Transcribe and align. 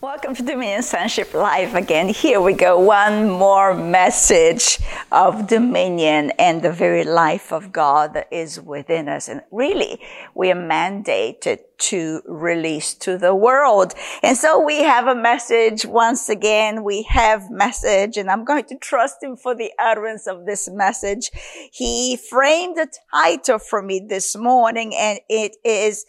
Welcome 0.00 0.36
to 0.36 0.44
Dominion 0.44 0.84
Sonship 0.84 1.34
Live 1.34 1.74
again. 1.74 2.08
Here 2.08 2.40
we 2.40 2.52
go. 2.52 2.78
One 2.78 3.28
more 3.28 3.74
message 3.74 4.78
of 5.10 5.48
dominion 5.48 6.30
and 6.38 6.62
the 6.62 6.70
very 6.70 7.02
life 7.02 7.52
of 7.52 7.72
God 7.72 8.14
that 8.14 8.28
is 8.30 8.60
within 8.60 9.08
us. 9.08 9.26
And 9.26 9.42
really, 9.50 10.00
we 10.36 10.52
are 10.52 10.54
mandated 10.54 11.58
to 11.78 12.22
release 12.26 12.94
to 12.94 13.18
the 13.18 13.34
world. 13.34 13.92
And 14.22 14.36
so 14.36 14.64
we 14.64 14.84
have 14.84 15.08
a 15.08 15.16
message 15.16 15.84
once 15.84 16.28
again. 16.28 16.84
We 16.84 17.02
have 17.08 17.50
message 17.50 18.16
and 18.16 18.30
I'm 18.30 18.44
going 18.44 18.66
to 18.66 18.78
trust 18.78 19.20
him 19.20 19.36
for 19.36 19.52
the 19.52 19.72
utterance 19.80 20.28
of 20.28 20.46
this 20.46 20.70
message. 20.70 21.32
He 21.72 22.16
framed 22.30 22.78
a 22.78 22.86
title 23.12 23.58
for 23.58 23.82
me 23.82 24.06
this 24.08 24.36
morning 24.36 24.94
and 24.94 25.18
it 25.28 25.56
is 25.64 26.06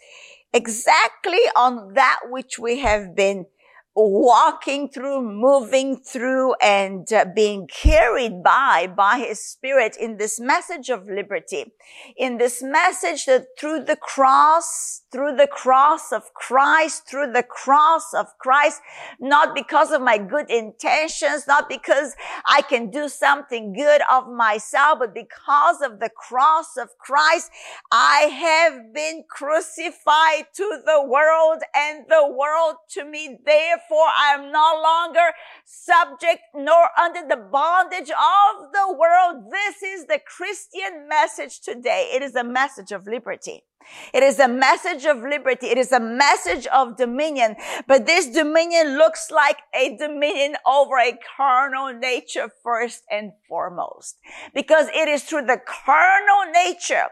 exactly 0.52 1.40
on 1.56 1.94
that 1.94 2.20
which 2.28 2.56
we 2.56 2.78
have 2.78 3.16
been 3.16 3.46
walking 3.94 4.88
through, 4.88 5.20
moving 5.22 5.96
through, 5.96 6.54
and 6.62 7.12
uh, 7.12 7.24
being 7.34 7.66
carried 7.66 8.42
by, 8.42 8.86
by 8.86 9.18
his 9.18 9.44
spirit 9.44 9.96
in 9.98 10.16
this 10.16 10.38
message 10.38 10.88
of 10.88 11.08
liberty, 11.08 11.72
in 12.16 12.38
this 12.38 12.62
message 12.62 13.26
that 13.26 13.46
through 13.58 13.84
the 13.84 13.96
cross, 13.96 15.02
through 15.10 15.36
the 15.36 15.46
cross 15.46 16.12
of 16.12 16.32
Christ, 16.34 17.08
through 17.08 17.32
the 17.32 17.42
cross 17.42 18.14
of 18.14 18.26
Christ, 18.38 18.80
not 19.20 19.54
because 19.54 19.90
of 19.90 20.00
my 20.02 20.18
good 20.18 20.50
intentions, 20.50 21.46
not 21.46 21.68
because 21.68 22.14
I 22.46 22.62
can 22.62 22.90
do 22.90 23.08
something 23.08 23.72
good 23.72 24.02
of 24.10 24.28
myself, 24.28 25.00
but 25.00 25.14
because 25.14 25.80
of 25.82 25.98
the 25.98 26.10
cross 26.10 26.76
of 26.76 26.90
Christ, 26.98 27.50
I 27.90 28.30
have 28.30 28.94
been 28.94 29.24
crucified 29.28 30.46
to 30.54 30.80
the 30.86 31.02
world 31.04 31.62
and 31.74 32.04
the 32.08 32.32
world 32.32 32.76
to 32.90 33.04
me. 33.04 33.38
Therefore, 33.44 33.79
I 33.90 34.34
am 34.34 34.52
no 34.52 34.80
longer 34.82 35.34
subject 35.64 36.42
nor 36.54 36.88
under 36.98 37.26
the 37.26 37.36
bondage 37.36 38.10
of 38.10 38.72
the 38.72 38.92
world. 38.92 39.50
This 39.50 39.82
is 39.82 40.06
the 40.06 40.20
Christian 40.24 41.08
message 41.08 41.60
today. 41.60 42.10
It 42.14 42.22
is 42.22 42.34
a 42.34 42.44
message 42.44 42.92
of 42.92 43.06
liberty. 43.06 43.64
It 44.12 44.22
is 44.22 44.38
a 44.38 44.48
message 44.48 45.04
of 45.06 45.18
liberty. 45.22 45.66
It 45.66 45.78
is 45.78 45.92
a 45.92 46.00
message 46.00 46.66
of 46.66 46.96
dominion. 46.96 47.56
But 47.86 48.06
this 48.06 48.26
dominion 48.26 48.98
looks 48.98 49.30
like 49.30 49.58
a 49.74 49.96
dominion 49.96 50.56
over 50.66 50.98
a 50.98 51.18
carnal 51.36 51.92
nature 51.92 52.50
first 52.62 53.04
and 53.10 53.32
foremost. 53.48 54.18
Because 54.54 54.88
it 54.94 55.08
is 55.08 55.24
through 55.24 55.46
the 55.46 55.60
carnal 55.64 56.52
nature 56.52 57.08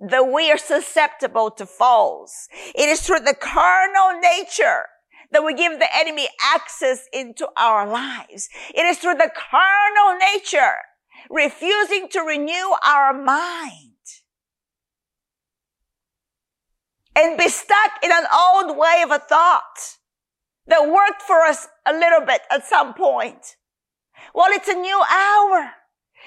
that 0.00 0.32
we 0.32 0.50
are 0.50 0.58
susceptible 0.58 1.50
to 1.52 1.66
falls. 1.66 2.48
It 2.74 2.88
is 2.88 3.02
through 3.06 3.20
the 3.20 3.34
carnal 3.34 4.20
nature 4.20 4.86
that 5.34 5.44
we 5.44 5.52
give 5.52 5.78
the 5.78 5.94
enemy 5.94 6.28
access 6.42 7.06
into 7.12 7.48
our 7.56 7.86
lives. 7.86 8.48
It 8.74 8.86
is 8.86 8.98
through 8.98 9.14
the 9.14 9.30
carnal 9.34 10.18
nature 10.32 10.76
refusing 11.30 12.08
to 12.10 12.20
renew 12.20 12.74
our 12.84 13.12
mind 13.12 13.90
and 17.16 17.38
be 17.38 17.48
stuck 17.48 17.92
in 18.02 18.10
an 18.10 18.24
old 18.32 18.76
way 18.76 19.02
of 19.04 19.10
a 19.10 19.18
thought 19.18 19.98
that 20.66 20.88
worked 20.88 21.22
for 21.22 21.42
us 21.42 21.68
a 21.86 21.92
little 21.92 22.24
bit 22.24 22.42
at 22.50 22.66
some 22.66 22.94
point. 22.94 23.56
Well, 24.34 24.50
it's 24.50 24.68
a 24.68 24.74
new 24.74 25.02
hour. 25.10 25.72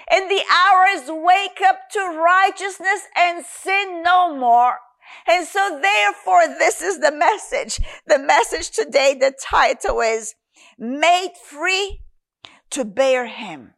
And 0.09 0.29
the 0.29 0.43
hour 0.51 0.85
is 0.91 1.09
wake 1.09 1.59
up 1.65 1.89
to 1.93 1.99
righteousness 1.99 3.07
and 3.17 3.43
sin 3.45 4.03
no 4.03 4.35
more. 4.35 4.77
And 5.27 5.47
so 5.47 5.79
therefore, 5.81 6.47
this 6.47 6.81
is 6.81 6.99
the 6.99 7.11
message. 7.11 7.79
The 8.07 8.19
message 8.19 8.71
today, 8.71 9.13
the 9.13 9.33
title 9.39 10.01
is 10.01 10.35
made 10.77 11.33
free 11.43 12.01
to 12.71 12.85
bear 12.85 13.27
him. 13.27 13.73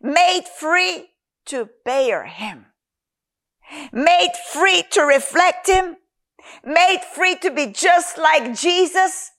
Made 0.00 0.44
free 0.46 1.10
to 1.46 1.68
bear 1.84 2.24
him. 2.26 2.66
Made 3.92 4.32
free 4.52 4.84
to 4.90 5.02
reflect 5.02 5.68
him 5.68 5.96
made 6.64 7.00
free 7.14 7.36
to 7.36 7.50
be 7.50 7.66
just 7.66 8.18
like 8.18 8.54
Jesus, 8.54 9.32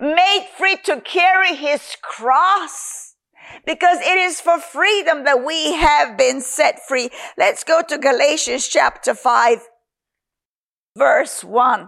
made 0.00 0.46
free 0.56 0.76
to 0.84 1.00
carry 1.00 1.54
his 1.54 1.96
cross. 2.02 3.14
Because 3.64 3.98
it 4.00 4.18
is 4.18 4.40
for 4.40 4.58
freedom 4.58 5.24
that 5.24 5.42
we 5.42 5.72
have 5.72 6.18
been 6.18 6.42
set 6.42 6.80
free. 6.86 7.08
Let's 7.38 7.64
go 7.64 7.80
to 7.88 7.96
Galatians 7.96 8.68
chapter 8.68 9.14
5, 9.14 9.66
verse 10.98 11.44
1. 11.44 11.86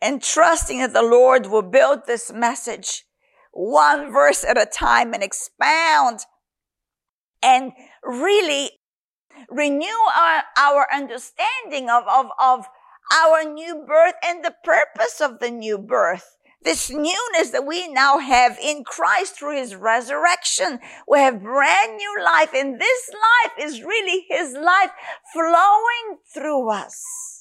And 0.00 0.22
trusting 0.22 0.78
that 0.78 0.92
the 0.92 1.02
Lord 1.02 1.46
will 1.46 1.62
build 1.62 2.00
this 2.06 2.30
message 2.32 3.04
one 3.52 4.12
verse 4.12 4.44
at 4.44 4.58
a 4.58 4.66
time 4.66 5.14
and 5.14 5.22
expound 5.22 6.20
and 7.42 7.72
really 8.02 8.72
renew 9.48 9.86
our, 10.16 10.42
our 10.58 10.86
understanding 10.92 11.88
of, 11.88 12.04
of, 12.08 12.26
of 12.40 12.66
our 13.12 13.44
new 13.44 13.84
birth 13.86 14.14
and 14.24 14.44
the 14.44 14.54
purpose 14.64 15.20
of 15.20 15.38
the 15.38 15.50
new 15.50 15.78
birth. 15.78 16.36
This 16.62 16.90
newness 16.90 17.50
that 17.50 17.66
we 17.66 17.88
now 17.88 18.18
have 18.18 18.58
in 18.58 18.84
Christ 18.84 19.38
through 19.38 19.58
his 19.58 19.74
resurrection. 19.76 20.78
We 21.06 21.18
have 21.18 21.42
brand 21.42 21.96
new 21.96 22.24
life 22.24 22.54
and 22.54 22.80
this 22.80 23.10
life 23.12 23.52
is 23.60 23.82
really 23.82 24.24
his 24.30 24.54
life 24.54 24.90
flowing 25.32 26.18
through 26.32 26.70
us. 26.70 27.33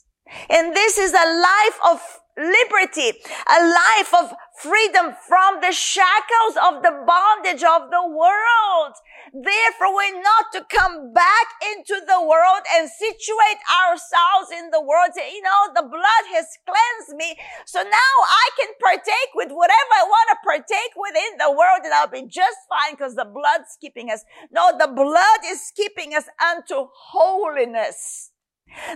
And 0.49 0.75
this 0.75 0.97
is 0.97 1.13
a 1.13 1.41
life 1.41 1.79
of 1.91 2.01
liberty, 2.37 3.13
a 3.45 3.59
life 3.61 4.13
of 4.13 4.33
freedom 4.57 5.13
from 5.27 5.61
the 5.61 5.71
shackles 5.71 6.57
of 6.57 6.81
the 6.81 6.93
bondage 7.05 7.63
of 7.63 7.89
the 7.91 8.05
world. 8.07 8.93
Therefore, 9.33 9.93
we're 9.93 10.21
not 10.21 10.49
to 10.53 10.65
come 10.69 11.13
back 11.13 11.47
into 11.73 12.01
the 12.05 12.21
world 12.21 12.65
and 12.73 12.89
situate 12.89 13.61
ourselves 13.69 14.49
in 14.51 14.69
the 14.71 14.81
world. 14.81 15.13
You 15.15 15.41
know, 15.41 15.73
the 15.75 15.85
blood 15.85 16.25
has 16.33 16.45
cleansed 16.65 17.17
me. 17.17 17.37
So 17.65 17.81
now 17.81 18.13
I 18.25 18.49
can 18.57 18.73
partake 18.81 19.31
with 19.35 19.51
whatever 19.51 19.93
I 19.93 20.05
want 20.05 20.29
to 20.33 20.37
partake 20.43 20.93
within 20.97 21.37
the 21.37 21.51
world 21.51 21.81
and 21.83 21.93
I'll 21.93 22.09
be 22.09 22.25
just 22.27 22.57
fine 22.69 22.93
because 22.93 23.15
the 23.15 23.25
blood's 23.25 23.77
keeping 23.79 24.09
us. 24.09 24.23
No, 24.51 24.73
the 24.77 24.87
blood 24.87 25.41
is 25.45 25.71
keeping 25.75 26.13
us 26.13 26.25
unto 26.41 26.89
holiness. 26.93 28.32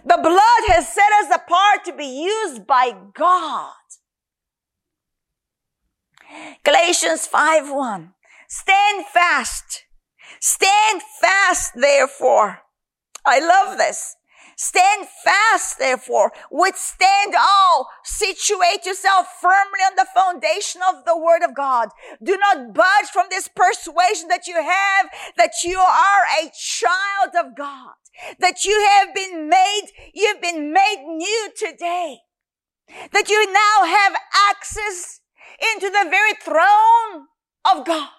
The 0.04 0.20
blood 0.22 0.64
has 0.76 0.88
set 0.94 1.12
us 1.22 1.36
apart 1.36 1.86
to 1.86 1.94
be 1.94 2.06
used 2.06 2.66
by 2.68 2.96
God. 3.14 3.74
Galatians 6.64 7.28
5 7.28 7.72
1. 7.72 8.14
Stand 8.48 9.06
fast. 9.06 9.84
Stand 10.40 11.02
fast, 11.22 11.74
therefore. 11.76 12.60
I 13.26 13.40
love 13.40 13.78
this. 13.78 14.16
Stand 14.58 15.08
fast, 15.24 15.80
therefore. 15.80 16.34
Withstand 16.52 17.36
all. 17.38 17.88
Situate 18.04 18.86
yourself 18.86 19.28
firmly 19.40 19.80
on 19.86 19.96
the 19.96 20.08
foundation 20.14 20.82
of 20.90 21.06
the 21.06 21.18
word 21.18 21.44
of 21.44 21.56
God. 21.56 21.90
Do 22.22 22.38
not 22.38 22.74
budge 22.74 23.08
from 23.14 23.28
this 23.30 23.48
persuasion 23.48 24.28
that 24.28 24.48
you 24.48 24.56
have 24.56 25.10
that 25.38 25.52
you 25.64 25.80
are 25.80 26.44
a 26.44 26.52
child 26.54 27.46
of 27.46 27.56
God 27.56 27.94
that 28.40 28.66
you 28.66 28.88
have 28.92 29.14
been 29.14 29.50
made, 29.50 29.88
you've 30.14 30.42
been 30.42 30.74
made 30.74 31.06
new 31.08 31.50
today. 31.58 32.20
That 33.12 33.30
you 33.30 33.52
now 33.52 33.86
have 33.86 34.16
access 34.50 35.20
into 35.74 35.90
the 35.90 36.10
very 36.10 36.34
throne 36.42 37.28
of 37.66 37.86
God. 37.86 38.10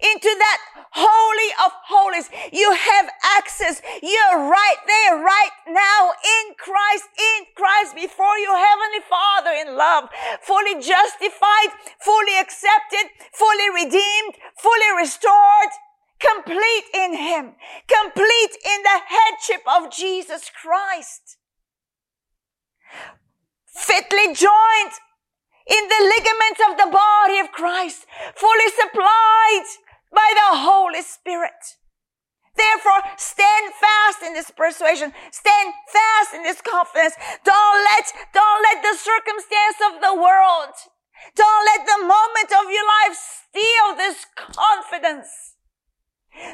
Into 0.00 0.28
that 0.28 0.58
holy 0.92 1.50
of 1.64 1.72
holies. 1.86 2.30
You 2.52 2.72
have 2.72 3.08
access. 3.36 3.82
You're 4.02 4.48
right 4.48 4.80
there, 4.86 5.22
right 5.22 5.54
now 5.68 6.12
in 6.12 6.54
Christ, 6.56 7.08
in 7.18 7.46
Christ 7.56 7.94
before 7.94 8.38
your 8.38 8.56
heavenly 8.56 9.02
Father 9.08 9.52
in 9.52 9.76
love. 9.76 10.08
Fully 10.42 10.74
justified, 10.74 11.70
fully 12.00 12.38
accepted, 12.38 13.10
fully 13.32 13.70
redeemed, 13.70 14.34
fully 14.56 14.90
restored 14.96 15.72
complete 16.20 16.84
in 16.94 17.14
Him, 17.14 17.54
complete 17.86 18.54
in 18.66 18.82
the 18.82 19.00
headship 19.06 19.62
of 19.66 19.92
Jesus 19.92 20.50
Christ, 20.50 21.38
fitly 23.66 24.34
joined 24.34 24.92
in 25.68 25.82
the 25.88 26.02
ligaments 26.08 26.60
of 26.68 26.72
the 26.80 26.90
body 26.90 27.38
of 27.38 27.52
Christ, 27.52 28.06
fully 28.34 28.70
supplied 28.72 29.68
by 30.12 30.28
the 30.34 30.56
Holy 30.64 31.02
Spirit. 31.02 31.76
Therefore, 32.56 33.00
stand 33.16 33.72
fast 33.74 34.22
in 34.24 34.32
this 34.34 34.50
persuasion. 34.50 35.12
Stand 35.30 35.74
fast 35.92 36.34
in 36.34 36.42
this 36.42 36.60
confidence. 36.60 37.14
Don't 37.44 37.78
let, 37.84 38.04
don't 38.34 38.62
let 38.64 38.82
the 38.82 38.98
circumstance 38.98 39.78
of 39.92 40.00
the 40.02 40.14
world, 40.16 40.74
don't 41.36 41.64
let 41.66 41.86
the 41.86 42.02
moment 42.02 42.50
of 42.50 42.66
your 42.72 42.86
life 42.86 43.14
steal 43.14 43.94
this 43.96 44.26
confidence 44.34 45.57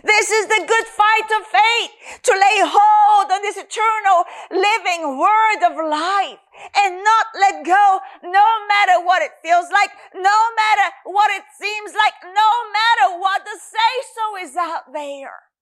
This 0.05 0.31
is 0.31 0.47
the 0.47 0.65
good 0.67 0.87
fight 0.87 1.29
of 1.39 1.47
faith 1.47 1.91
to 2.23 2.33
lay 2.33 2.59
hold 2.65 3.33
on 3.33 3.43
this 3.43 3.57
eternal 3.57 4.25
living 4.51 5.19
word 5.19 5.61
of 5.67 5.77
life 5.77 6.41
and 6.77 7.03
not 7.05 7.27
let 7.35 7.65
go 7.65 8.01
no 8.23 8.47
matter 8.69 9.05
what 9.05 9.23
it 9.23 9.33
feels 9.43 9.71
like, 9.71 9.91
no 10.15 10.39
matter 10.57 10.87
what 11.05 11.31
it 11.31 11.45
seems 11.61 11.93
like, 11.93 12.15
no 12.23 12.51
matter 12.73 13.19
what 13.19 13.45
the 13.45 13.59
say 13.59 13.93
so 14.15 14.25
is 14.45 14.57
out 14.57 14.93
there. 14.93 15.53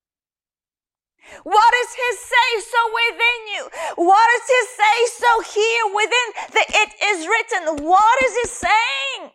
What 1.44 1.72
is 1.86 1.90
his 1.94 2.18
say 2.18 2.50
so 2.66 2.80
within 2.92 3.40
you? 3.54 3.62
What 4.06 4.28
is 4.36 4.44
his 4.50 4.68
say 4.74 4.98
so 5.22 5.30
here 5.54 5.86
within 5.94 6.28
the 6.50 6.64
it 6.66 6.90
is 7.14 7.26
written? 7.26 7.86
What 7.86 8.16
is 8.24 8.34
he 8.42 8.46
saying? 8.48 9.30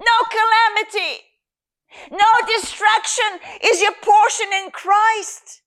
No 0.00 0.16
calamity. 0.28 1.31
No 2.10 2.30
distraction 2.46 3.40
is 3.62 3.80
your 3.80 3.94
portion 4.02 4.46
in 4.52 4.70
Christ. 4.70 5.62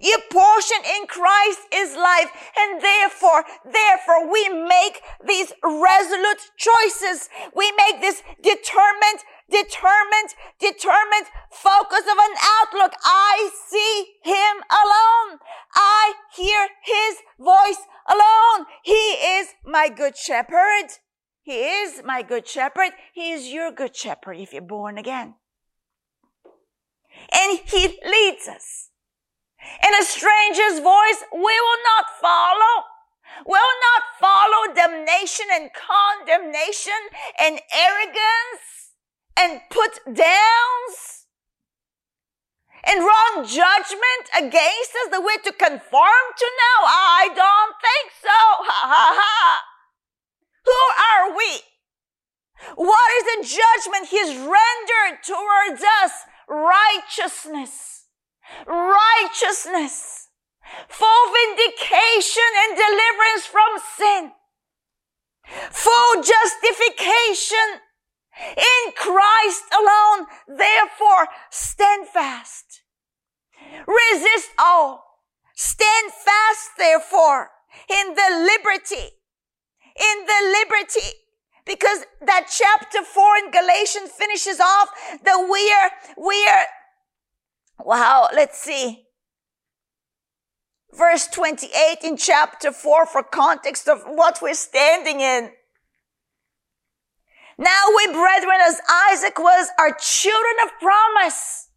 Your 0.00 0.20
portion 0.30 0.78
in 0.96 1.06
Christ 1.06 1.60
is 1.72 1.96
life. 1.96 2.30
And 2.56 2.82
therefore, 2.82 3.44
therefore 3.64 4.30
we 4.30 4.48
make 4.48 5.00
these 5.26 5.52
resolute 5.62 6.50
choices. 6.56 7.28
We 7.54 7.72
make 7.72 8.00
this 8.00 8.22
determined, 8.42 9.24
determined, 9.50 10.34
determined 10.58 11.26
focus 11.50 12.02
of 12.02 12.18
an 12.18 12.34
outlook. 12.60 12.92
I 13.04 13.50
see 13.68 14.14
him 14.22 14.62
alone. 14.70 15.40
I 15.74 16.14
hear 16.36 16.68
his 16.84 17.16
voice 17.38 17.86
alone. 18.08 18.66
He 18.82 18.92
is 18.92 19.48
my 19.64 19.88
good 19.88 20.16
shepherd. 20.16 20.98
He 21.42 21.52
is 21.52 22.02
my 22.04 22.22
good 22.22 22.46
shepherd. 22.46 22.90
He 23.14 23.32
is 23.32 23.48
your 23.48 23.72
good 23.72 23.96
shepherd 23.96 24.36
if 24.36 24.52
you're 24.52 24.62
born 24.62 24.98
again 24.98 25.34
and 27.32 27.60
he 27.64 27.98
leads 28.04 28.48
us. 28.48 28.90
In 29.86 29.94
a 29.94 30.04
stranger's 30.04 30.80
voice, 30.80 31.24
we 31.32 31.40
will 31.40 31.82
not 31.84 32.06
follow. 32.20 32.84
Will 33.46 33.74
not 33.90 34.02
follow 34.20 34.74
damnation 34.74 35.46
and 35.52 35.70
condemnation 35.72 37.00
and 37.38 37.60
arrogance 37.72 38.96
and 39.36 39.60
put 39.70 40.00
downs 40.06 41.26
and 42.84 43.00
wrong 43.00 43.44
judgment 43.46 44.24
against 44.36 44.92
us 45.04 45.10
that 45.10 45.22
we're 45.22 45.44
to 45.44 45.52
conform 45.52 46.26
to 46.36 46.48
now. 46.64 46.78
I 46.86 47.28
don't 47.28 47.74
think 47.80 48.12
so. 48.20 48.38
Ha 48.64 48.80
ha 48.88 49.08
ha. 49.16 49.62
Who 50.64 50.80
are 51.12 51.36
we? 51.36 51.60
What 52.76 53.10
is 53.18 53.24
the 53.24 53.56
judgment 53.56 54.08
he's 54.08 54.36
rendered 54.36 55.22
towards 55.24 55.82
us 56.02 56.12
righteousness, 56.50 58.06
righteousness, 58.66 60.28
full 60.88 61.32
vindication 61.32 62.50
and 62.66 62.76
deliverance 62.76 63.46
from 63.46 63.70
sin, 63.96 64.32
full 65.70 66.22
justification 66.22 67.80
in 68.56 68.92
Christ 68.96 69.62
alone. 69.72 70.26
Therefore, 70.48 71.28
stand 71.50 72.08
fast. 72.08 72.82
Resist 73.86 74.50
all. 74.58 75.04
Stand 75.54 76.12
fast, 76.12 76.70
therefore, 76.78 77.50
in 77.88 78.14
the 78.14 78.50
liberty, 78.50 79.10
in 79.94 80.26
the 80.26 80.58
liberty 80.58 81.08
because 81.66 82.04
that 82.24 82.48
chapter 82.50 83.02
four 83.02 83.36
in 83.36 83.50
Galatians 83.50 84.10
finishes 84.10 84.60
off 84.60 84.88
that 85.24 85.48
we 85.50 85.72
are, 85.72 86.24
we 86.26 86.46
are, 86.46 86.64
wow, 87.84 88.28
let's 88.34 88.58
see. 88.58 89.04
Verse 90.92 91.28
28 91.28 91.98
in 92.02 92.16
chapter 92.16 92.72
four 92.72 93.06
for 93.06 93.22
context 93.22 93.88
of 93.88 94.02
what 94.06 94.40
we're 94.42 94.54
standing 94.54 95.20
in. 95.20 95.50
Now 97.58 97.84
we 97.96 98.06
brethren, 98.06 98.58
as 98.66 98.80
Isaac 99.10 99.38
was, 99.38 99.68
are 99.78 99.96
children 100.00 100.54
of 100.64 100.70
promise. 100.80 101.68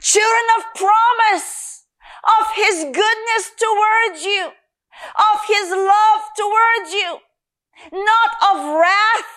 Children 0.00 0.46
of 0.58 0.64
promise 0.74 1.84
of 2.24 2.46
his 2.56 2.84
goodness 2.84 3.52
towards 3.56 4.24
you, 4.24 4.50
of 5.16 5.40
his 5.46 5.70
love 5.70 6.22
towards 6.36 6.92
you 6.92 7.20
not 7.92 8.30
of 8.50 8.78
wrath, 8.78 9.32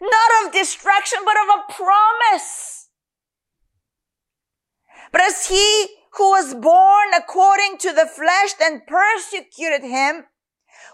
not 0.00 0.46
of 0.46 0.52
destruction, 0.52 1.20
but 1.24 1.36
of 1.36 1.48
a 1.60 1.72
promise. 1.72 2.88
But 5.10 5.20
as 5.22 5.46
he 5.46 5.86
who 6.14 6.30
was 6.30 6.54
born 6.54 7.14
according 7.16 7.78
to 7.78 7.92
the 7.92 8.06
flesh 8.06 8.54
then 8.58 8.82
persecuted 8.86 9.82
him, 9.82 10.24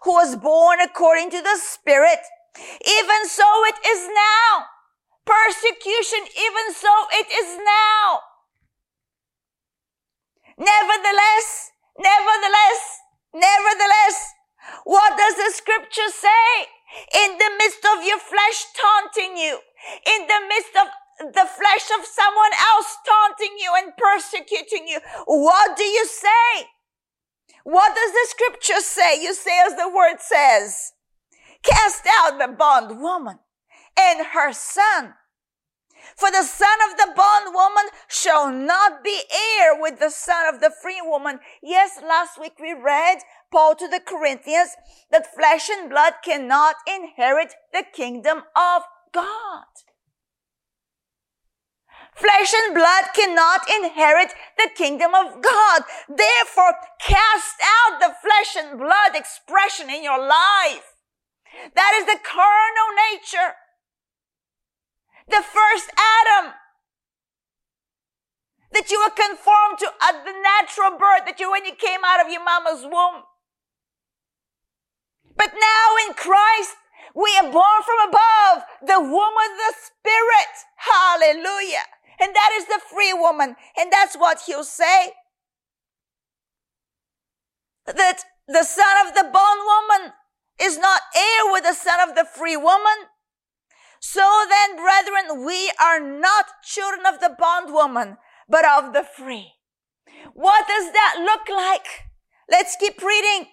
who 0.04 0.12
was 0.12 0.36
born 0.36 0.80
according 0.80 1.30
to 1.30 1.42
the 1.42 1.56
spirit, 1.56 2.20
even 2.58 3.26
so 3.26 3.46
it 3.66 3.76
is 3.86 4.08
now. 4.08 4.66
Persecution, 5.24 6.20
even 6.20 6.72
so 6.74 6.88
it 7.12 7.26
is 7.30 7.58
now. 7.58 8.20
Nevertheless, 10.56 11.70
nevertheless, 11.98 12.82
nevertheless, 13.34 14.32
what 14.84 15.16
does 15.16 15.36
the 15.36 15.52
scripture 15.54 16.10
say? 16.10 16.66
In 17.14 17.38
the 17.38 17.50
midst 17.58 17.84
of 17.84 18.04
your 18.04 18.18
flesh 18.18 18.66
taunting 18.74 19.36
you, 19.36 19.58
in 20.06 20.26
the 20.26 20.40
midst 20.48 20.74
of 20.76 20.88
the 21.34 21.46
flesh 21.46 21.86
of 21.98 22.06
someone 22.06 22.54
else 22.74 22.96
taunting 23.06 23.56
you 23.58 23.72
and 23.76 23.92
persecuting 23.96 24.88
you, 24.88 25.00
what 25.26 25.76
do 25.76 25.84
you 25.84 26.06
say? 26.06 26.68
What 27.64 27.94
does 27.94 28.12
the 28.12 28.26
scripture 28.28 28.80
say? 28.80 29.22
You 29.22 29.34
say 29.34 29.60
as 29.66 29.74
the 29.74 29.88
word 29.88 30.20
says, 30.20 30.92
cast 31.62 32.04
out 32.06 32.38
the 32.38 32.54
bondwoman 32.56 33.38
and 33.98 34.26
her 34.28 34.52
son. 34.52 35.14
For 36.16 36.30
the 36.30 36.42
son 36.42 36.78
of 36.90 36.96
the 36.96 37.12
bondwoman 37.16 37.90
shall 38.08 38.52
not 38.52 39.04
be 39.04 39.22
heir 39.30 39.80
with 39.80 39.98
the 39.98 40.10
son 40.10 40.52
of 40.52 40.60
the 40.60 40.70
free 40.70 41.00
woman. 41.02 41.40
Yes, 41.62 42.00
last 42.02 42.40
week 42.40 42.54
we 42.60 42.72
read 42.72 43.18
Paul 43.50 43.74
to 43.76 43.88
the 43.88 44.00
Corinthians 44.00 44.70
that 45.10 45.34
flesh 45.34 45.68
and 45.70 45.88
blood 45.90 46.14
cannot 46.24 46.76
inherit 46.86 47.54
the 47.72 47.84
kingdom 47.92 48.38
of 48.56 48.82
God. 49.12 49.64
Flesh 52.14 52.52
and 52.52 52.74
blood 52.74 53.04
cannot 53.14 53.60
inherit 53.70 54.34
the 54.56 54.70
kingdom 54.74 55.14
of 55.14 55.40
God. 55.40 55.82
Therefore, 56.08 56.74
cast 57.00 57.56
out 57.62 58.00
the 58.00 58.12
flesh 58.20 58.56
and 58.56 58.78
blood 58.78 59.14
expression 59.14 59.88
in 59.88 60.02
your 60.02 60.18
life. 60.18 60.96
That 61.74 61.92
is 61.96 62.06
the 62.06 62.18
carnal 62.24 62.90
nature. 63.12 63.54
The 65.28 65.42
first 65.42 65.90
Adam 65.92 66.54
that 68.72 68.90
you 68.90 68.98
were 69.00 69.14
conformed 69.14 69.78
to 69.78 69.90
the 70.24 70.34
natural 70.42 70.98
birth 70.98 71.24
that 71.26 71.36
you 71.38 71.50
when 71.50 71.64
you 71.64 71.74
came 71.74 72.00
out 72.04 72.24
of 72.24 72.32
your 72.32 72.44
mama's 72.44 72.82
womb. 72.84 73.24
But 75.36 75.52
now 75.54 75.86
in 76.06 76.14
Christ, 76.14 76.76
we 77.14 77.30
are 77.40 77.50
born 77.50 77.80
from 77.84 78.08
above, 78.08 78.64
the 78.82 79.00
woman, 79.00 79.50
the 79.56 79.74
spirit. 79.78 80.54
Hallelujah. 80.76 81.86
And 82.20 82.34
that 82.34 82.50
is 82.58 82.66
the 82.66 82.80
free 82.90 83.12
woman. 83.12 83.56
And 83.78 83.92
that's 83.92 84.16
what 84.16 84.42
he'll 84.46 84.64
say. 84.64 85.12
That 87.86 88.24
the 88.46 88.64
son 88.64 89.06
of 89.06 89.14
the 89.14 89.30
bond 89.32 89.60
woman 89.64 90.12
is 90.60 90.78
not 90.78 91.00
heir 91.16 91.52
with 91.52 91.64
the 91.64 91.74
son 91.74 92.08
of 92.08 92.16
the 92.16 92.24
free 92.24 92.56
woman. 92.56 93.08
So 94.00 94.44
then, 94.48 94.76
brethren, 94.76 95.44
we 95.44 95.72
are 95.80 96.00
not 96.00 96.46
children 96.62 97.06
of 97.06 97.20
the 97.20 97.34
bondwoman, 97.38 98.16
but 98.48 98.64
of 98.64 98.92
the 98.92 99.02
free. 99.02 99.52
What 100.34 100.66
does 100.66 100.92
that 100.92 101.16
look 101.20 101.48
like? 101.48 101.86
Let's 102.50 102.76
keep 102.76 103.02
reading. 103.02 103.48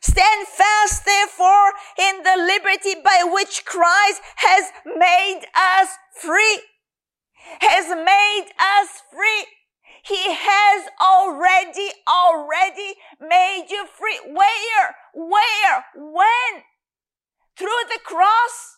Stand 0.00 0.46
fast, 0.48 1.04
therefore, 1.04 1.72
in 1.98 2.22
the 2.22 2.36
liberty 2.36 2.94
by 3.02 3.24
which 3.24 3.64
Christ 3.64 4.20
has 4.36 4.70
made 4.84 5.42
us 5.54 5.88
free. 6.20 6.62
Has 7.60 7.88
made 7.88 8.46
us 8.58 9.02
free. 9.10 9.46
He 10.04 10.32
has 10.32 10.88
already, 11.00 11.90
already 12.08 12.94
made 13.20 13.66
you 13.70 13.86
free. 13.86 14.20
Where? 14.26 14.96
Where? 15.14 15.84
When? 15.94 16.62
Through 17.56 17.84
the 17.88 18.00
cross? 18.04 18.77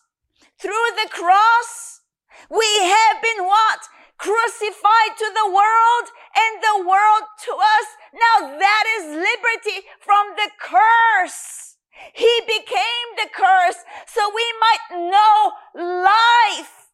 Through 0.61 0.93
the 0.93 1.09
cross? 1.09 2.01
We 2.47 2.69
have 2.85 3.17
been 3.21 3.45
what? 3.45 3.81
Crucified 4.19 5.17
to 5.17 5.31
the 5.33 5.49
world 5.49 6.05
and 6.37 6.61
the 6.61 6.87
world 6.87 7.25
to 7.45 7.51
us. 7.57 7.87
Now 8.13 8.59
that 8.59 8.83
is 8.99 9.05
liberty 9.09 9.87
from 9.99 10.35
the 10.35 10.51
curse. 10.61 11.77
He 12.13 12.41
became 12.45 13.07
the 13.17 13.29
curse 13.33 13.81
so 14.05 14.21
we 14.35 14.45
might 14.61 15.09
know 15.09 15.53
life, 15.73 16.93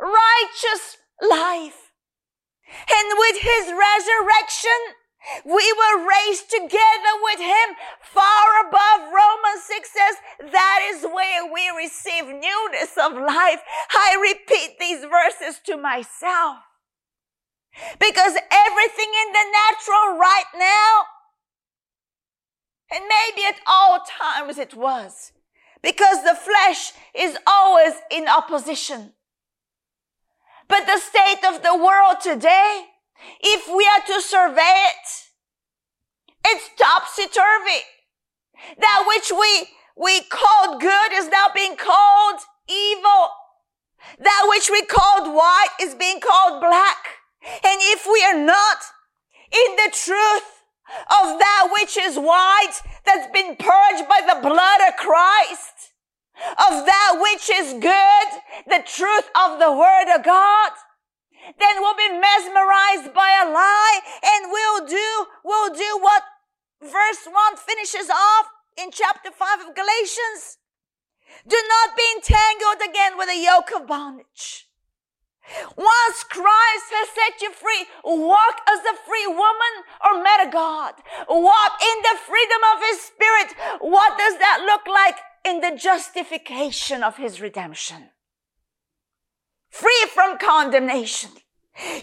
righteous 0.00 0.98
life. 1.22 1.92
And 2.90 3.18
with 3.18 3.38
his 3.38 3.70
resurrection, 3.70 4.97
we 5.44 5.72
were 5.72 6.06
raised 6.08 6.50
together 6.50 7.14
with 7.22 7.40
him 7.40 7.76
far 8.00 8.66
above 8.66 9.12
Romans 9.12 9.64
6 9.66 9.90
says 9.90 10.52
that 10.52 10.80
is 10.94 11.02
where 11.02 11.52
we 11.52 11.68
receive 11.76 12.26
newness 12.26 12.96
of 12.96 13.12
life. 13.12 13.60
I 13.94 14.16
repeat 14.20 14.78
these 14.78 15.04
verses 15.04 15.60
to 15.66 15.76
myself 15.76 16.58
because 18.00 18.34
everything 18.50 19.10
in 19.26 19.32
the 19.32 19.46
natural 19.52 20.18
right 20.18 20.50
now 20.56 21.02
and 22.90 23.04
maybe 23.04 23.46
at 23.46 23.60
all 23.66 24.00
times 24.00 24.58
it 24.58 24.74
was 24.74 25.32
because 25.82 26.24
the 26.24 26.34
flesh 26.34 26.92
is 27.14 27.36
always 27.46 27.94
in 28.10 28.26
opposition. 28.28 29.12
But 30.66 30.86
the 30.86 30.98
state 30.98 31.44
of 31.46 31.62
the 31.62 31.76
world 31.76 32.20
today 32.22 32.86
if 33.40 33.68
we 33.68 33.86
are 33.86 34.04
to 34.06 34.20
survey 34.22 34.60
it, 34.60 35.08
it's 36.46 36.68
topsy-turvy. 36.78 37.82
That 38.78 39.04
which 39.06 39.30
we, 39.30 39.68
we 39.96 40.20
called 40.28 40.80
good 40.80 41.12
is 41.12 41.28
now 41.28 41.46
being 41.54 41.76
called 41.76 42.40
evil. 42.68 43.30
That 44.20 44.46
which 44.48 44.70
we 44.70 44.84
called 44.84 45.34
white 45.34 45.74
is 45.80 45.94
being 45.94 46.20
called 46.20 46.60
black. 46.60 46.96
And 47.42 47.80
if 47.94 48.06
we 48.10 48.22
are 48.24 48.38
not 48.38 48.78
in 49.50 49.76
the 49.76 49.90
truth 49.92 50.62
of 51.10 51.38
that 51.38 51.68
which 51.72 51.96
is 51.96 52.16
white 52.16 52.80
that's 53.04 53.30
been 53.32 53.56
purged 53.56 54.08
by 54.08 54.22
the 54.26 54.40
blood 54.40 54.80
of 54.88 54.96
Christ, 54.96 55.92
of 56.58 56.86
that 56.86 57.18
which 57.20 57.50
is 57.50 57.72
good, 57.74 58.28
the 58.66 58.82
truth 58.86 59.28
of 59.36 59.58
the 59.58 59.72
word 59.72 60.14
of 60.14 60.24
God, 60.24 60.70
then 61.58 61.80
we'll 61.80 61.96
be 61.96 62.12
mesmerized 62.12 63.14
by 63.14 63.30
a 63.42 63.50
lie 63.50 64.00
and 64.24 64.52
we'll 64.52 64.86
do, 64.86 65.26
we'll 65.44 65.74
do 65.74 65.98
what 66.00 66.22
verse 66.82 67.24
1 67.24 67.56
finishes 67.56 68.10
off 68.10 68.46
in 68.76 68.90
chapter 68.90 69.30
5 69.30 69.68
of 69.68 69.74
Galatians. 69.74 70.58
Do 71.46 71.56
not 71.56 71.96
be 71.96 72.04
entangled 72.16 72.82
again 72.88 73.16
with 73.16 73.28
a 73.28 73.42
yoke 73.42 73.70
of 73.74 73.86
bondage. 73.86 74.68
Once 75.76 76.24
Christ 76.24 76.88
has 76.92 77.08
set 77.08 77.40
you 77.40 77.52
free, 77.52 77.86
walk 78.04 78.60
as 78.68 78.80
a 78.80 78.98
free 79.06 79.26
woman 79.26 79.74
or 80.04 80.22
met 80.22 80.46
a 80.46 80.50
God. 80.50 80.94
Walk 81.28 81.72
in 81.80 82.02
the 82.02 82.18
freedom 82.26 82.60
of 82.74 82.82
His 82.82 83.00
Spirit. 83.00 83.54
What 83.80 84.18
does 84.18 84.38
that 84.38 84.62
look 84.66 84.86
like 84.86 85.16
in 85.44 85.60
the 85.60 85.78
justification 85.78 87.02
of 87.02 87.16
His 87.16 87.40
redemption? 87.40 88.10
Free 89.70 90.06
from 90.12 90.38
condemnation. 90.38 91.30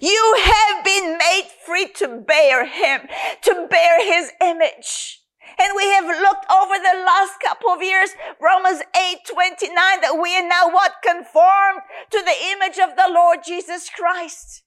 You 0.02 0.38
have 0.42 0.86
been 0.86 1.18
made 1.18 1.48
free 1.66 1.88
to 1.96 2.24
bear 2.26 2.66
him, 2.66 3.02
to 3.44 3.68
bear 3.70 4.04
his 4.04 4.32
image. 4.42 5.22
And 5.60 5.74
we 5.76 5.90
have 5.92 6.06
looked 6.06 6.46
over 6.52 6.76
the 6.76 7.04
last 7.06 7.34
couple 7.44 7.70
of 7.70 7.82
years, 7.82 8.10
Romans 8.42 8.82
8, 8.96 9.18
29, 9.32 10.02
that 10.02 10.20
we 10.22 10.36
are 10.36 10.48
now 10.48 10.70
what? 10.70 10.94
Conformed 11.04 11.82
to 12.12 12.22
the 12.24 12.36
image 12.52 12.78
of 12.78 12.96
the 12.96 13.12
Lord 13.14 13.40
Jesus 13.46 13.90
Christ. 13.90 14.64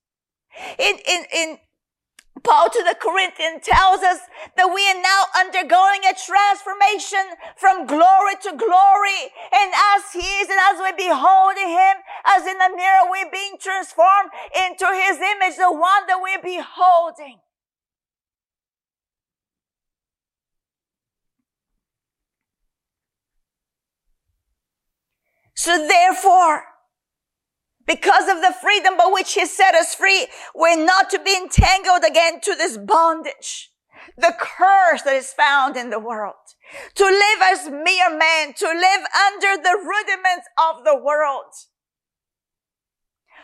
In, 0.78 0.96
in, 1.06 1.24
in 1.32 1.58
Paul 2.42 2.70
to 2.70 2.82
the 2.84 2.96
Corinthians 2.98 3.64
tells 3.64 4.02
us 4.02 4.20
that 4.56 4.68
we 4.72 4.82
are 4.90 5.02
now 5.02 5.22
undergoing 5.34 6.02
a 6.04 6.14
transformation 6.14 7.36
from 7.56 7.86
glory 7.86 8.36
to 8.42 8.52
glory. 8.56 9.20
And 9.52 9.72
as 9.96 10.12
he 10.12 10.26
is 10.42 10.48
and 10.48 10.60
as 10.72 10.78
we 10.78 10.92
behold 10.92 11.56
him, 11.56 11.94
as 12.26 12.46
in 12.46 12.58
the 12.58 12.72
mirror, 12.76 13.10
we're 13.10 13.30
being 13.30 13.56
transformed 13.60 14.30
into 14.54 14.86
his 14.86 15.18
image, 15.18 15.56
the 15.56 15.72
one 15.72 16.06
that 16.06 16.20
we're 16.20 16.42
beholding. 16.42 17.40
So 25.54 25.88
therefore, 25.88 26.62
because 27.88 28.28
of 28.28 28.42
the 28.42 28.54
freedom 28.60 28.98
by 28.98 29.08
which 29.10 29.32
he 29.32 29.46
set 29.46 29.74
us 29.74 29.94
free, 29.94 30.28
we're 30.54 30.84
not 30.84 31.08
to 31.08 31.18
be 31.18 31.34
entangled 31.34 32.04
again 32.06 32.38
to 32.42 32.54
this 32.54 32.76
bondage. 32.76 33.70
The 34.16 34.34
curse 34.38 35.02
that 35.02 35.16
is 35.16 35.32
found 35.32 35.76
in 35.76 35.88
the 35.88 35.98
world. 35.98 36.34
To 36.96 37.04
live 37.04 37.40
as 37.42 37.70
mere 37.70 38.10
men, 38.10 38.52
to 38.58 38.66
live 38.66 39.00
under 39.26 39.62
the 39.62 39.78
rudiments 39.82 40.46
of 40.58 40.84
the 40.84 41.00
world. 41.02 41.54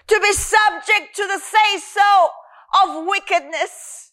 To 0.08 0.20
be 0.20 0.32
subject 0.32 1.16
to 1.16 1.26
the 1.26 1.38
say 1.38 1.78
so 1.78 2.28
of 2.82 3.06
wickedness. 3.06 4.12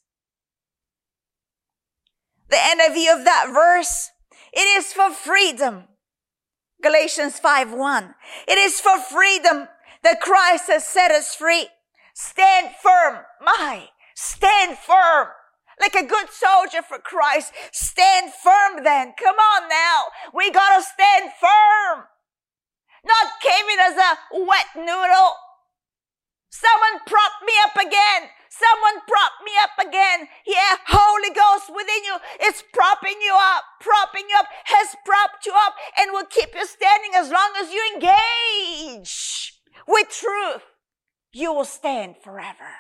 The 2.50 2.55
NIV 2.55 3.19
of 3.19 3.25
that 3.25 3.51
verse, 3.53 4.11
it 4.53 4.61
is 4.77 4.93
for 4.93 5.11
freedom. 5.11 5.85
Galatians 6.81 7.38
5 7.38 7.73
1. 7.73 8.15
It 8.47 8.57
is 8.57 8.79
for 8.79 8.97
freedom 8.97 9.67
that 10.03 10.22
Christ 10.22 10.65
has 10.67 10.86
set 10.86 11.12
us 11.12 11.36
free. 11.36 11.67
Stand 12.13 12.72
firm. 12.81 13.24
My, 13.41 13.89
stand 14.15 14.77
firm. 14.77 15.27
Like 15.79 15.96
a 15.96 16.05
good 16.05 16.29
soldier 16.29 16.81
for 16.81 17.00
Christ. 17.00 17.53
Stand 17.72 18.31
firm 18.34 18.84
then. 18.84 19.13
Come 19.17 19.36
on 19.36 19.70
now. 19.70 20.03
We 20.34 20.51
gotta 20.51 20.84
stand 20.84 21.31
firm. 21.39 22.05
Not 23.03 23.41
caving 23.41 23.81
as 23.81 23.98
a 23.98 24.46
wet 24.46 24.67
noodle. 24.75 25.34
Someone 26.50 27.01
prop 27.08 27.31
me 27.46 27.53
up 27.65 27.75
again. 27.75 28.29
Someone 28.50 29.01
prop 29.08 29.31
me 29.43 29.51
up 29.63 29.88
again. 29.88 30.27
Yeah, 30.46 30.75
Holy 30.86 31.34
Ghost 31.34 31.74
within 31.74 32.03
you 32.03 32.17
is 32.46 32.62
propping 32.74 33.17
you 33.24 33.34
up, 33.34 33.63
propping 33.79 34.29
you 34.29 34.36
up, 34.38 34.46
has 34.65 34.96
propped 35.05 35.46
you 35.46 35.53
up, 35.55 35.74
and 35.98 36.12
will 36.12 36.25
keep 36.29 36.53
you 36.53 36.65
standing 36.67 37.12
as 37.15 37.31
long 37.31 37.53
as 37.60 37.72
you 37.72 37.81
engage 37.96 39.60
with 39.88 40.09
truth, 40.09 40.63
you 41.31 41.53
will 41.53 41.65
stand 41.65 42.15
forever. 42.23 42.71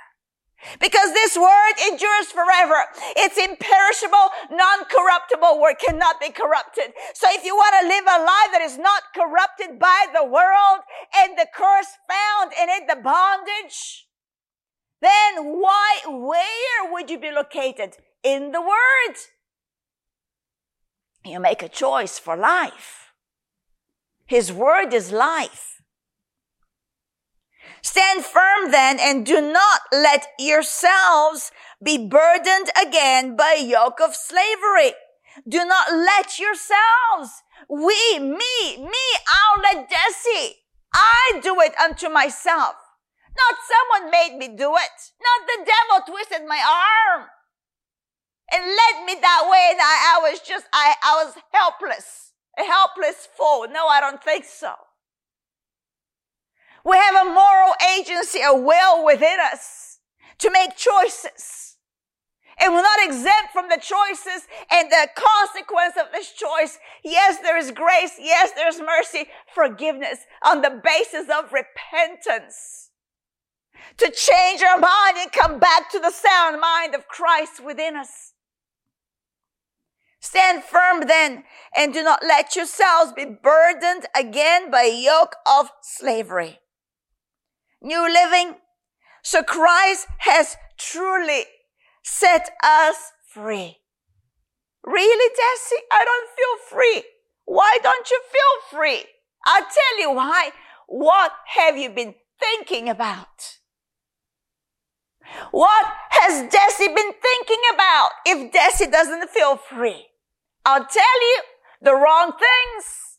Because 0.79 1.13
this 1.13 1.35
word 1.35 1.73
endures 1.87 2.27
forever. 2.31 2.85
It's 3.17 3.37
imperishable, 3.37 4.29
non-corruptible 4.51 5.59
word 5.59 5.77
cannot 5.79 6.19
be 6.19 6.29
corrupted. 6.29 6.93
So 7.15 7.27
if 7.31 7.43
you 7.43 7.55
want 7.55 7.75
to 7.81 7.87
live 7.87 8.03
a 8.03 8.23
life 8.23 8.51
that 8.51 8.61
is 8.61 8.77
not 8.77 9.03
corrupted 9.15 9.79
by 9.79 10.05
the 10.13 10.23
world 10.23 10.81
and 11.19 11.37
the 11.37 11.47
curse 11.53 11.97
found 12.07 12.53
in 12.61 12.69
it, 12.69 12.87
the 12.87 13.01
bondage, 13.01 14.07
then 15.01 15.59
why, 15.59 16.01
where 16.05 16.91
would 16.91 17.09
you 17.09 17.19
be 17.19 17.31
located? 17.31 17.97
In 18.23 18.51
the 18.51 18.61
word. 18.61 19.15
You 21.25 21.39
make 21.39 21.63
a 21.63 21.69
choice 21.69 22.19
for 22.19 22.35
life. 22.37 23.13
His 24.27 24.53
word 24.53 24.93
is 24.93 25.11
life. 25.11 25.80
Stand 27.83 28.23
firm 28.23 28.71
then 28.71 28.99
and 28.99 29.25
do 29.25 29.41
not 29.41 29.81
let 29.91 30.27
yourselves 30.37 31.51
be 31.83 31.97
burdened 31.97 32.69
again 32.79 33.35
by 33.35 33.57
a 33.57 33.63
yoke 33.63 33.99
of 33.99 34.15
slavery. 34.15 34.93
Do 35.47 35.65
not 35.65 35.91
let 35.91 36.37
yourselves, 36.37 37.41
we, 37.69 38.19
me, 38.19 38.77
me, 38.77 39.07
I'll 39.27 39.61
let 39.61 39.89
Deci. 39.89 40.53
I 40.93 41.39
do 41.41 41.59
it 41.61 41.73
unto 41.79 42.09
myself. 42.09 42.75
Not 43.37 43.57
someone 43.63 44.11
made 44.11 44.37
me 44.37 44.47
do 44.55 44.75
it. 44.75 44.97
Not 45.21 45.47
the 45.47 45.65
devil 45.65 46.13
twisted 46.13 46.47
my 46.47 46.59
arm 46.59 47.27
and 48.51 48.63
led 48.65 49.05
me 49.05 49.15
that 49.21 49.47
way 49.49 49.69
and 49.71 49.79
I, 49.81 50.17
I 50.17 50.29
was 50.29 50.41
just, 50.41 50.65
I, 50.73 50.95
I 51.01 51.23
was 51.23 51.35
helpless, 51.53 52.33
a 52.59 52.63
helpless 52.63 53.27
fool. 53.37 53.67
No, 53.71 53.87
I 53.87 54.01
don't 54.01 54.21
think 54.21 54.43
so. 54.45 54.73
We 56.85 56.97
have 56.97 57.27
a 57.27 57.29
moral 57.29 57.73
agency, 57.97 58.39
a 58.41 58.55
will 58.55 59.05
within 59.05 59.37
us 59.39 59.99
to 60.39 60.51
make 60.51 60.75
choices. 60.75 61.77
And 62.59 62.73
we're 62.73 62.81
not 62.81 63.03
exempt 63.03 63.53
from 63.53 63.69
the 63.69 63.77
choices 63.81 64.47
and 64.71 64.91
the 64.91 65.09
consequence 65.15 65.95
of 65.99 66.11
this 66.11 66.31
choice. 66.31 66.77
Yes, 67.03 67.39
there 67.39 67.57
is 67.57 67.71
grace. 67.71 68.13
Yes, 68.19 68.51
there's 68.55 68.79
mercy, 68.79 69.25
forgiveness 69.53 70.19
on 70.45 70.61
the 70.61 70.81
basis 70.83 71.27
of 71.29 71.51
repentance. 71.51 72.89
To 73.97 74.11
change 74.11 74.61
our 74.61 74.77
mind 74.77 75.17
and 75.17 75.31
come 75.31 75.59
back 75.59 75.89
to 75.91 75.99
the 75.99 76.11
sound 76.11 76.61
mind 76.61 76.93
of 76.93 77.07
Christ 77.07 77.63
within 77.63 77.95
us. 77.95 78.33
Stand 80.19 80.63
firm 80.63 81.07
then 81.07 81.43
and 81.75 81.93
do 81.93 82.03
not 82.03 82.21
let 82.21 82.55
yourselves 82.55 83.11
be 83.11 83.25
burdened 83.25 84.05
again 84.15 84.69
by 84.69 84.83
a 84.83 85.03
yoke 85.03 85.35
of 85.47 85.71
slavery. 85.81 86.60
New 87.81 88.07
living. 88.11 88.55
So 89.23 89.43
Christ 89.43 90.07
has 90.19 90.55
truly 90.77 91.45
set 92.03 92.49
us 92.63 93.11
free. 93.27 93.77
Really, 94.83 95.29
Deci? 95.29 95.79
I 95.91 96.05
don't 96.05 96.29
feel 96.35 96.77
free. 96.77 97.03
Why 97.45 97.77
don't 97.83 98.09
you 98.09 98.21
feel 98.31 98.79
free? 98.79 99.05
I'll 99.45 99.61
tell 99.63 99.99
you 99.99 100.11
why. 100.11 100.51
What 100.87 101.31
have 101.55 101.77
you 101.77 101.89
been 101.89 102.15
thinking 102.39 102.89
about? 102.89 103.57
What 105.51 105.85
has 106.09 106.49
Deci 106.49 106.87
been 106.87 107.13
thinking 107.13 107.61
about 107.73 108.09
if 108.25 108.51
Deci 108.51 108.91
doesn't 108.91 109.29
feel 109.29 109.57
free? 109.57 110.07
I'll 110.65 110.85
tell 110.85 111.21
you 111.21 111.41
the 111.81 111.95
wrong 111.95 112.33
things. 112.33 113.17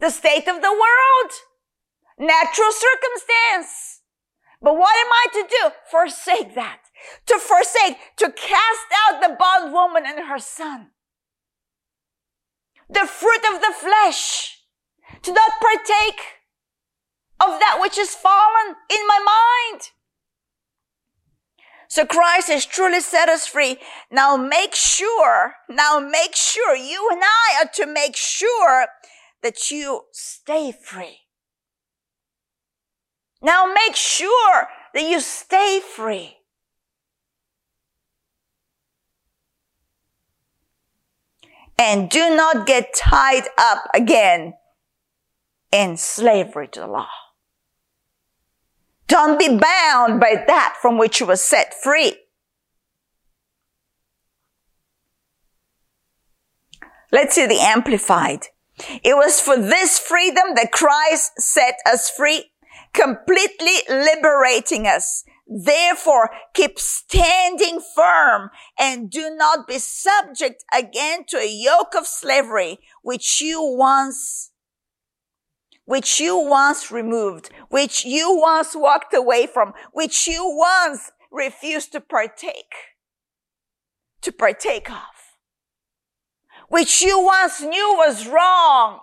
The 0.00 0.10
state 0.10 0.48
of 0.48 0.62
the 0.62 0.72
world. 0.72 1.32
Natural 2.18 2.72
circumstance. 2.72 4.02
But 4.60 4.76
what 4.76 4.96
am 4.96 5.12
I 5.12 5.26
to 5.32 5.46
do? 5.48 5.70
Forsake 5.90 6.54
that. 6.56 6.80
To 7.26 7.38
forsake, 7.38 7.96
to 8.16 8.32
cast 8.32 8.86
out 9.06 9.22
the 9.22 9.36
bondwoman 9.38 10.04
and 10.04 10.26
her 10.26 10.38
son. 10.38 10.88
The 12.90 13.06
fruit 13.06 13.44
of 13.54 13.60
the 13.60 13.72
flesh. 13.78 14.58
To 15.22 15.32
not 15.32 15.52
partake 15.60 16.20
of 17.40 17.60
that 17.60 17.78
which 17.80 17.96
is 17.96 18.14
fallen 18.14 18.76
in 18.90 19.06
my 19.06 19.18
mind. 19.72 19.90
So 21.88 22.04
Christ 22.04 22.48
has 22.48 22.66
truly 22.66 23.00
set 23.00 23.28
us 23.28 23.46
free. 23.46 23.78
Now 24.10 24.36
make 24.36 24.74
sure, 24.74 25.54
now 25.70 26.00
make 26.00 26.34
sure, 26.34 26.76
you 26.76 27.08
and 27.12 27.22
I 27.22 27.62
are 27.62 27.70
to 27.74 27.86
make 27.86 28.16
sure 28.16 28.86
that 29.42 29.70
you 29.70 30.02
stay 30.12 30.72
free. 30.72 31.27
Now 33.40 33.72
make 33.72 33.94
sure 33.94 34.68
that 34.94 35.02
you 35.02 35.20
stay 35.20 35.80
free. 35.80 36.38
And 41.78 42.10
do 42.10 42.34
not 42.34 42.66
get 42.66 42.94
tied 42.94 43.44
up 43.56 43.88
again 43.94 44.54
in 45.70 45.96
slavery 45.96 46.66
to 46.68 46.80
the 46.80 46.86
law. 46.88 47.08
Don't 49.06 49.38
be 49.38 49.48
bound 49.48 50.20
by 50.20 50.42
that 50.46 50.76
from 50.82 50.98
which 50.98 51.20
you 51.20 51.26
were 51.26 51.36
set 51.36 51.72
free. 51.82 52.14
Let's 57.10 57.34
see 57.34 57.46
the 57.46 57.60
amplified. 57.60 58.48
It 59.02 59.16
was 59.16 59.40
for 59.40 59.56
this 59.56 59.98
freedom 59.98 60.54
that 60.56 60.72
Christ 60.72 61.32
set 61.40 61.78
us 61.86 62.10
free, 62.10 62.50
completely 62.92 63.76
liberating 63.88 64.86
us. 64.86 65.24
Therefore, 65.46 66.30
keep 66.52 66.78
standing 66.78 67.80
firm 67.94 68.50
and 68.78 69.10
do 69.10 69.34
not 69.34 69.66
be 69.66 69.78
subject 69.78 70.62
again 70.76 71.24
to 71.28 71.38
a 71.38 71.48
yoke 71.48 71.94
of 71.96 72.06
slavery, 72.06 72.78
which 73.02 73.40
you 73.40 73.62
once 73.62 74.50
which 75.88 76.20
you 76.20 76.36
once 76.36 76.90
removed, 76.90 77.48
which 77.70 78.04
you 78.04 78.38
once 78.38 78.76
walked 78.76 79.14
away 79.14 79.46
from, 79.46 79.72
which 79.94 80.26
you 80.26 80.44
once 80.54 81.10
refused 81.32 81.92
to 81.92 81.98
partake, 81.98 82.74
to 84.20 84.30
partake 84.30 84.90
of, 84.90 84.98
which 86.68 87.00
you 87.00 87.18
once 87.18 87.62
knew 87.62 87.94
was 87.96 88.28
wrong. 88.28 89.00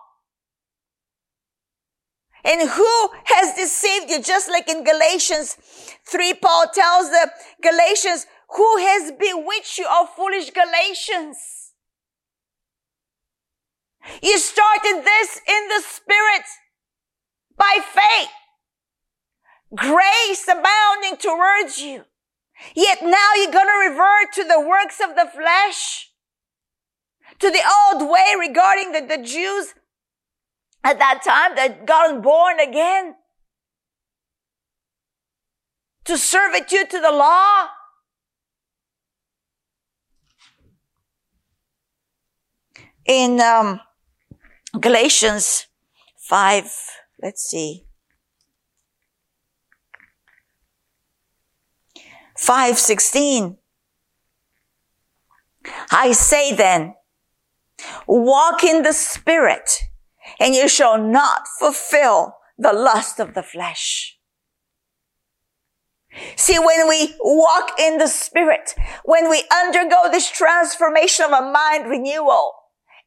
And 2.46 2.70
who 2.70 3.10
has 3.25 3.56
deceived 3.56 4.12
you? 4.12 4.22
Just 4.22 4.50
like 4.50 4.70
in 4.70 4.84
Galatians 4.84 5.58
3, 6.08 6.36
Paul 6.36 6.66
tells 6.72 7.10
the 7.10 7.32
Galatians, 7.64 8.28
who 8.56 8.78
has 8.78 9.12
bewitched 9.12 9.80
you, 9.80 9.88
O 9.90 10.08
foolish 10.16 10.52
Galatians? 10.52 11.38
You 14.22 14.38
started 14.38 15.02
this 15.04 15.42
in 15.48 15.68
the 15.70 15.82
spirit 15.82 16.46
by 17.58 17.80
faith. 17.82 18.30
Grace 19.75 20.48
abounding 20.48 21.18
towards 21.18 21.80
you. 21.80 22.04
Yet 22.75 23.00
now 23.02 23.30
you're 23.36 23.52
going 23.52 23.68
to 23.68 23.90
revert 23.90 24.32
to 24.36 24.44
the 24.44 24.62
works 24.62 25.00
of 25.02 25.16
the 25.16 25.30
flesh, 25.34 26.12
to 27.40 27.50
the 27.50 27.62
old 27.90 28.10
way 28.10 28.36
regarding 28.40 28.92
the, 28.92 29.02
the 29.02 29.24
Jews 29.24 29.74
at 30.86 31.00
that 31.00 31.22
time 31.25 31.56
that 31.56 31.86
got 31.86 32.22
born 32.22 32.60
again, 32.60 33.15
to 36.06 36.15
servitude 36.15 36.92
to 36.92 37.01
the 37.01 37.12
law. 37.12 37.65
In 43.07 43.42
um, 43.42 43.81
Galatians 44.79 45.68
5, 46.18 46.72
Let's 47.22 47.44
see. 47.44 47.86
516. 52.38 53.57
I 55.92 56.12
say 56.12 56.53
then, 56.53 56.94
walk 58.05 58.64
in 58.64 58.83
the 58.83 58.92
spirit 58.92 59.70
and 60.40 60.55
you 60.55 60.68
shall 60.68 60.98
not 60.98 61.48
fulfill 61.59 62.38
the 62.57 62.74
lust 62.74 63.20
of 63.20 63.33
the 63.33 63.44
flesh. 63.44 64.18
See, 66.35 66.57
when 66.57 66.88
we 66.88 67.14
walk 67.20 67.72
in 67.79 67.98
the 67.98 68.07
spirit, 68.07 68.74
when 69.03 69.29
we 69.29 69.44
undergo 69.51 70.09
this 70.09 70.29
transformation 70.31 71.25
of 71.25 71.31
a 71.31 71.51
mind 71.51 71.90
renewal 71.90 72.53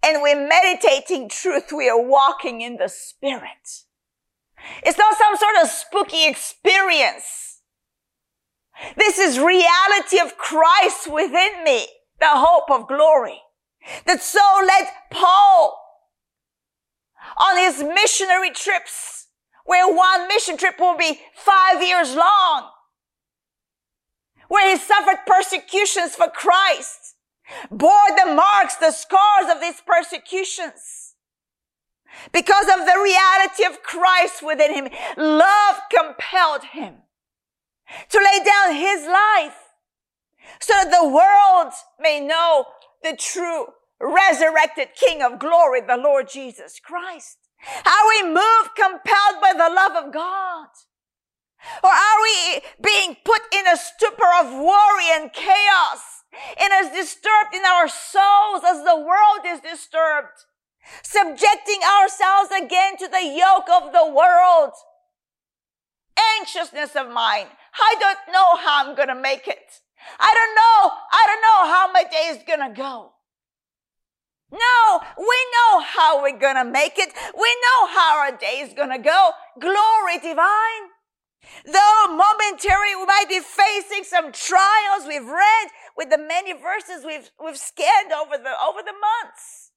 and 0.03 0.23
we're 0.23 0.49
meditating 0.49 1.29
truth, 1.29 1.73
we 1.75 1.89
are 1.89 2.01
walking 2.01 2.61
in 2.61 2.77
the 2.77 2.89
spirit. 2.89 3.85
It's 4.83 4.99
not 4.99 5.17
some 5.17 5.37
sort 5.37 5.57
of 5.63 5.71
spooky 5.71 6.27
experience. 6.29 7.63
This 8.97 9.19
is 9.19 9.39
reality 9.39 10.21
of 10.21 10.37
Christ 10.37 11.11
within 11.11 11.65
me, 11.65 11.87
the 12.21 12.29
hope 12.29 12.71
of 12.71 12.89
glory. 12.89 13.41
That 14.07 14.23
so 14.23 14.41
led 14.67 14.89
Paul 15.11 15.88
on 17.37 17.57
his 17.59 17.83
missionary 17.83 18.51
trips, 18.51 19.27
where 19.65 19.93
one 19.93 20.29
mission 20.29 20.57
trip 20.57 20.79
will 20.79 20.97
be 20.97 21.21
five 21.35 21.83
years 21.83 22.15
long, 22.15 22.71
where 24.49 24.71
he 24.71 24.79
suffered 24.79 25.19
persecutions 25.27 26.15
for 26.15 26.29
Christ, 26.29 27.17
bore 27.71 27.93
the 28.17 28.33
marks, 28.35 28.77
the 28.77 28.91
scars 28.91 29.51
of 29.55 29.61
these 29.61 29.81
persecutions 29.87 31.09
because 32.33 32.67
of 32.67 32.87
the 32.87 33.01
reality 33.03 33.65
of 33.65 33.83
Christ 33.83 34.43
within 34.43 34.75
him. 34.75 34.89
Love 35.17 35.77
compelled 35.95 36.65
him 36.73 36.95
to 38.11 38.19
lay 38.19 38.45
down 38.45 38.75
his 38.75 39.07
life 39.07 39.57
so 40.61 40.73
that 40.75 40.91
the 40.91 41.09
world 41.09 41.73
may 42.01 42.21
know 42.21 42.67
the 43.03 43.17
true 43.17 43.67
resurrected 44.01 44.89
King 44.95 45.23
of 45.23 45.39
glory, 45.39 45.81
the 45.81 45.97
Lord 45.97 46.29
Jesus 46.29 46.81
Christ. 46.81 47.39
Are 47.85 48.09
we 48.09 48.23
moved, 48.29 48.77
compelled 48.77 49.41
by 49.43 49.53
the 49.53 49.73
love 49.75 50.05
of 50.05 50.13
God? 50.13 50.69
Or 51.83 51.91
are 51.91 52.23
we 52.23 52.61
being 52.83 53.17
put 53.25 53.43
in 53.53 53.67
a 53.67 53.77
stupor 53.77 54.31
of 54.41 54.53
worry 54.53 55.11
and 55.13 55.33
chaos 55.33 56.23
and 56.61 56.73
as 56.73 56.95
disturbed 56.95 57.55
in 57.55 57.63
our 57.65 57.89
souls 57.89 58.63
as 58.65 58.85
the 58.85 58.97
world 58.97 59.45
is 59.45 59.61
disturbed? 59.61 60.45
subjecting 61.03 61.81
ourselves 62.01 62.51
again 62.51 62.97
to 62.97 63.09
the 63.09 63.25
yoke 63.25 63.69
of 63.71 63.93
the 63.93 64.07
world. 64.07 64.73
Anxiousness 66.41 66.97
of 66.97 67.11
mind. 67.11 67.49
I 67.75 67.95
don't 68.01 68.33
know 68.33 68.57
how 68.57 68.87
I'm 68.87 68.97
going 68.97 69.09
to 69.09 69.15
make 69.15 69.47
it. 69.47 69.81
I 70.19 70.35
don't 70.35 70.55
know. 70.55 70.93
I 71.13 71.27
don't 71.27 71.43
know 71.43 71.73
how 71.73 71.93
my 71.93 72.05
day 72.05 72.29
is 72.31 72.43
going 72.47 72.75
to 72.75 72.77
go. 72.77 73.13
No, 74.51 75.01
we 75.19 75.47
know 75.53 75.81
how 75.81 76.23
we're 76.23 76.39
going 76.39 76.57
to 76.57 76.65
make 76.65 76.99
it. 76.99 77.13
We 77.39 77.57
know 77.63 77.87
how 77.89 78.19
our 78.19 78.37
day 78.37 78.61
is 78.61 78.73
going 78.73 78.91
to 78.91 78.99
go. 78.99 79.31
Glory 79.61 80.19
divine. 80.23 80.93
Though 81.65 82.07
momentary 82.09 82.97
we 82.97 83.07
might 83.07 83.27
be 83.29 83.41
facing 83.41 84.05
some 84.05 84.33
trials 84.33 85.07
we've 85.07 85.27
read 85.27 85.69
with 85.97 86.11
the 86.11 86.19
many 86.19 86.53
verses 86.53 87.05
we've, 87.07 87.31
we've 87.43 87.59
scanned 87.59 88.13
over 88.13 88.37
the, 88.37 88.53
over 88.63 88.81
the 88.81 88.93
months. 88.93 89.71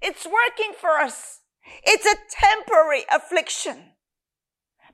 It's 0.00 0.26
working 0.26 0.72
for 0.78 0.98
us. 0.98 1.40
It's 1.82 2.06
a 2.06 2.16
temporary 2.30 3.04
affliction, 3.10 3.92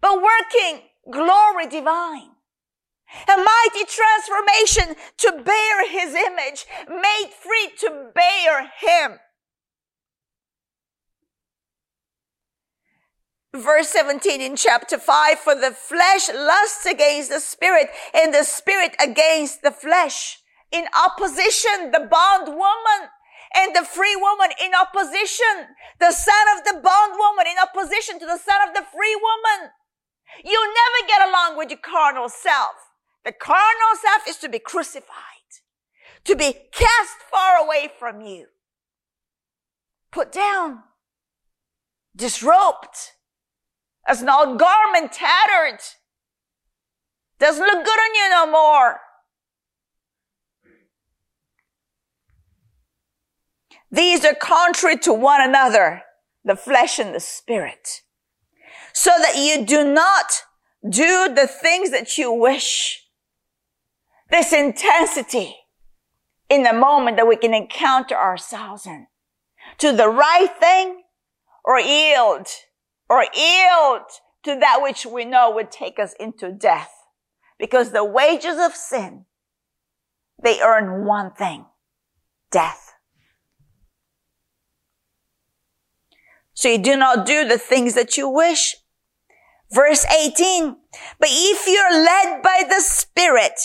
but 0.01 0.23
working 0.23 0.83
glory 1.11 1.67
divine. 1.67 2.31
A 3.29 3.37
mighty 3.37 3.85
transformation 3.87 4.97
to 5.19 5.43
bear 5.43 5.89
his 5.89 6.15
image, 6.15 6.67
made 6.89 7.31
free 7.31 7.71
to 7.79 8.11
bear 8.15 8.71
him. 8.81 9.19
Verse 13.55 13.89
17 13.89 14.41
in 14.41 14.55
chapter 14.55 14.97
5, 14.97 15.39
for 15.41 15.57
the 15.57 15.73
flesh 15.73 16.31
lusts 16.33 16.87
against 16.87 17.31
the 17.31 17.41
spirit 17.41 17.89
and 18.15 18.33
the 18.33 18.45
spirit 18.45 18.95
against 19.03 19.63
the 19.63 19.73
flesh. 19.73 20.39
In 20.71 20.85
opposition, 20.95 21.91
the 21.91 22.07
bondwoman 22.09 23.11
and 23.57 23.75
the 23.75 23.85
free 23.85 24.15
woman 24.15 24.51
in 24.65 24.71
opposition, 24.73 25.75
the 25.99 26.13
son 26.13 26.47
of 26.57 26.65
the 26.65 26.81
bondwoman 26.81 27.47
in 27.49 27.57
opposition 27.59 28.21
to 28.21 28.27
the 28.27 28.39
son 28.39 28.69
of 28.69 28.75
the 28.75 28.87
free 28.95 29.17
woman. 29.17 29.71
You'll 30.45 30.63
never 30.63 31.09
get 31.09 31.29
along 31.29 31.59
with 31.59 31.71
your 31.71 31.81
carnal 31.81 32.29
self. 32.29 32.90
The 33.25 33.33
carnal 33.33 33.97
self 34.01 34.29
is 34.29 34.37
to 34.39 34.49
be 34.49 34.59
crucified, 34.59 35.05
to 36.25 36.35
be 36.35 36.55
cast 36.73 37.19
far 37.31 37.65
away 37.65 37.91
from 37.99 38.21
you, 38.23 38.47
put 40.11 40.33
down, 40.33 40.81
disrobed, 42.17 43.13
as 44.07 44.23
an 44.23 44.31
old 44.31 44.59
garment 44.59 45.13
tattered. 45.13 45.81
Doesn't 47.39 47.65
look 47.65 47.85
good 47.85 47.99
on 47.99 48.15
you 48.15 48.31
no 48.31 48.51
more. 48.51 49.01
These 53.93 54.25
are 54.25 54.35
contrary 54.35 54.99
to 54.99 55.13
one 55.13 55.41
another, 55.43 56.03
the 56.45 56.57
flesh 56.57 56.99
and 56.99 57.15
the 57.15 57.21
spirit, 57.21 58.03
so 58.93 59.11
that 59.19 59.37
you 59.37 59.65
do 59.65 59.93
not 59.93 60.43
do 60.89 61.33
the 61.35 61.47
things 61.47 61.91
that 61.91 62.17
you 62.17 62.33
wish. 62.33 63.05
This 64.31 64.53
intensity 64.53 65.57
in 66.49 66.63
the 66.63 66.73
moment 66.73 67.17
that 67.17 67.27
we 67.27 67.37
can 67.37 67.55
encounter 67.55 68.15
ourselves 68.15 68.87
in 68.87 69.07
to 69.79 69.93
the 69.93 70.09
right 70.09 70.51
thing 70.59 71.03
or 71.65 71.81
yield 71.81 72.47
or 73.09 73.25
yield 73.35 74.03
to 74.45 74.57
that 74.59 74.81
which 74.83 75.05
we 75.05 75.25
know 75.25 75.51
would 75.51 75.71
take 75.71 75.99
us 75.99 76.15
into 76.19 76.53
death. 76.53 76.93
Because 77.59 77.91
the 77.91 78.05
wages 78.05 78.57
of 78.59 78.75
sin, 78.75 79.27
they 80.43 80.61
earn 80.61 81.05
one 81.05 81.33
thing, 81.33 81.67
death. 82.51 82.95
So 86.55 86.69
you 86.69 86.79
do 86.79 86.97
not 86.97 87.27
do 87.27 87.47
the 87.47 87.59
things 87.59 87.95
that 87.95 88.17
you 88.17 88.29
wish. 88.29 88.77
Verse 89.73 90.05
18. 90.07 90.77
But 91.19 91.29
if 91.31 91.67
you're 91.67 92.03
led 92.03 92.43
by 92.43 92.63
the 92.69 92.81
Spirit, 92.81 93.61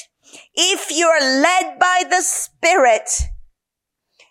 if 0.54 0.92
you're 0.92 1.22
led 1.22 1.80
by 1.80 2.04
the 2.10 2.22
Spirit, 2.22 3.10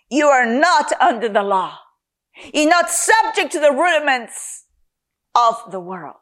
you 0.09 0.27
are 0.27 0.45
not 0.45 0.91
under 1.01 1.29
the 1.29 1.43
law. 1.43 1.77
You're 2.53 2.69
not 2.69 2.89
subject 2.89 3.51
to 3.53 3.59
the 3.59 3.71
rudiments 3.71 4.65
of 5.33 5.71
the 5.71 5.79
world. 5.79 6.15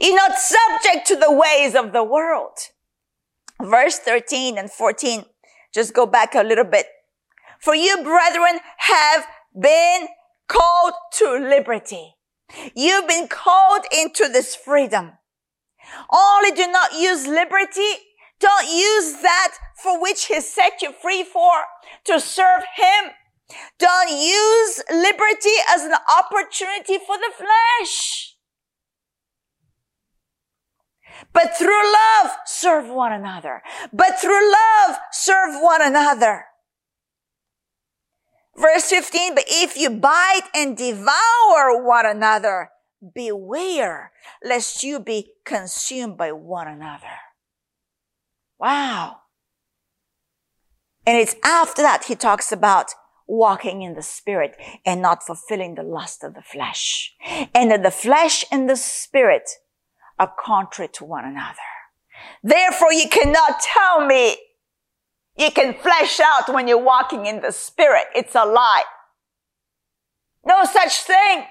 You're 0.00 0.16
not 0.16 0.38
subject 0.38 1.06
to 1.08 1.16
the 1.16 1.32
ways 1.32 1.74
of 1.74 1.92
the 1.92 2.04
world. 2.04 2.58
Verse 3.62 3.98
13 3.98 4.58
and 4.58 4.70
14. 4.70 5.24
Just 5.72 5.94
go 5.94 6.06
back 6.06 6.34
a 6.34 6.42
little 6.42 6.64
bit. 6.64 6.86
For 7.60 7.74
you, 7.74 8.02
brethren, 8.02 8.60
have 8.78 9.26
been 9.58 10.08
called 10.48 10.94
to 11.18 11.38
liberty. 11.38 12.14
You've 12.74 13.08
been 13.08 13.28
called 13.28 13.84
into 13.92 14.28
this 14.28 14.54
freedom. 14.54 15.12
Only 16.12 16.50
do 16.52 16.70
not 16.70 16.92
use 16.92 17.26
liberty. 17.26 17.90
Don't 18.44 18.68
use 18.68 19.22
that 19.22 19.54
for 19.82 19.98
which 19.98 20.26
he 20.26 20.38
set 20.38 20.82
you 20.82 20.92
free 20.92 21.24
for 21.24 21.64
to 22.04 22.20
serve 22.20 22.62
him. 22.76 23.12
Don't 23.78 24.10
use 24.10 24.82
liberty 24.90 25.56
as 25.70 25.84
an 25.84 25.94
opportunity 26.18 26.98
for 26.98 27.16
the 27.16 27.32
flesh. 27.34 28.36
But 31.32 31.56
through 31.56 31.90
love, 31.90 32.32
serve 32.44 32.90
one 32.90 33.12
another. 33.12 33.62
But 33.94 34.18
through 34.20 34.52
love, 34.52 34.98
serve 35.10 35.62
one 35.62 35.80
another. 35.80 36.44
Verse 38.54 38.90
15, 38.90 39.36
but 39.36 39.44
if 39.48 39.74
you 39.74 39.88
bite 39.88 40.50
and 40.54 40.76
devour 40.76 41.82
one 41.82 42.04
another, 42.04 42.68
beware 43.14 44.12
lest 44.44 44.82
you 44.82 45.00
be 45.00 45.32
consumed 45.46 46.18
by 46.18 46.30
one 46.30 46.68
another. 46.68 47.24
Wow. 48.58 49.18
And 51.06 51.18
it's 51.18 51.36
after 51.44 51.82
that 51.82 52.04
he 52.04 52.14
talks 52.14 52.52
about 52.52 52.92
walking 53.26 53.82
in 53.82 53.94
the 53.94 54.02
spirit 54.02 54.56
and 54.84 55.00
not 55.00 55.22
fulfilling 55.22 55.74
the 55.74 55.82
lust 55.82 56.24
of 56.24 56.34
the 56.34 56.42
flesh. 56.42 57.14
And 57.54 57.70
that 57.70 57.82
the 57.82 57.90
flesh 57.90 58.44
and 58.50 58.68
the 58.68 58.76
spirit 58.76 59.48
are 60.18 60.32
contrary 60.38 60.90
to 60.94 61.04
one 61.04 61.24
another. 61.24 61.58
Therefore 62.42 62.92
you 62.92 63.08
cannot 63.08 63.60
tell 63.60 64.06
me 64.06 64.36
you 65.36 65.50
can 65.50 65.74
flesh 65.74 66.20
out 66.20 66.52
when 66.52 66.68
you're 66.68 66.78
walking 66.78 67.26
in 67.26 67.40
the 67.40 67.50
spirit. 67.50 68.04
It's 68.14 68.34
a 68.34 68.44
lie. 68.44 68.84
No 70.46 70.64
such 70.64 71.02
thing. 71.02 71.44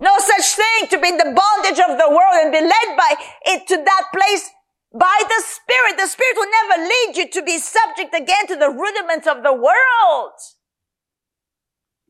No 0.00 0.16
such 0.18 0.54
thing 0.54 0.88
to 0.90 1.00
be 1.00 1.08
in 1.08 1.16
the 1.16 1.24
bondage 1.24 1.80
of 1.80 1.98
the 1.98 2.08
world 2.08 2.34
and 2.34 2.52
be 2.52 2.60
led 2.60 2.96
by 2.96 3.14
it 3.46 3.66
to 3.66 3.76
that 3.76 4.04
place 4.12 4.48
by 4.92 5.20
the 5.28 5.42
Spirit. 5.44 5.96
The 5.96 6.06
Spirit 6.06 6.36
will 6.36 6.50
never 6.50 6.82
lead 6.82 7.16
you 7.16 7.28
to 7.30 7.42
be 7.42 7.58
subject 7.58 8.14
again 8.14 8.46
to 8.48 8.56
the 8.56 8.70
rudiments 8.70 9.26
of 9.26 9.42
the 9.42 9.52
world. 9.52 10.38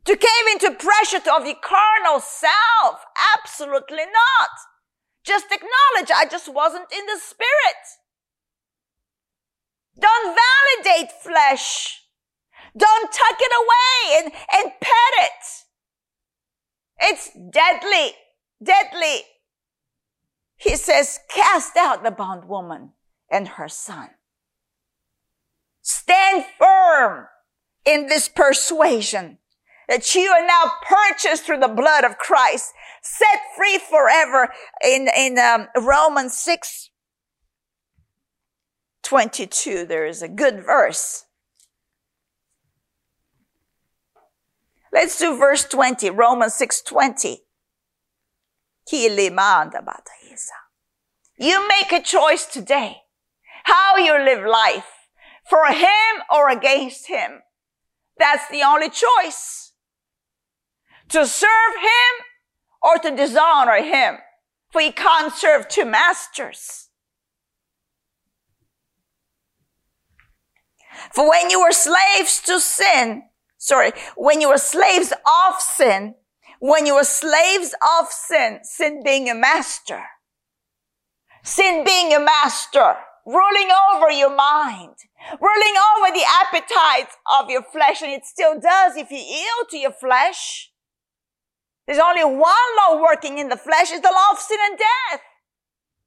To 0.04 0.16
cave 0.16 0.46
into 0.52 0.70
pressure 0.72 1.20
of 1.30 1.44
your 1.44 1.56
carnal 1.62 2.20
self. 2.20 3.04
Absolutely 3.36 4.04
not. 4.04 4.50
Just 5.24 5.46
acknowledge 5.52 6.10
I 6.14 6.26
just 6.30 6.52
wasn't 6.52 6.86
in 6.92 7.04
the 7.06 7.20
Spirit. 7.20 7.84
Don't 9.98 10.36
validate 10.84 11.12
flesh. 11.22 12.02
Don't 12.76 13.12
tuck 13.12 13.36
it 13.40 13.52
away 13.52 14.22
and, 14.24 14.32
and 14.54 14.72
pet 14.80 15.14
it. 15.18 15.44
It's 17.00 17.30
deadly, 17.50 18.12
deadly. 18.62 19.22
He 20.58 20.76
says, 20.76 21.20
cast 21.30 21.76
out 21.76 22.02
the 22.02 22.10
bondwoman 22.10 22.90
and 23.30 23.48
her 23.48 23.68
son. 23.68 24.10
Stand 25.82 26.44
firm 26.58 27.28
in 27.84 28.08
this 28.08 28.28
persuasion 28.28 29.38
that 29.88 30.14
you 30.14 30.30
are 30.30 30.46
now 30.46 30.72
purchased 30.82 31.44
through 31.44 31.60
the 31.60 31.68
blood 31.68 32.04
of 32.04 32.18
Christ, 32.18 32.72
set 33.02 33.40
free 33.56 33.78
forever 33.78 34.52
in, 34.84 35.08
in 35.16 35.38
um, 35.38 35.68
Romans 35.80 36.36
6, 36.36 36.90
22, 39.02 39.86
there 39.86 40.04
is 40.04 40.20
a 40.20 40.28
good 40.28 40.62
verse. 40.62 41.24
Let's 44.92 45.18
do 45.18 45.38
verse 45.38 45.64
20, 45.64 46.10
Romans 46.10 46.54
6 46.54 46.82
20. 46.82 47.42
You 51.38 51.66
make 51.68 51.92
a 51.92 52.02
choice 52.02 52.46
today 52.46 53.02
how 53.64 53.96
you 53.96 54.12
live 54.12 54.44
life 54.44 54.86
for 55.48 55.66
him 55.66 56.22
or 56.32 56.48
against 56.50 57.06
him. 57.06 57.42
That's 58.18 58.48
the 58.48 58.62
only 58.62 58.90
choice. 58.90 59.72
To 61.10 61.26
serve 61.26 61.74
him 61.80 62.24
or 62.82 62.98
to 62.98 63.16
dishonor 63.16 63.82
him. 63.82 64.16
For 64.70 64.80
you 64.80 64.92
can't 64.92 65.32
serve 65.32 65.68
two 65.68 65.84
masters. 65.84 66.88
For 71.12 71.28
when 71.28 71.50
you 71.50 71.60
were 71.60 71.72
slaves 71.72 72.42
to 72.46 72.60
sin, 72.60 73.22
sorry, 73.56 73.92
when 74.16 74.40
you 74.40 74.48
were 74.48 74.58
slaves 74.58 75.12
of 75.12 75.60
sin, 75.60 76.16
when 76.60 76.86
you 76.86 76.94
were 76.94 77.04
slaves 77.04 77.74
of 78.00 78.08
sin, 78.08 78.60
sin 78.64 79.02
being 79.04 79.30
a 79.30 79.34
master, 79.34 80.02
sin 81.42 81.84
being 81.84 82.14
a 82.14 82.20
master, 82.20 82.94
ruling 83.26 83.68
over 83.92 84.10
your 84.10 84.34
mind, 84.34 84.94
ruling 85.40 85.74
over 85.96 86.12
the 86.12 86.24
appetites 86.42 87.16
of 87.40 87.50
your 87.50 87.62
flesh, 87.62 88.02
and 88.02 88.12
it 88.12 88.24
still 88.24 88.58
does 88.58 88.96
if 88.96 89.10
you 89.10 89.18
yield 89.18 89.68
to 89.70 89.78
your 89.78 89.92
flesh. 89.92 90.70
There's 91.86 91.98
only 91.98 92.24
one 92.24 92.68
law 92.78 93.00
working 93.00 93.38
in 93.38 93.48
the 93.48 93.56
flesh, 93.56 93.90
is 93.90 94.00
the 94.00 94.12
law 94.14 94.32
of 94.32 94.38
sin 94.38 94.58
and 94.70 94.78
death. 94.78 95.20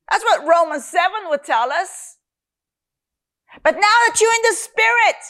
That's 0.10 0.24
what 0.24 0.46
Romans 0.46 0.86
7 0.86 1.30
would 1.30 1.44
tell 1.44 1.72
us. 1.72 2.18
But 3.64 3.76
now 3.76 3.82
that 3.82 4.18
you're 4.22 4.34
in 4.34 4.42
the 4.44 4.56
spirit, 4.56 5.22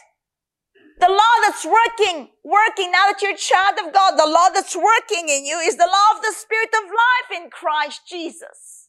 the 1.00 1.10
law 1.10 1.36
that's 1.42 1.66
working, 1.66 2.30
working 2.44 2.92
now 2.92 3.08
that 3.08 3.20
you're 3.22 3.34
a 3.34 3.38
child 3.38 3.76
of 3.86 3.94
God, 3.94 4.18
the 4.18 4.30
law 4.30 4.50
that's 4.54 4.76
working 4.76 5.30
in 5.30 5.46
you 5.46 5.58
is 5.58 5.78
the 5.78 5.90
law 5.90 6.18
of 6.18 6.22
the 6.22 6.34
spirit 6.36 6.70
of 6.84 6.90
life 6.90 7.42
in 7.42 7.50
Christ 7.50 8.02
Jesus. 8.08 8.81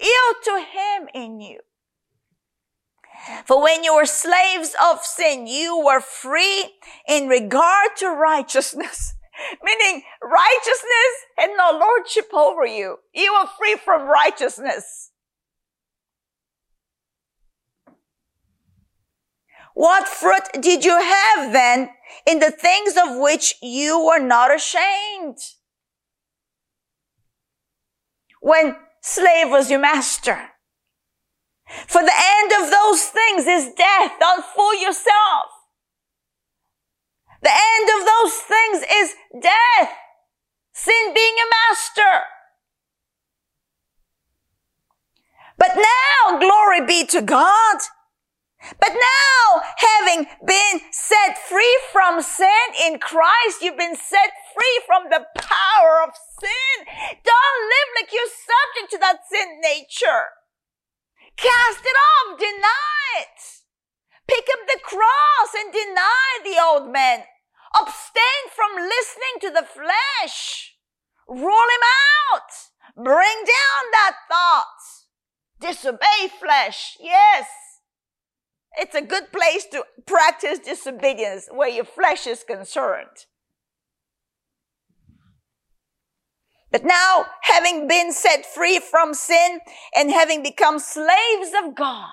Yield 0.00 0.36
to 0.44 0.58
him 0.58 1.08
in 1.14 1.40
you. 1.40 1.60
For 3.46 3.62
when 3.62 3.84
you 3.84 3.94
were 3.94 4.06
slaves 4.06 4.74
of 4.82 5.04
sin, 5.04 5.46
you 5.46 5.80
were 5.84 6.00
free 6.00 6.72
in 7.08 7.28
regard 7.28 7.90
to 7.98 8.08
righteousness. 8.08 9.14
Meaning 9.62 10.02
righteousness 10.22 11.14
had 11.38 11.50
no 11.56 11.78
lordship 11.78 12.32
over 12.32 12.66
you. 12.66 12.98
You 13.12 13.32
were 13.40 13.48
free 13.58 13.76
from 13.76 14.08
righteousness. 14.08 15.10
What 19.74 20.06
fruit 20.06 20.48
did 20.60 20.84
you 20.84 20.96
have 20.96 21.52
then 21.52 21.90
in 22.26 22.38
the 22.38 22.52
things 22.52 22.94
of 22.96 23.18
which 23.18 23.56
you 23.60 24.04
were 24.04 24.20
not 24.20 24.54
ashamed? 24.54 25.38
When 28.40 28.76
slave 29.04 29.50
was 29.50 29.70
your 29.70 29.80
master, 29.80 30.38
For 31.86 32.02
the 32.02 32.18
end 32.40 32.52
of 32.62 32.70
those 32.70 33.02
things 33.04 33.46
is 33.46 33.74
death. 33.74 34.12
Don't 34.18 34.44
fool 34.44 34.74
yourself. 34.74 35.50
The 37.42 37.50
end 37.50 37.88
of 38.00 38.06
those 38.06 38.34
things 38.34 38.78
is 38.90 39.14
death. 39.42 39.90
Sin 40.72 41.12
being 41.14 41.34
a 41.34 41.48
master. 41.68 42.12
But 45.58 45.76
now, 45.76 46.38
glory 46.38 46.84
be 46.86 47.06
to 47.06 47.20
God. 47.20 47.76
But 48.80 48.92
now, 48.92 49.62
having 49.76 50.26
been 50.46 50.80
set 50.90 51.36
free 51.48 51.78
from 51.92 52.22
sin 52.22 52.48
in 52.84 52.98
Christ, 52.98 53.60
you've 53.60 53.76
been 53.76 53.96
set 53.96 54.32
free 54.56 54.80
from 54.86 55.04
the 55.10 55.26
power 55.36 56.02
of 56.06 56.14
sin. 56.40 56.86
Don't 57.24 57.60
live 57.68 57.90
like 58.00 58.12
you're 58.12 58.24
subject 58.26 58.92
to 58.92 58.98
that 58.98 59.18
sin 59.30 59.60
nature. 59.60 60.32
Cast 61.36 61.84
it 61.84 61.96
off, 61.96 62.38
deny 62.38 63.20
it. 63.20 63.40
Pick 64.26 64.46
up 64.52 64.66
the 64.66 64.80
cross 64.82 65.50
and 65.58 65.72
deny 65.72 66.38
the 66.42 66.62
old 66.62 66.92
man. 66.92 67.24
Abstain 67.78 68.44
from 68.54 68.82
listening 68.82 69.40
to 69.40 69.50
the 69.50 69.66
flesh. 69.66 70.76
Rule 71.28 71.40
him 71.42 71.84
out. 72.32 72.50
Bring 72.96 73.36
down 73.44 73.82
that 73.92 74.16
thought. 74.30 74.80
Disobey 75.60 76.28
flesh. 76.40 76.96
Yes. 77.00 77.46
It's 78.76 78.94
a 78.94 79.02
good 79.02 79.32
place 79.32 79.66
to 79.72 79.84
practice 80.06 80.58
disobedience 80.58 81.48
where 81.50 81.68
your 81.68 81.84
flesh 81.84 82.26
is 82.26 82.44
concerned. 82.44 83.26
But 86.70 86.84
now, 86.84 87.26
having 87.42 87.86
been 87.86 88.12
set 88.12 88.44
free 88.44 88.80
from 88.80 89.14
sin 89.14 89.60
and 89.94 90.10
having 90.10 90.42
become 90.42 90.80
slaves 90.80 91.52
of 91.64 91.76
God, 91.76 92.08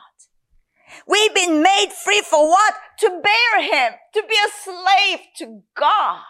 we've 1.07 1.33
been 1.33 1.63
made 1.63 1.89
free 1.91 2.21
for 2.21 2.47
what? 2.47 2.75
To 2.99 3.09
bear 3.09 3.61
Him, 3.63 3.93
to 4.13 4.21
be 4.21 4.35
a 4.35 4.51
slave 4.63 5.19
to 5.37 5.63
God. 5.75 6.21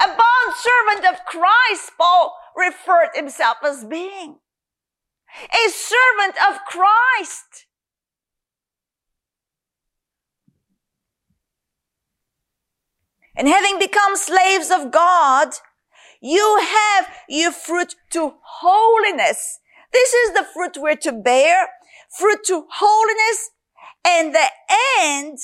A 0.00 0.06
bond 0.06 0.54
servant 0.54 1.12
of 1.12 1.24
Christ, 1.26 1.92
Paul 1.98 2.36
referred 2.56 3.10
himself 3.14 3.56
as 3.64 3.84
being. 3.84 4.38
A 5.50 5.70
servant 5.70 6.36
of 6.48 6.60
Christ. 6.66 7.65
And 13.36 13.48
having 13.48 13.78
become 13.78 14.16
slaves 14.16 14.70
of 14.70 14.90
God, 14.90 15.48
you 16.20 16.58
have 16.60 17.08
your 17.28 17.52
fruit 17.52 17.94
to 18.10 18.34
holiness. 18.42 19.60
This 19.92 20.12
is 20.12 20.32
the 20.32 20.46
fruit 20.54 20.76
we're 20.78 20.96
to 20.96 21.12
bear. 21.12 21.68
Fruit 22.18 22.40
to 22.46 22.64
holiness. 22.70 23.50
And 24.06 24.34
the 24.34 24.48
end 25.00 25.38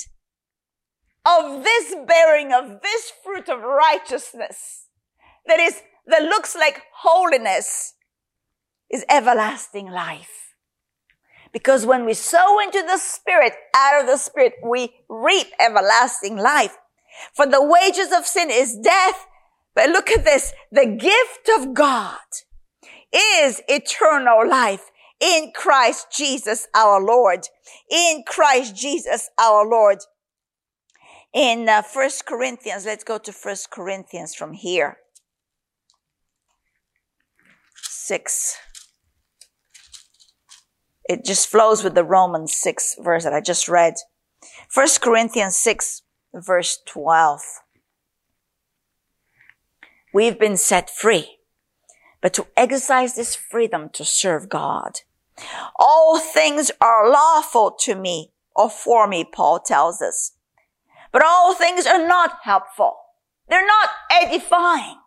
of 1.25 1.63
this 1.63 1.95
bearing 2.07 2.53
of 2.53 2.81
this 2.83 3.13
fruit 3.23 3.49
of 3.49 3.61
righteousness 3.61 4.87
that 5.47 5.61
is, 5.61 5.83
that 6.07 6.23
looks 6.23 6.57
like 6.57 6.83
holiness 7.03 7.95
is 8.91 9.05
everlasting 9.09 9.91
life. 9.91 10.55
Because 11.53 11.85
when 11.85 12.07
we 12.07 12.15
sow 12.15 12.59
into 12.61 12.83
the 12.83 12.99
Spirit, 12.99 13.53
out 13.77 14.01
of 14.01 14.07
the 14.07 14.17
Spirit, 14.17 14.55
we 14.65 14.95
reap 15.09 15.49
everlasting 15.61 16.37
life. 16.37 16.77
For 17.35 17.47
the 17.47 17.63
wages 17.63 18.13
of 18.13 18.27
sin 18.27 18.51
is 18.51 18.77
death. 18.83 19.27
But 19.75 19.91
look 19.91 20.11
at 20.11 20.25
this. 20.25 20.53
The 20.71 20.87
gift 20.87 21.51
of 21.59 21.75
God 21.75 22.19
is 23.15 23.63
eternal 23.69 24.47
life 24.49 24.91
in 25.21 25.53
Christ 25.55 26.09
Jesus 26.15 26.69
our 26.75 27.03
Lord. 27.03 27.47
In 27.91 28.25
Christ 28.27 28.77
Jesus 28.77 29.31
our 29.39 29.67
Lord. 29.67 29.99
In 31.33 31.69
uh, 31.69 31.83
1 31.91 32.11
Corinthians, 32.27 32.85
let's 32.85 33.05
go 33.05 33.17
to 33.19 33.33
1 33.33 33.57
Corinthians 33.71 34.35
from 34.35 34.53
here. 34.53 34.99
6. 37.77 38.57
It 41.09 41.25
just 41.25 41.49
flows 41.49 41.83
with 41.83 41.95
the 41.95 42.05
Romans 42.05 42.55
6 42.55 42.97
verse 43.01 43.25
that 43.25 43.33
I 43.33 43.41
just 43.41 43.69
read. 43.69 43.95
1 44.75 44.89
Corinthians 45.01 45.57
6 45.57 46.03
verse 46.35 46.79
12. 46.87 47.41
We've 50.15 50.39
been 50.39 50.57
set 50.57 50.91
free, 50.91 51.39
but 52.21 52.35
to 52.35 52.47
exercise 52.57 53.15
this 53.15 53.35
freedom 53.35 53.89
to 53.95 54.05
serve 54.05 54.49
God. 54.49 55.01
All 55.79 56.19
things 56.19 56.71
are 56.81 57.11
lawful 57.11 57.75
to 57.81 57.95
me 57.95 58.33
or 58.55 58.69
for 58.69 59.07
me, 59.07 59.25
Paul 59.25 59.61
tells 59.61 60.03
us. 60.03 60.33
But 61.11 61.25
all 61.25 61.55
things 61.55 61.87
are 61.87 62.07
not 62.07 62.39
helpful. 62.43 62.97
They're 63.49 63.67
not 63.67 63.91
edifying. 64.11 64.99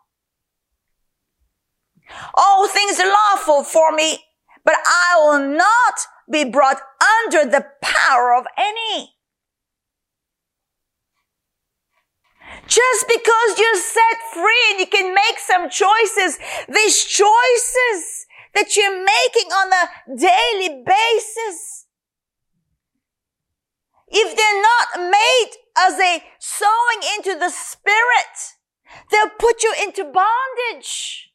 All 2.36 2.68
things 2.68 3.00
are 3.00 3.08
lawful 3.08 3.64
for 3.64 3.92
me, 3.92 4.20
but 4.64 4.76
I 4.86 5.16
will 5.18 5.56
not 5.56 5.96
be 6.30 6.44
brought 6.44 6.82
under 7.24 7.50
the 7.50 7.66
power 7.82 8.36
of 8.36 8.46
any. 8.58 9.15
Just 12.68 13.08
because 13.08 13.60
you're 13.60 13.76
set 13.76 14.18
free 14.34 14.64
and 14.72 14.80
you 14.80 14.88
can 14.88 15.14
make 15.14 15.40
some 15.40 15.70
choices, 15.70 16.40
these 16.68 17.04
choices 17.06 18.26
that 18.56 18.76
you're 18.76 18.98
making 18.98 19.52
on 19.52 19.72
a 19.72 20.18
daily 20.18 20.84
basis, 20.84 21.86
if 24.08 24.36
they're 24.36 24.62
not 24.62 25.12
made 25.12 25.52
as 25.78 26.00
a 26.00 26.24
sowing 26.40 27.02
into 27.18 27.38
the 27.38 27.50
spirit, 27.50 28.56
they'll 29.12 29.30
put 29.38 29.64
you 29.64 29.74
into 29.84 30.04
bondage. 30.04 31.32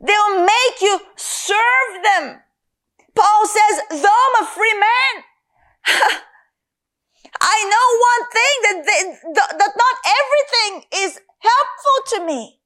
They'll 0.00 0.40
make 0.40 0.80
you 0.80 1.00
serve 1.16 2.02
them. 2.02 2.40
Paul 3.14 3.46
says, 3.46 4.02
though 4.02 4.08
I'm 4.08 4.44
a 4.44 4.46
free 4.46 4.74
man, 4.80 6.20
I 7.40 7.56
know 7.64 7.86
one 8.12 8.24
thing 8.30 8.54
that, 8.62 8.78
they, 8.86 9.02
that 9.58 9.72
not 9.76 9.96
everything 10.20 10.88
is 11.04 11.20
helpful 11.38 11.98
to 12.18 12.26
me. 12.26 12.60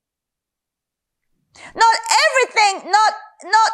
Not 1.74 1.96
everything, 2.26 2.90
not, 2.90 3.12
not 3.44 3.72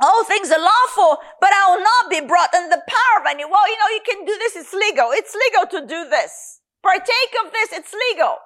all 0.00 0.24
things 0.24 0.50
are 0.50 0.60
lawful, 0.60 1.18
but 1.40 1.50
I 1.52 1.74
will 1.74 1.82
not 1.82 2.10
be 2.10 2.26
brought 2.26 2.52
under 2.52 2.76
the 2.76 2.82
power 2.86 3.20
of 3.20 3.26
any. 3.28 3.44
Well, 3.44 3.68
you 3.68 3.78
know, 3.78 3.88
you 3.88 4.00
can 4.06 4.24
do 4.26 4.36
this. 4.38 4.56
It's 4.56 4.72
legal. 4.74 5.08
It's 5.12 5.34
legal 5.34 5.80
to 5.80 5.86
do 5.86 6.08
this. 6.08 6.60
Partake 6.82 7.34
of 7.44 7.52
this. 7.52 7.72
It's 7.72 7.94
legal. 8.10 8.36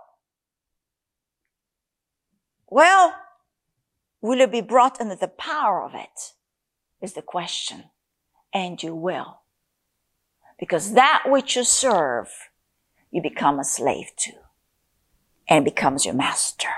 Well, 2.69 3.15
will 4.21 4.39
you 4.39 4.47
be 4.47 4.61
brought 4.61 5.01
under 5.01 5.17
the 5.17 5.29
power 5.29 5.83
of 5.83 5.95
it? 5.95 6.35
Is 7.03 7.15
the 7.15 7.23
question. 7.23 7.85
And 8.55 8.81
you 8.81 8.95
will. 8.95 9.41
Because 10.61 10.93
that 10.93 11.23
which 11.25 11.57
you 11.57 11.65
serve, 11.65 12.29
you 13.11 13.23
become 13.23 13.59
a 13.59 13.65
slave 13.65 14.11
to 14.19 14.33
and 15.49 15.65
becomes 15.65 16.05
your 16.05 16.15
master. 16.15 16.69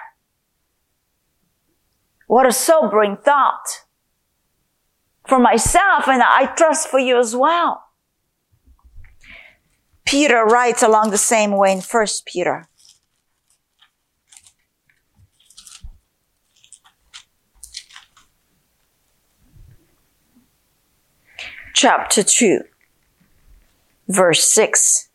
What 2.29 2.47
a 2.47 2.53
sobering 2.53 3.17
thought 3.17 3.83
for 5.27 5.41
myself 5.41 6.07
and 6.07 6.23
I 6.23 6.47
trust 6.57 6.89
for 6.89 7.01
you 7.01 7.19
as 7.19 7.35
well. 7.35 7.83
Peter 10.07 10.45
writes 10.45 10.83
along 10.83 11.11
the 11.11 11.19
same 11.19 11.57
way 11.57 11.73
in 11.73 11.81
First 11.81 12.25
Peter. 12.25 12.69
Chapter 21.75 22.23
2 22.23 22.61
verse 24.09 24.45
6. 24.45 25.09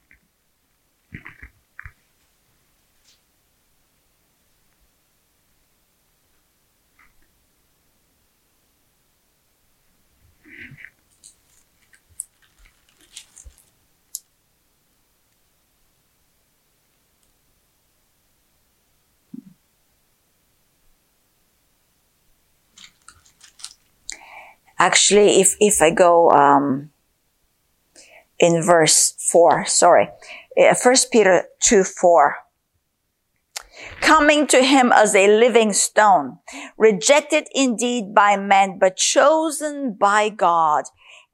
Actually, 24.80 25.41
if, 25.41 25.56
if 25.60 25.82
I 25.82 25.89
go, 25.89 26.30
um, 26.30 26.91
in 28.39 28.63
verse 28.63 29.13
4, 29.32 29.65
sorry. 29.65 30.10
Uh, 30.60 30.73
First 30.73 31.12
Peter 31.12 31.45
2 31.62 31.84
4. 31.84 32.36
coming 34.02 34.47
to 34.47 34.63
him 34.63 34.91
as 34.93 35.15
a 35.15 35.28
living 35.39 35.73
stone, 35.73 36.39
rejected 36.78 37.47
indeed 37.54 38.13
by 38.13 38.38
men, 38.38 38.78
but 38.80 38.97
chosen 38.97 39.93
by 39.93 40.30
God 40.30 40.86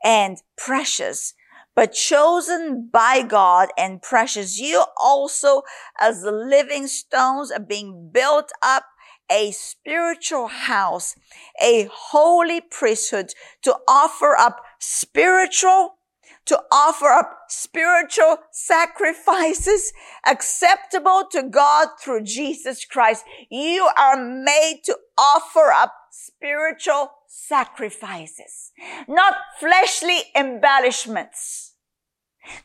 and 0.03 0.37
precious, 0.57 1.33
but 1.75 1.93
chosen 1.93 2.89
by 2.91 3.21
God 3.21 3.69
and 3.77 4.01
precious. 4.01 4.59
You 4.59 4.85
also 5.01 5.63
as 5.99 6.21
the 6.21 6.31
living 6.31 6.87
stones 6.87 7.51
are 7.51 7.59
being 7.59 8.09
built 8.13 8.51
up 8.61 8.85
a 9.31 9.51
spiritual 9.51 10.47
house, 10.47 11.15
a 11.61 11.89
holy 11.91 12.61
priesthood 12.61 13.33
to 13.63 13.77
offer 13.87 14.35
up 14.37 14.61
spiritual 14.79 15.97
to 16.45 16.61
offer 16.71 17.07
up 17.07 17.37
spiritual 17.47 18.37
sacrifices 18.51 19.93
acceptable 20.27 21.23
to 21.31 21.43
God 21.43 21.89
through 22.01 22.23
Jesus 22.23 22.85
Christ. 22.85 23.23
You 23.49 23.89
are 23.97 24.17
made 24.17 24.81
to 24.85 24.97
offer 25.17 25.71
up 25.71 25.93
spiritual 26.11 27.11
sacrifices, 27.27 28.71
not 29.07 29.35
fleshly 29.59 30.19
embellishments. 30.35 31.71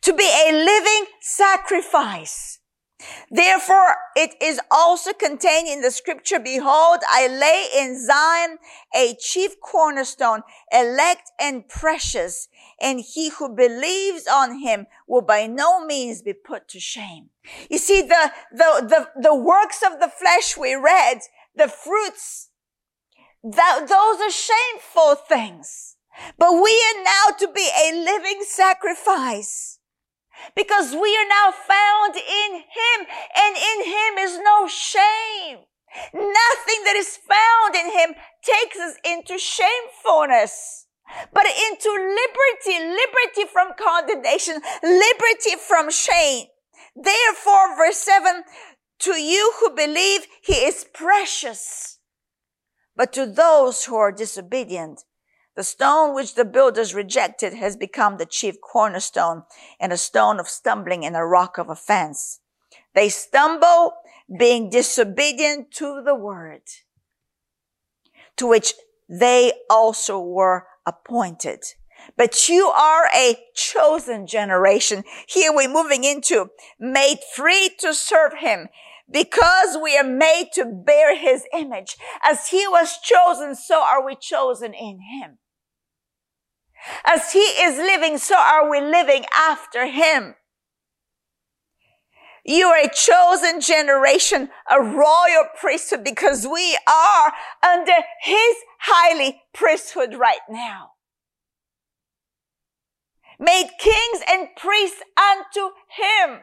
To 0.02 0.12
be 0.12 0.24
a 0.24 0.52
living 0.52 1.06
sacrifice 1.20 2.57
Therefore, 3.30 3.94
it 4.16 4.34
is 4.40 4.60
also 4.70 5.12
contained 5.12 5.68
in 5.68 5.82
the 5.82 5.90
scripture, 5.90 6.40
behold, 6.40 6.98
I 7.08 7.28
lay 7.28 7.68
in 7.80 8.04
Zion 8.04 8.58
a 8.94 9.14
chief 9.20 9.60
cornerstone, 9.60 10.42
elect 10.72 11.30
and 11.40 11.68
precious, 11.68 12.48
and 12.80 13.00
he 13.00 13.30
who 13.30 13.54
believes 13.54 14.26
on 14.26 14.60
him 14.60 14.86
will 15.06 15.22
by 15.22 15.46
no 15.46 15.84
means 15.84 16.22
be 16.22 16.32
put 16.32 16.68
to 16.68 16.80
shame. 16.80 17.30
You 17.70 17.78
see, 17.78 18.02
the, 18.02 18.32
the, 18.50 18.86
the, 19.14 19.20
the 19.22 19.34
works 19.34 19.82
of 19.82 20.00
the 20.00 20.08
flesh 20.08 20.56
we 20.56 20.74
read, 20.74 21.18
the 21.54 21.68
fruits, 21.68 22.50
that, 23.44 23.86
those 23.88 24.20
are 24.20 24.30
shameful 24.30 25.14
things. 25.14 25.96
But 26.36 26.52
we 26.52 26.70
are 26.72 27.04
now 27.04 27.36
to 27.38 27.48
be 27.52 27.68
a 27.80 27.92
living 27.94 28.40
sacrifice 28.44 29.77
because 30.54 30.92
we 30.92 31.16
are 31.16 31.28
now 31.28 31.52
found 31.52 32.16
in 32.16 32.52
Him 32.54 33.06
and 33.36 33.56
in 33.56 33.84
Him 33.86 34.18
is 34.18 34.38
no 34.38 34.66
shame. 34.68 35.58
Nothing 36.12 36.84
that 36.84 36.96
is 36.96 37.16
found 37.16 37.74
in 37.74 37.92
Him 37.92 38.14
takes 38.42 38.78
us 38.78 38.96
into 39.04 39.38
shamefulness, 39.38 40.86
but 41.32 41.46
into 41.46 41.90
liberty, 41.90 42.84
liberty 42.84 43.50
from 43.50 43.72
condemnation, 43.78 44.60
liberty 44.82 45.56
from 45.66 45.90
shame. 45.90 46.46
Therefore, 46.94 47.76
verse 47.76 47.98
7, 47.98 48.42
to 49.00 49.12
you 49.12 49.52
who 49.60 49.74
believe, 49.74 50.26
He 50.42 50.54
is 50.54 50.86
precious. 50.92 51.98
But 52.96 53.12
to 53.12 53.26
those 53.26 53.84
who 53.84 53.96
are 53.96 54.12
disobedient, 54.12 55.04
the 55.58 55.64
stone 55.64 56.14
which 56.14 56.36
the 56.36 56.44
builders 56.44 56.94
rejected 56.94 57.52
has 57.52 57.74
become 57.74 58.16
the 58.16 58.24
chief 58.24 58.60
cornerstone 58.60 59.42
and 59.80 59.92
a 59.92 59.96
stone 59.96 60.38
of 60.38 60.48
stumbling 60.48 61.04
and 61.04 61.16
a 61.16 61.24
rock 61.24 61.58
of 61.58 61.68
offense. 61.68 62.38
They 62.94 63.08
stumble 63.08 63.94
being 64.38 64.70
disobedient 64.70 65.72
to 65.72 66.00
the 66.06 66.14
word 66.14 66.62
to 68.36 68.46
which 68.46 68.74
they 69.08 69.50
also 69.68 70.20
were 70.20 70.68
appointed. 70.86 71.64
But 72.16 72.48
you 72.48 72.68
are 72.68 73.08
a 73.12 73.36
chosen 73.56 74.28
generation. 74.28 75.02
Here 75.26 75.52
we're 75.52 75.68
moving 75.68 76.04
into 76.04 76.50
made 76.78 77.18
free 77.34 77.70
to 77.80 77.94
serve 77.94 78.34
him 78.34 78.68
because 79.10 79.76
we 79.82 79.98
are 79.98 80.04
made 80.04 80.50
to 80.54 80.64
bear 80.64 81.18
his 81.18 81.46
image. 81.52 81.96
As 82.22 82.50
he 82.50 82.68
was 82.68 82.96
chosen, 83.02 83.56
so 83.56 83.82
are 83.82 84.06
we 84.06 84.14
chosen 84.14 84.72
in 84.72 85.00
him. 85.00 85.38
As 87.04 87.32
he 87.32 87.38
is 87.38 87.76
living, 87.76 88.18
so 88.18 88.36
are 88.36 88.70
we 88.70 88.80
living 88.80 89.24
after 89.34 89.86
him. 89.86 90.34
You 92.44 92.68
are 92.68 92.78
a 92.78 92.88
chosen 92.88 93.60
generation, 93.60 94.48
a 94.70 94.80
royal 94.80 95.44
priesthood, 95.60 96.02
because 96.02 96.46
we 96.46 96.78
are 96.88 97.32
under 97.62 97.92
his 98.22 98.56
highly 98.80 99.42
priesthood 99.52 100.14
right 100.14 100.38
now. 100.48 100.92
Made 103.38 103.68
kings 103.78 104.22
and 104.28 104.48
priests 104.56 105.02
unto 105.16 105.72
him. 105.88 106.40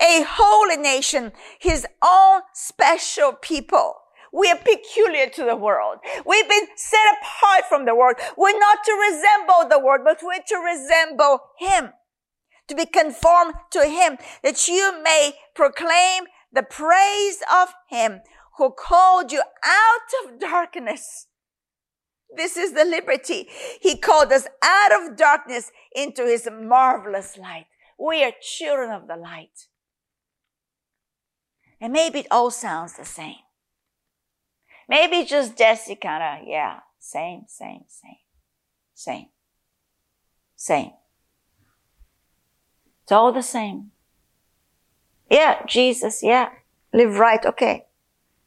A 0.00 0.24
holy 0.28 0.76
nation, 0.76 1.32
his 1.58 1.86
own 2.04 2.42
special 2.52 3.32
people. 3.32 4.01
We 4.32 4.50
are 4.50 4.56
peculiar 4.56 5.28
to 5.28 5.44
the 5.44 5.56
world. 5.56 5.98
We've 6.24 6.48
been 6.48 6.66
set 6.74 7.00
apart 7.20 7.64
from 7.68 7.84
the 7.84 7.94
world. 7.94 8.16
We're 8.36 8.58
not 8.58 8.78
to 8.84 8.92
resemble 8.92 9.68
the 9.68 9.84
world, 9.84 10.00
but 10.04 10.20
we're 10.22 10.42
to 10.48 10.56
resemble 10.56 11.40
Him. 11.58 11.90
To 12.68 12.74
be 12.74 12.86
conformed 12.86 13.54
to 13.72 13.86
Him, 13.86 14.16
that 14.42 14.66
you 14.68 15.02
may 15.02 15.34
proclaim 15.54 16.24
the 16.50 16.62
praise 16.62 17.42
of 17.52 17.74
Him 17.90 18.20
who 18.56 18.70
called 18.70 19.32
you 19.32 19.42
out 19.64 20.24
of 20.24 20.40
darkness. 20.40 21.26
This 22.34 22.56
is 22.56 22.72
the 22.72 22.84
liberty. 22.84 23.48
He 23.82 23.98
called 23.98 24.32
us 24.32 24.46
out 24.62 24.92
of 24.92 25.16
darkness 25.16 25.70
into 25.94 26.24
His 26.24 26.48
marvelous 26.50 27.36
light. 27.36 27.66
We 27.98 28.24
are 28.24 28.32
children 28.40 28.90
of 28.90 29.08
the 29.08 29.16
light. 29.16 29.68
And 31.78 31.92
maybe 31.92 32.20
it 32.20 32.28
all 32.30 32.50
sounds 32.50 32.96
the 32.96 33.04
same. 33.04 33.36
Maybe 34.92 35.24
just 35.24 35.56
Jesse 35.56 35.94
kind 35.96 36.22
of, 36.22 36.46
yeah, 36.46 36.80
same, 36.98 37.44
same, 37.48 37.84
same, 37.88 38.18
same, 38.92 39.28
same. 40.54 40.90
It's 43.02 43.10
all 43.10 43.32
the 43.32 43.42
same. 43.42 43.92
Yeah, 45.30 45.64
Jesus, 45.66 46.22
yeah, 46.22 46.50
live 46.92 47.18
right, 47.18 47.42
okay. 47.46 47.86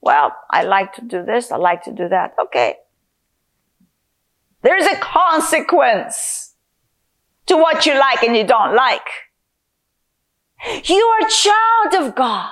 Well, 0.02 0.36
I 0.52 0.62
like 0.62 0.94
to 0.94 1.02
do 1.02 1.26
this, 1.26 1.52
I 1.52 1.58
like 1.58 1.82
to 1.86 1.92
do 1.92 2.08
that, 2.10 2.36
okay. 2.40 2.76
There's 4.62 4.86
a 4.86 4.98
consequence 4.98 6.54
to 7.48 7.58
what 7.58 7.88
you 7.88 7.98
like 7.98 8.22
and 8.22 8.38
you 8.38 8.46
don't 8.46 8.76
like. 8.76 9.08
You 10.84 11.06
are 11.08 11.26
a 11.26 11.32
child 11.32 12.06
of 12.06 12.14
God. 12.14 12.52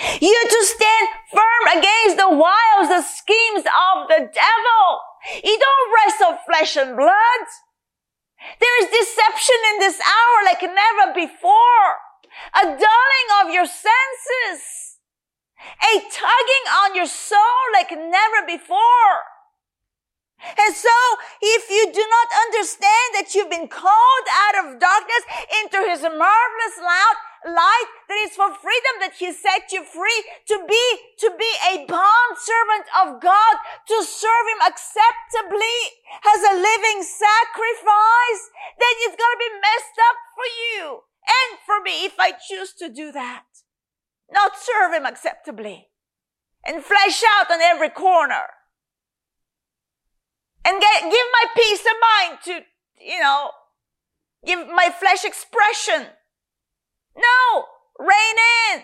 You 0.00 0.32
to 0.48 0.64
stand 0.64 1.08
firm 1.30 1.78
against 1.78 2.16
the 2.16 2.30
wiles, 2.30 2.88
the 2.88 3.02
schemes 3.02 3.64
of 3.68 4.08
the 4.08 4.30
devil. 4.32 4.84
You 5.44 5.58
don't 5.58 5.92
wrestle 5.92 6.38
flesh 6.46 6.76
and 6.76 6.96
blood. 6.96 7.44
There 8.58 8.82
is 8.82 8.88
deception 8.88 9.56
in 9.74 9.78
this 9.80 10.00
hour 10.00 10.44
like 10.46 10.62
never 10.62 11.12
before. 11.12 11.88
A 12.56 12.64
dulling 12.64 13.28
of 13.44 13.52
your 13.52 13.66
senses. 13.66 14.96
A 15.60 16.00
tugging 16.00 16.66
on 16.84 16.94
your 16.94 17.06
soul 17.06 17.60
like 17.74 17.90
never 17.90 18.46
before. 18.46 19.16
And 20.40 20.74
so, 20.74 20.96
if 21.42 21.68
you 21.68 21.92
do 21.92 22.00
not 22.00 22.28
understand 22.48 23.08
that 23.12 23.34
you've 23.34 23.50
been 23.50 23.68
called 23.68 24.26
out 24.32 24.64
of 24.64 24.80
darkness 24.80 25.24
into 25.60 25.84
his 25.84 26.00
marvelous 26.00 26.76
light, 26.80 27.29
light 27.44 27.90
that 28.08 28.20
is 28.20 28.36
for 28.36 28.52
freedom 28.52 28.94
that 29.00 29.16
he 29.16 29.32
set 29.32 29.72
you 29.72 29.84
free 29.84 30.20
to 30.46 30.60
be 30.68 30.84
to 31.18 31.32
be 31.38 31.52
a 31.72 31.86
bond 31.88 32.32
servant 32.36 32.86
of 33.00 33.20
God 33.20 33.54
to 33.88 33.96
serve 34.04 34.46
him 34.52 34.60
acceptably 34.68 35.80
as 36.20 36.40
a 36.44 36.58
living 36.60 37.00
sacrifice 37.00 38.42
then 38.76 38.94
it's 39.08 39.16
going 39.16 39.36
to 39.36 39.44
be 39.44 39.60
messed 39.60 39.98
up 40.04 40.18
for 40.36 40.48
you 40.48 41.00
and 41.26 41.58
for 41.64 41.80
me 41.82 42.04
if 42.04 42.18
I 42.18 42.32
choose 42.32 42.72
to 42.74 42.88
do 42.88 43.12
that. 43.12 43.44
Not 44.30 44.52
serve 44.58 44.92
him 44.92 45.06
acceptably 45.06 45.88
and 46.64 46.84
flesh 46.84 47.22
out 47.36 47.50
on 47.50 47.60
every 47.60 47.90
corner 47.90 48.46
and 50.64 50.80
get, 50.80 51.02
give 51.02 51.12
my 51.32 51.44
peace 51.56 51.80
of 51.80 51.96
mind 52.00 52.38
to 52.44 52.60
you 53.04 53.20
know 53.20 53.50
give 54.46 54.68
my 54.68 54.90
flesh 54.90 55.24
expression 55.24 56.06
no, 57.16 57.64
rein 57.98 58.36
in, 58.72 58.82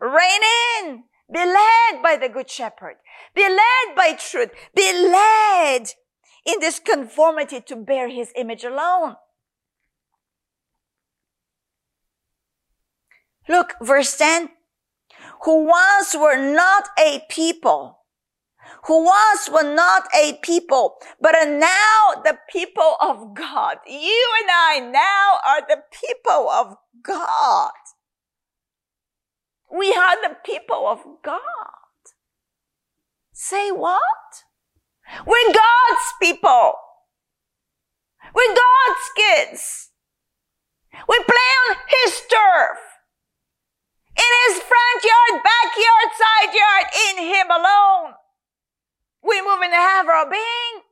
rein 0.00 0.40
in. 0.80 1.04
Be 1.32 1.38
led 1.38 2.02
by 2.02 2.16
the 2.20 2.28
good 2.28 2.50
shepherd. 2.50 2.96
Be 3.34 3.48
led 3.48 3.96
by 3.96 4.12
truth. 4.12 4.50
Be 4.74 4.92
led 4.92 5.88
in 6.44 6.60
this 6.60 6.78
conformity 6.78 7.60
to 7.62 7.76
bear 7.76 8.08
his 8.08 8.30
image 8.36 8.62
alone. 8.62 9.16
Look, 13.48 13.74
verse 13.80 14.16
10. 14.16 14.50
Who 15.44 15.64
once 15.64 16.14
were 16.14 16.36
not 16.36 16.88
a 16.98 17.22
people, 17.28 18.03
who 18.86 19.04
once 19.04 19.48
were 19.50 19.74
not 19.74 20.04
a 20.14 20.38
people, 20.42 20.96
but 21.20 21.34
are 21.34 21.50
now 21.50 22.22
the 22.22 22.38
people 22.50 22.96
of 23.00 23.34
God. 23.34 23.78
You 23.86 24.28
and 24.42 24.50
I 24.50 24.80
now 24.80 25.38
are 25.46 25.62
the 25.66 25.82
people 25.90 26.48
of 26.50 26.76
God. 27.02 27.72
We 29.72 29.92
are 29.92 30.20
the 30.22 30.36
people 30.44 30.86
of 30.86 31.00
God. 31.22 31.40
Say 33.32 33.70
what? 33.70 34.00
We're 35.26 35.52
God's 35.52 36.12
people. 36.20 36.74
We're 38.34 38.54
God's 38.54 39.10
kids. 39.16 39.90
We 41.08 41.16
play 41.16 41.50
on 41.68 41.76
His 41.88 42.20
turf. 42.20 42.78
In 44.16 44.30
His 44.46 44.62
front 44.62 45.02
yard, 45.02 45.42
backyard, 45.42 46.10
side 46.14 46.54
yard, 46.54 46.86
in 47.10 47.24
Him 47.24 47.50
alone. 47.50 48.14
We 49.26 49.40
move 49.40 49.60
and 49.62 49.72
have 49.72 50.06
our 50.06 50.30
being. 50.30 50.82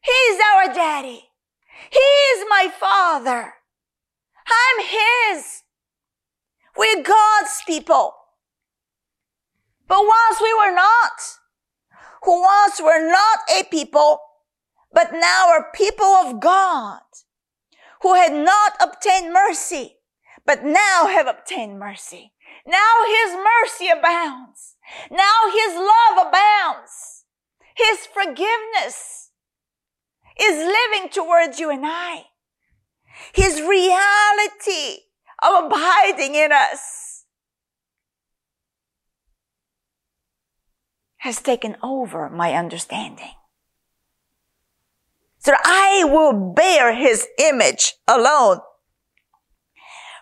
He's 0.00 0.40
our 0.54 0.72
daddy. 0.72 1.24
He 1.90 1.98
is 1.98 2.46
my 2.48 2.72
father. 2.80 3.54
I'm 4.46 4.84
His. 4.84 5.62
We're 6.76 7.02
God's 7.02 7.62
people. 7.66 8.14
But 9.86 10.00
once 10.00 10.40
we 10.40 10.54
were 10.54 10.74
not, 10.74 11.38
who 12.24 12.40
once 12.40 12.80
were 12.80 13.10
not 13.10 13.38
a 13.58 13.64
people, 13.64 14.20
but 14.92 15.12
now 15.12 15.48
are 15.48 15.70
people 15.74 16.06
of 16.06 16.40
God, 16.40 17.00
who 18.02 18.14
had 18.14 18.32
not 18.32 18.72
obtained 18.80 19.32
mercy, 19.32 19.96
but 20.46 20.64
now 20.64 21.06
have 21.08 21.26
obtained 21.26 21.78
mercy. 21.78 22.32
Now 22.66 23.04
His 23.06 23.36
mercy 23.36 23.88
abounds. 23.88 24.76
Now 25.10 25.50
His 25.52 25.74
love 25.74 26.26
abounds. 26.28 26.47
His 27.88 28.06
forgiveness 28.06 29.30
is 30.38 30.56
living 30.56 31.08
towards 31.10 31.58
you 31.58 31.70
and 31.70 31.84
I. 31.86 32.24
His 33.32 33.62
reality 33.62 35.04
of 35.42 35.64
abiding 35.64 36.34
in 36.34 36.52
us 36.52 37.24
has 41.18 41.40
taken 41.40 41.76
over 41.82 42.28
my 42.28 42.52
understanding. 42.52 43.32
So 45.38 45.54
I 45.64 46.04
will 46.04 46.52
bear 46.52 46.94
his 46.94 47.26
image 47.38 47.94
alone. 48.06 48.60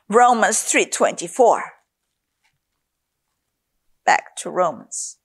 Romans 0.09 0.63
3:24. 0.63 1.63
Back 4.05 4.37
to 4.37 4.51
Romans. 4.51 5.16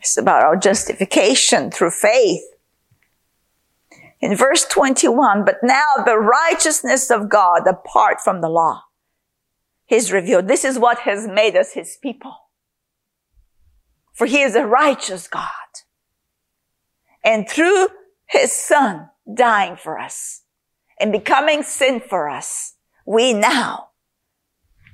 It's 0.00 0.16
about 0.16 0.42
our 0.42 0.56
justification 0.56 1.70
through 1.70 1.90
faith. 1.90 2.42
In 4.20 4.34
verse 4.34 4.64
21, 4.64 5.44
but 5.44 5.56
now 5.62 5.92
the 6.04 6.16
righteousness 6.16 7.10
of 7.10 7.28
God 7.28 7.66
apart 7.66 8.20
from 8.22 8.40
the 8.40 8.48
law 8.48 8.84
is 9.88 10.12
revealed. 10.12 10.48
This 10.48 10.64
is 10.64 10.78
what 10.78 11.00
has 11.00 11.26
made 11.26 11.54
us 11.54 11.72
his 11.72 11.98
people. 12.02 12.34
For 14.14 14.26
he 14.26 14.40
is 14.40 14.54
a 14.54 14.66
righteous 14.66 15.28
God. 15.28 15.50
And 17.22 17.48
through 17.48 17.88
his 18.26 18.52
son 18.52 19.10
dying 19.32 19.76
for 19.76 19.98
us 19.98 20.42
and 20.98 21.12
becoming 21.12 21.62
sin 21.62 22.00
for 22.00 22.28
us, 22.28 22.76
we 23.06 23.34
now 23.34 23.88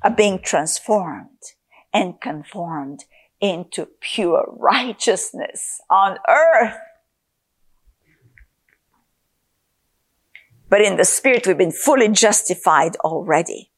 are 0.02 0.11
being 0.11 0.40
transformed 0.40 1.54
and 1.92 2.20
conformed 2.20 3.04
into 3.41 3.87
pure 4.01 4.45
righteousness 4.49 5.80
on 5.91 6.18
earth. 6.28 6.76
But 10.68 10.80
in 10.80 10.97
the 10.97 11.05
spirit, 11.05 11.47
we've 11.47 11.59
been 11.59 11.72
fully 11.72 12.09
justified 12.09 12.97
already. 12.97 13.70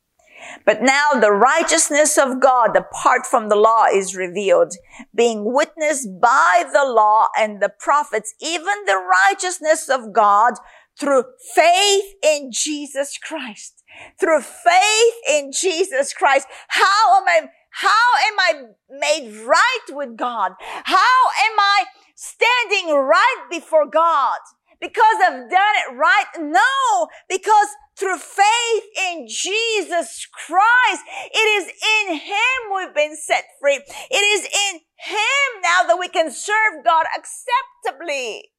But 0.64 0.82
now 0.82 1.12
the 1.12 1.32
righteousness 1.32 2.16
of 2.16 2.40
God 2.40 2.76
apart 2.76 3.26
from 3.26 3.48
the 3.48 3.56
law 3.56 3.86
is 3.92 4.16
revealed, 4.16 4.74
being 5.14 5.52
witnessed 5.52 6.08
by 6.20 6.64
the 6.72 6.84
law 6.84 7.26
and 7.36 7.60
the 7.60 7.68
prophets, 7.68 8.34
even 8.40 8.84
the 8.86 8.96
righteousness 9.28 9.88
of 9.88 10.12
God 10.12 10.54
through 10.98 11.24
faith 11.54 12.14
in 12.22 12.50
Jesus 12.52 13.18
Christ. 13.18 13.82
Through 14.18 14.42
faith 14.42 15.14
in 15.28 15.50
Jesus 15.52 16.12
Christ. 16.12 16.46
How 16.68 17.20
am 17.20 17.24
I 17.26 17.48
how 17.78 18.08
am 18.26 18.40
I 18.40 18.52
made 18.90 19.46
right 19.46 19.86
with 19.90 20.16
God? 20.16 20.52
How 20.58 21.18
am 21.46 21.60
I 21.60 21.84
standing 22.16 22.92
right 22.92 23.44
before 23.48 23.86
God? 23.86 24.38
Because 24.80 25.16
I've 25.24 25.48
done 25.48 25.74
it 25.86 25.96
right? 25.96 26.26
No, 26.40 27.06
because 27.28 27.68
through 27.96 28.18
faith 28.18 28.84
in 29.10 29.28
Jesus 29.28 30.26
Christ, 30.26 31.02
it 31.32 31.38
is 31.38 31.72
in 32.08 32.16
Him 32.16 32.74
we've 32.74 32.94
been 32.94 33.16
set 33.16 33.44
free. 33.60 33.76
It 33.76 34.16
is 34.16 34.44
in 34.44 34.80
Him 34.96 35.62
now 35.62 35.84
that 35.86 35.98
we 36.00 36.08
can 36.08 36.32
serve 36.32 36.84
God 36.84 37.06
acceptably. 37.16 38.50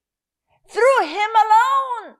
Through 0.70 1.08
Him 1.08 1.30
alone. 1.36 2.16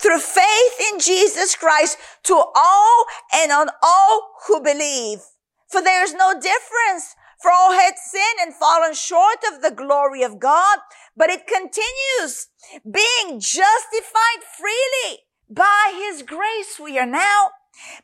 Through 0.00 0.20
faith 0.20 0.92
in 0.92 1.00
Jesus 1.00 1.56
Christ 1.56 1.98
to 2.24 2.34
all 2.34 3.04
and 3.34 3.52
on 3.52 3.68
all 3.82 4.30
who 4.46 4.62
believe. 4.62 5.20
For 5.68 5.82
there 5.82 6.04
is 6.04 6.14
no 6.14 6.32
difference. 6.34 7.14
For 7.42 7.50
all 7.50 7.72
had 7.72 7.94
sinned 7.98 8.40
and 8.40 8.54
fallen 8.54 8.94
short 8.94 9.38
of 9.52 9.62
the 9.62 9.70
glory 9.70 10.22
of 10.22 10.38
God. 10.38 10.78
But 11.16 11.30
it 11.30 11.46
continues 11.46 12.48
being 12.82 13.40
justified 13.40 14.42
freely 14.58 15.20
by 15.48 15.92
his 15.94 16.22
grace. 16.22 16.80
We 16.82 16.98
are 16.98 17.06
now 17.06 17.50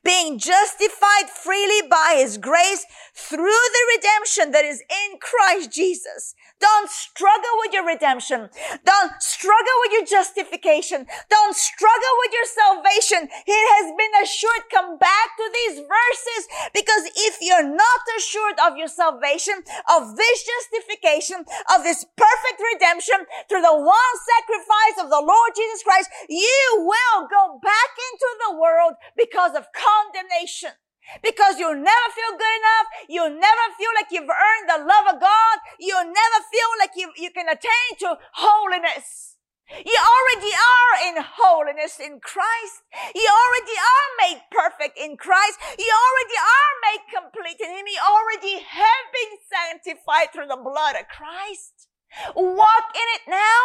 being 0.04 0.38
justified 0.38 1.30
freely 1.30 1.86
by 1.88 2.16
his 2.16 2.38
grace 2.38 2.84
through 3.14 3.38
the 3.74 3.84
redemption 3.96 4.52
that 4.52 4.64
is 4.64 4.80
in 4.80 5.18
Christ 5.20 5.72
Jesus. 5.72 6.34
Don't 6.62 6.88
struggle 6.88 7.58
with 7.58 7.74
your 7.74 7.84
redemption. 7.84 8.48
Don't 8.86 9.12
struggle 9.18 9.76
with 9.82 9.92
your 9.92 10.06
justification. 10.06 11.06
Don't 11.28 11.56
struggle 11.56 12.14
with 12.22 12.32
your 12.32 12.46
salvation. 12.46 13.26
It 13.26 13.66
has 13.74 13.90
been 13.98 14.14
assured. 14.22 14.70
Come 14.70 14.96
back 14.96 15.28
to 15.36 15.46
these 15.50 15.82
verses 15.82 16.42
because 16.72 17.10
if 17.16 17.38
you're 17.42 17.66
not 17.66 18.02
assured 18.16 18.62
of 18.62 18.78
your 18.78 18.86
salvation, 18.86 19.58
of 19.90 20.14
this 20.16 20.38
justification, 20.46 21.44
of 21.74 21.82
this 21.82 22.06
perfect 22.14 22.58
redemption 22.62 23.26
through 23.48 23.62
the 23.62 23.74
one 23.74 24.14
sacrifice 24.22 25.02
of 25.02 25.10
the 25.10 25.18
Lord 25.18 25.50
Jesus 25.56 25.82
Christ, 25.82 26.08
you 26.28 26.62
will 26.78 27.26
go 27.26 27.58
back 27.58 27.92
into 28.12 28.28
the 28.46 28.56
world 28.56 28.94
because 29.16 29.58
of 29.58 29.61
condemnation. 29.70 30.74
Because 31.22 31.58
you'll 31.58 31.74
never 31.74 32.08
feel 32.14 32.38
good 32.38 32.56
enough. 32.62 32.86
You'll 33.08 33.34
never 33.34 33.64
feel 33.76 33.90
like 33.94 34.06
you've 34.10 34.30
earned 34.30 34.68
the 34.70 34.86
love 34.86 35.14
of 35.14 35.20
God. 35.20 35.56
You'll 35.80 36.06
never 36.06 36.38
feel 36.46 36.70
like 36.78 36.94
you, 36.94 37.10
you 37.16 37.30
can 37.30 37.48
attain 37.48 37.90
to 38.00 38.18
holiness. 38.34 39.36
You 39.68 39.96
already 39.98 40.52
are 40.52 40.94
in 41.08 41.24
holiness 41.24 41.98
in 41.98 42.20
Christ. 42.20 42.84
You 43.14 43.26
already 43.26 43.78
are 43.78 44.08
made 44.20 44.42
perfect 44.50 44.98
in 44.98 45.16
Christ. 45.16 45.58
You 45.78 45.90
already 45.90 46.38
are 46.38 46.74
made 46.86 47.02
complete 47.08 47.60
in 47.60 47.70
Him. 47.70 47.86
You 47.86 47.98
already 48.04 48.62
have 48.62 49.06
been 49.10 49.32
sanctified 49.48 50.32
through 50.32 50.48
the 50.48 50.60
blood 50.62 50.96
of 50.96 51.08
Christ. 51.08 51.88
Walk 52.36 52.84
in 52.94 53.08
it 53.16 53.22
now. 53.28 53.64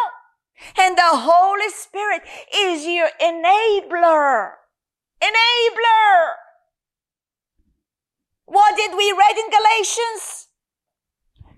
And 0.78 0.98
the 0.98 1.22
Holy 1.28 1.70
Spirit 1.70 2.24
is 2.56 2.86
your 2.86 3.10
enabler. 3.22 4.52
Enabler. 5.22 6.34
What 8.46 8.76
did 8.76 8.92
we 8.96 9.12
read 9.12 9.38
in 9.38 9.50
Galatians? 9.50 10.48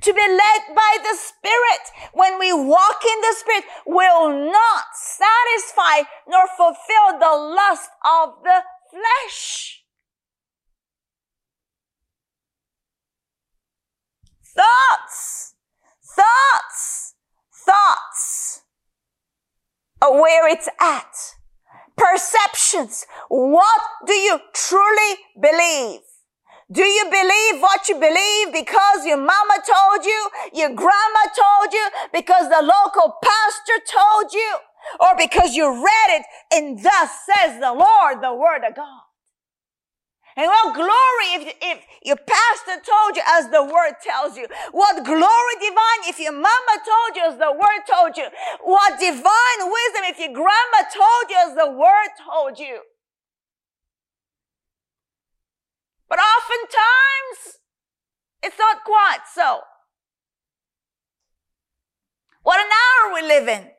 To 0.01 0.13
be 0.13 0.21
led 0.21 0.75
by 0.75 0.97
the 1.03 1.17
Spirit. 1.17 2.13
When 2.13 2.39
we 2.39 2.53
walk 2.53 3.03
in 3.03 3.21
the 3.21 3.35
Spirit, 3.37 3.65
will 3.85 4.51
not 4.51 4.85
satisfy 4.93 6.09
nor 6.27 6.47
fulfill 6.55 7.19
the 7.19 7.35
lust 7.35 7.89
of 8.05 8.43
the 8.43 8.63
flesh. 8.91 9.83
Thoughts, 14.55 15.53
thoughts, 16.15 17.15
thoughts 17.53 18.61
are 20.01 20.13
where 20.13 20.47
it's 20.47 20.67
at. 20.81 21.38
Perceptions. 21.99 23.05
What 23.27 23.81
do 24.07 24.13
you 24.13 24.39
truly 24.53 25.11
believe? 25.39 25.99
Do 26.71 26.83
you 26.83 27.05
believe 27.05 27.61
what 27.61 27.89
you 27.89 27.95
believe 27.95 28.53
because 28.53 29.05
your 29.05 29.17
mama 29.17 29.57
told 29.65 30.05
you, 30.05 30.29
your 30.53 30.69
grandma 30.69 31.23
told 31.35 31.73
you, 31.73 31.89
because 32.13 32.47
the 32.47 32.61
local 32.61 33.15
pastor 33.21 33.83
told 33.91 34.31
you, 34.33 34.55
or 35.01 35.17
because 35.17 35.55
you 35.55 35.67
read 35.67 36.19
it 36.19 36.25
and 36.53 36.77
thus 36.81 37.09
says 37.25 37.59
the 37.59 37.73
Lord, 37.73 38.21
the 38.21 38.33
word 38.33 38.63
of 38.67 38.75
God? 38.75 39.08
And 40.39 40.47
what 40.47 40.73
glory 40.73 41.27
if, 41.35 41.53
if 41.61 41.85
your 42.01 42.15
pastor 42.15 42.79
told 42.79 43.17
you 43.17 43.21
as 43.27 43.49
the 43.49 43.61
word 43.61 43.95
tells 44.01 44.37
you? 44.37 44.47
What 44.71 45.03
glory 45.03 45.55
divine 45.59 46.07
if 46.07 46.17
your 46.17 46.31
mama 46.31 46.75
told 46.79 47.17
you 47.17 47.23
as 47.27 47.37
the 47.37 47.51
word 47.51 47.83
told 47.85 48.15
you? 48.15 48.23
What 48.63 48.97
divine 48.97 49.59
wisdom 49.59 50.03
if 50.05 50.17
your 50.17 50.31
grandma 50.31 50.87
told 50.95 51.29
you 51.29 51.35
as 51.45 51.55
the 51.57 51.69
word 51.69 52.11
told 52.23 52.57
you? 52.57 52.79
But 56.07 56.19
oftentimes, 56.19 57.59
it's 58.41 58.57
not 58.57 58.85
quite 58.85 59.27
so. 59.35 59.59
What 62.43 62.61
an 62.61 62.71
hour 62.71 63.13
we 63.13 63.27
live 63.27 63.47
in 63.49 63.71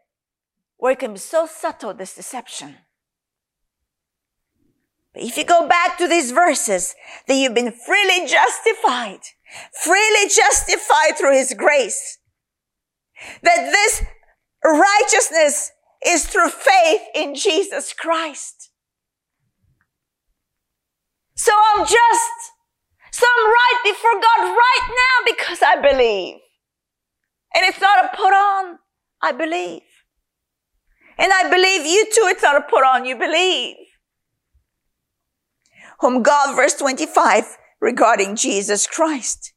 where 0.76 0.92
it 0.92 0.98
can 0.98 1.14
be 1.14 1.18
so 1.20 1.46
subtle, 1.46 1.94
this 1.94 2.14
deception. 2.14 2.76
If 5.14 5.36
you 5.36 5.44
go 5.44 5.66
back 5.66 5.98
to 5.98 6.06
these 6.06 6.30
verses, 6.30 6.94
that 7.26 7.34
you've 7.34 7.54
been 7.54 7.72
freely 7.72 8.26
justified, 8.26 9.20
freely 9.82 10.28
justified 10.28 11.18
through 11.18 11.36
his 11.36 11.54
grace, 11.56 12.18
that 13.42 13.70
this 13.72 14.04
righteousness 14.64 15.72
is 16.06 16.26
through 16.26 16.50
faith 16.50 17.02
in 17.14 17.34
Jesus 17.34 17.92
Christ. 17.92 18.70
So 21.34 21.52
I'm 21.74 21.84
just, 21.84 22.52
so 23.10 23.26
I'm 23.26 23.46
right 23.46 23.80
before 23.84 24.14
God 24.14 24.56
right 24.56 24.88
now 24.88 25.34
because 25.34 25.58
I 25.62 25.80
believe. 25.80 26.36
And 27.54 27.64
it's 27.64 27.80
not 27.80 28.04
a 28.04 28.16
put 28.16 28.32
on, 28.32 28.78
I 29.20 29.32
believe. 29.32 29.82
And 31.18 31.32
I 31.32 31.50
believe 31.50 31.84
you 31.84 32.04
too, 32.06 32.28
it's 32.28 32.42
not 32.42 32.56
a 32.56 32.60
put 32.60 32.84
on, 32.84 33.04
you 33.04 33.18
believe 33.18 33.76
whom 36.00 36.22
God, 36.22 36.56
verse 36.56 36.74
25, 36.74 37.56
regarding 37.80 38.36
Jesus 38.36 38.86
Christ. 38.86 39.52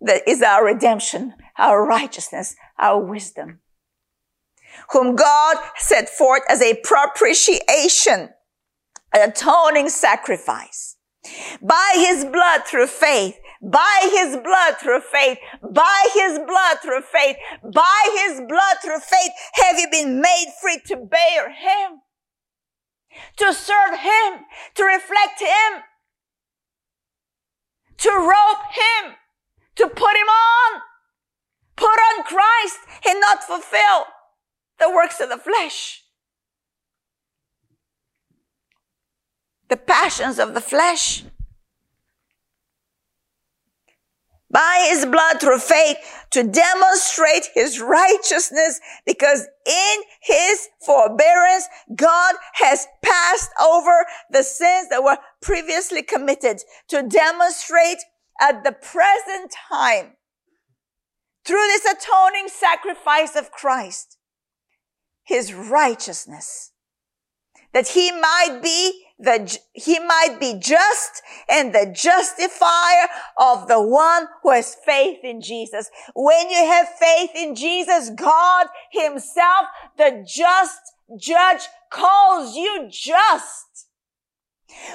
That 0.00 0.22
is 0.26 0.42
our 0.42 0.64
redemption, 0.64 1.34
our 1.58 1.86
righteousness, 1.86 2.56
our 2.78 3.00
wisdom. 3.00 3.60
Whom 4.90 5.14
God 5.14 5.56
set 5.76 6.08
forth 6.08 6.42
as 6.48 6.60
a 6.60 6.80
propitiation, 6.82 8.30
an 9.14 9.30
atoning 9.30 9.88
sacrifice. 9.88 10.96
By 11.60 11.92
his 11.94 12.24
blood 12.24 12.62
through 12.66 12.88
faith, 12.88 13.38
by 13.62 14.10
his 14.10 14.36
blood 14.38 14.74
through 14.80 15.02
faith, 15.02 15.38
by 15.62 16.08
his 16.14 16.40
blood 16.40 16.78
through 16.82 17.02
faith, 17.02 17.36
by 17.72 18.24
his 18.26 18.40
blood 18.48 18.76
through 18.82 18.98
faith, 18.98 19.30
have 19.54 19.78
you 19.78 19.86
been 19.88 20.20
made 20.20 20.52
free 20.60 20.80
to 20.88 20.96
bear 20.96 21.50
him 21.50 22.00
to 23.36 23.52
serve 23.52 23.98
Him, 23.98 24.44
to 24.74 24.84
reflect 24.84 25.40
Him, 25.40 25.82
to 27.98 28.10
rope 28.10 28.64
Him, 28.72 29.14
to 29.76 29.88
put 29.88 30.16
Him 30.16 30.28
on, 30.28 30.82
put 31.76 31.86
on 31.86 32.24
Christ 32.24 32.78
and 33.06 33.20
not 33.20 33.42
fulfill 33.42 34.06
the 34.78 34.90
works 34.90 35.20
of 35.20 35.28
the 35.28 35.38
flesh. 35.38 36.02
The 39.68 39.76
passions 39.76 40.38
of 40.38 40.54
the 40.54 40.60
flesh. 40.60 41.24
By 44.52 44.86
his 44.90 45.06
blood 45.06 45.40
through 45.40 45.58
faith 45.58 45.96
to 46.30 46.42
demonstrate 46.42 47.48
his 47.54 47.80
righteousness 47.80 48.80
because 49.06 49.48
in 49.66 50.02
his 50.20 50.68
forbearance, 50.84 51.66
God 51.96 52.34
has 52.54 52.86
passed 53.02 53.50
over 53.60 54.04
the 54.30 54.42
sins 54.42 54.88
that 54.90 55.02
were 55.02 55.16
previously 55.40 56.02
committed 56.02 56.62
to 56.88 57.02
demonstrate 57.02 57.98
at 58.40 58.62
the 58.62 58.72
present 58.72 59.54
time 59.70 60.12
through 61.44 61.66
this 61.68 61.84
atoning 61.86 62.48
sacrifice 62.48 63.34
of 63.34 63.50
Christ, 63.50 64.18
his 65.24 65.54
righteousness, 65.54 66.72
that 67.72 67.88
he 67.88 68.12
might 68.12 68.60
be 68.62 69.06
the, 69.22 69.58
he 69.72 70.00
might 70.00 70.38
be 70.40 70.58
just 70.58 71.22
and 71.48 71.72
the 71.72 71.92
justifier 71.94 73.08
of 73.38 73.68
the 73.68 73.80
one 73.80 74.26
who 74.42 74.50
has 74.50 74.76
faith 74.84 75.20
in 75.22 75.40
Jesus. 75.40 75.90
When 76.14 76.50
you 76.50 76.56
have 76.56 76.88
faith 76.88 77.30
in 77.36 77.54
Jesus, 77.54 78.10
God 78.10 78.66
himself, 78.90 79.66
the 79.96 80.26
just 80.26 80.80
judge 81.18 81.62
calls 81.90 82.56
you 82.56 82.88
just. 82.90 83.86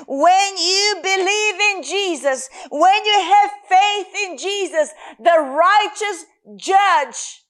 When 0.08 0.58
you 0.58 1.00
believe 1.02 1.76
in 1.76 1.84
Jesus, 1.84 2.50
when 2.70 3.06
you 3.06 3.20
have 3.20 3.52
faith 3.70 4.08
in 4.26 4.38
Jesus, 4.38 4.90
the 5.20 5.40
righteous 5.40 6.26
judge, 6.58 7.44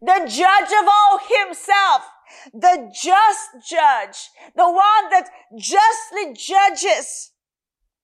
the 0.00 0.26
judge 0.26 0.72
of 0.82 0.88
all 0.88 1.20
himself, 1.28 2.02
the 2.52 2.92
just 2.94 3.68
judge, 3.68 4.30
the 4.56 4.70
one 4.70 5.10
that 5.10 5.28
justly 5.56 6.34
judges, 6.34 7.32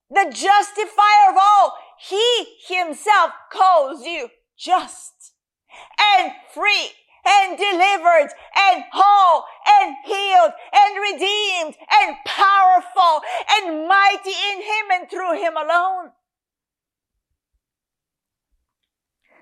the 0.09 0.25
justifier 0.29 1.29
of 1.29 1.37
all. 1.39 1.77
He 1.99 2.45
himself 2.67 3.31
calls 3.51 4.03
you 4.05 4.29
just 4.57 5.33
and 5.99 6.31
free 6.53 6.91
and 7.25 7.57
delivered 7.57 8.29
and 8.57 8.83
whole 8.91 9.43
and 9.67 9.95
healed 10.05 10.51
and 10.73 10.97
redeemed 10.99 11.75
and 12.01 12.15
powerful 12.25 13.21
and 13.51 13.87
mighty 13.87 14.31
in 14.51 14.61
him 14.61 14.85
and 14.93 15.09
through 15.09 15.39
him 15.39 15.55
alone. 15.55 16.11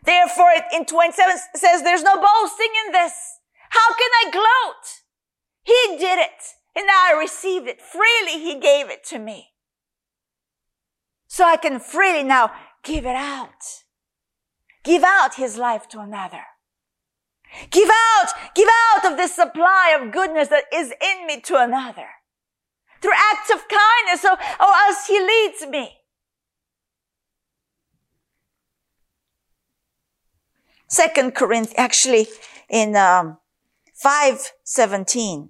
Therefore, 0.04 0.52
in 0.74 0.86
27 0.86 1.38
says 1.56 1.84
there's 1.84 2.04
no 2.04 2.16
boasting 2.16 2.72
in 2.86 2.92
this. 2.94 3.39
How 3.70 3.94
can 3.94 4.10
I 4.26 4.32
gloat? 4.32 5.02
He 5.64 5.98
did 5.98 6.20
it 6.20 6.44
and 6.76 6.88
I 6.90 7.18
received 7.20 7.68
it. 7.68 7.82
Freely 7.82 8.44
He 8.44 8.60
gave 8.60 8.90
it 8.90 9.04
to 9.06 9.20
me. 9.20 9.50
So 11.28 11.46
I 11.46 11.58
can 11.58 11.80
freely 11.80 12.24
now 12.24 12.52
give 12.84 13.06
it 13.06 13.16
out. 13.16 13.84
Give 14.84 15.04
out 15.04 15.36
His 15.36 15.58
life 15.58 15.88
to 15.90 16.00
another. 16.00 16.44
Give 17.72 17.90
out, 17.90 18.28
give 18.56 18.70
out 18.92 19.12
of 19.12 19.18
this 19.18 19.36
supply 19.36 19.98
of 20.00 20.12
goodness 20.12 20.50
that 20.50 20.66
is 20.74 20.94
in 21.02 21.28
me 21.28 21.42
to 21.42 21.58
another. 21.58 22.08
Through 23.02 23.14
acts 23.32 23.50
of 23.50 23.64
kindness 23.68 24.26
or, 24.26 24.34
or 24.34 24.74
as 24.90 25.08
He 25.08 25.20
leads 25.20 25.68
me. 25.68 25.98
Second 30.88 31.36
Corinthians, 31.36 31.76
actually 31.78 32.28
in 32.68 32.96
um, 32.96 33.38
517. 34.02 35.50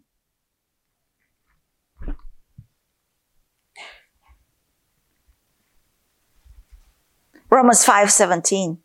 Romans 7.52 7.86
5:17. 7.86 8.80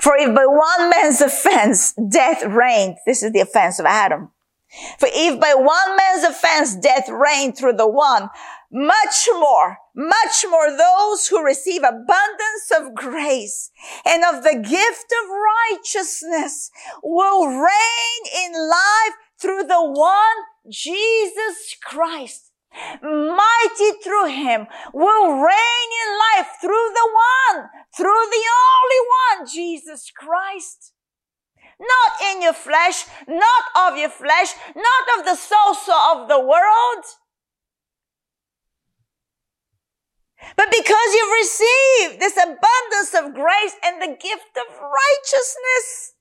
For 0.00 0.16
if 0.16 0.34
by 0.34 0.46
one 0.46 0.90
man's 0.90 1.20
offense 1.20 1.92
death 1.92 2.42
reigned, 2.42 2.96
this 3.06 3.22
is 3.22 3.32
the 3.32 3.40
offense 3.40 3.78
of 3.78 3.86
Adam. 3.86 4.32
For 4.98 5.08
if 5.12 5.40
by 5.40 5.54
one 5.54 5.96
man's 5.96 6.24
offense 6.24 6.74
death 6.74 7.08
reigned 7.08 7.56
through 7.56 7.74
the 7.74 7.88
one, 7.88 8.28
much 8.70 9.28
more, 9.32 9.78
much 9.94 10.44
more 10.48 10.70
those 10.70 11.28
who 11.28 11.42
receive 11.44 11.82
abundance 11.82 12.70
of 12.76 12.94
grace 12.94 13.70
and 14.04 14.24
of 14.24 14.42
the 14.42 14.54
gift 14.54 15.12
of 15.22 15.30
righteousness 15.70 16.70
will 17.02 17.46
reign 17.48 18.44
in 18.44 18.52
life 18.68 19.14
through 19.40 19.64
the 19.64 19.82
one 19.82 20.36
Jesus 20.70 21.76
Christ. 21.82 22.52
Mighty 23.02 23.92
through 24.04 24.26
him 24.26 24.66
will 24.92 25.32
reign 25.32 25.90
in 26.04 26.18
life 26.36 26.48
through 26.60 26.90
the 26.94 27.10
one, 27.54 27.64
through 27.96 28.26
the 28.30 28.44
only 28.76 29.38
one, 29.38 29.48
Jesus 29.52 30.10
Christ 30.14 30.92
not 31.80 32.34
in 32.34 32.42
your 32.42 32.52
flesh, 32.52 33.04
not 33.28 33.92
of 33.92 33.96
your 33.96 34.08
flesh, 34.08 34.48
not 34.74 35.18
of 35.18 35.24
the 35.24 35.36
soul 35.36 35.76
of 36.10 36.28
the 36.28 36.40
world, 36.40 37.04
But 40.56 40.70
because 40.70 41.14
you've 41.14 41.32
received 41.32 42.20
this 42.20 42.36
abundance 42.36 43.14
of 43.14 43.34
grace 43.34 43.76
and 43.84 44.00
the 44.00 44.16
gift 44.16 44.56
of 44.56 44.78
righteousness, 44.78 46.14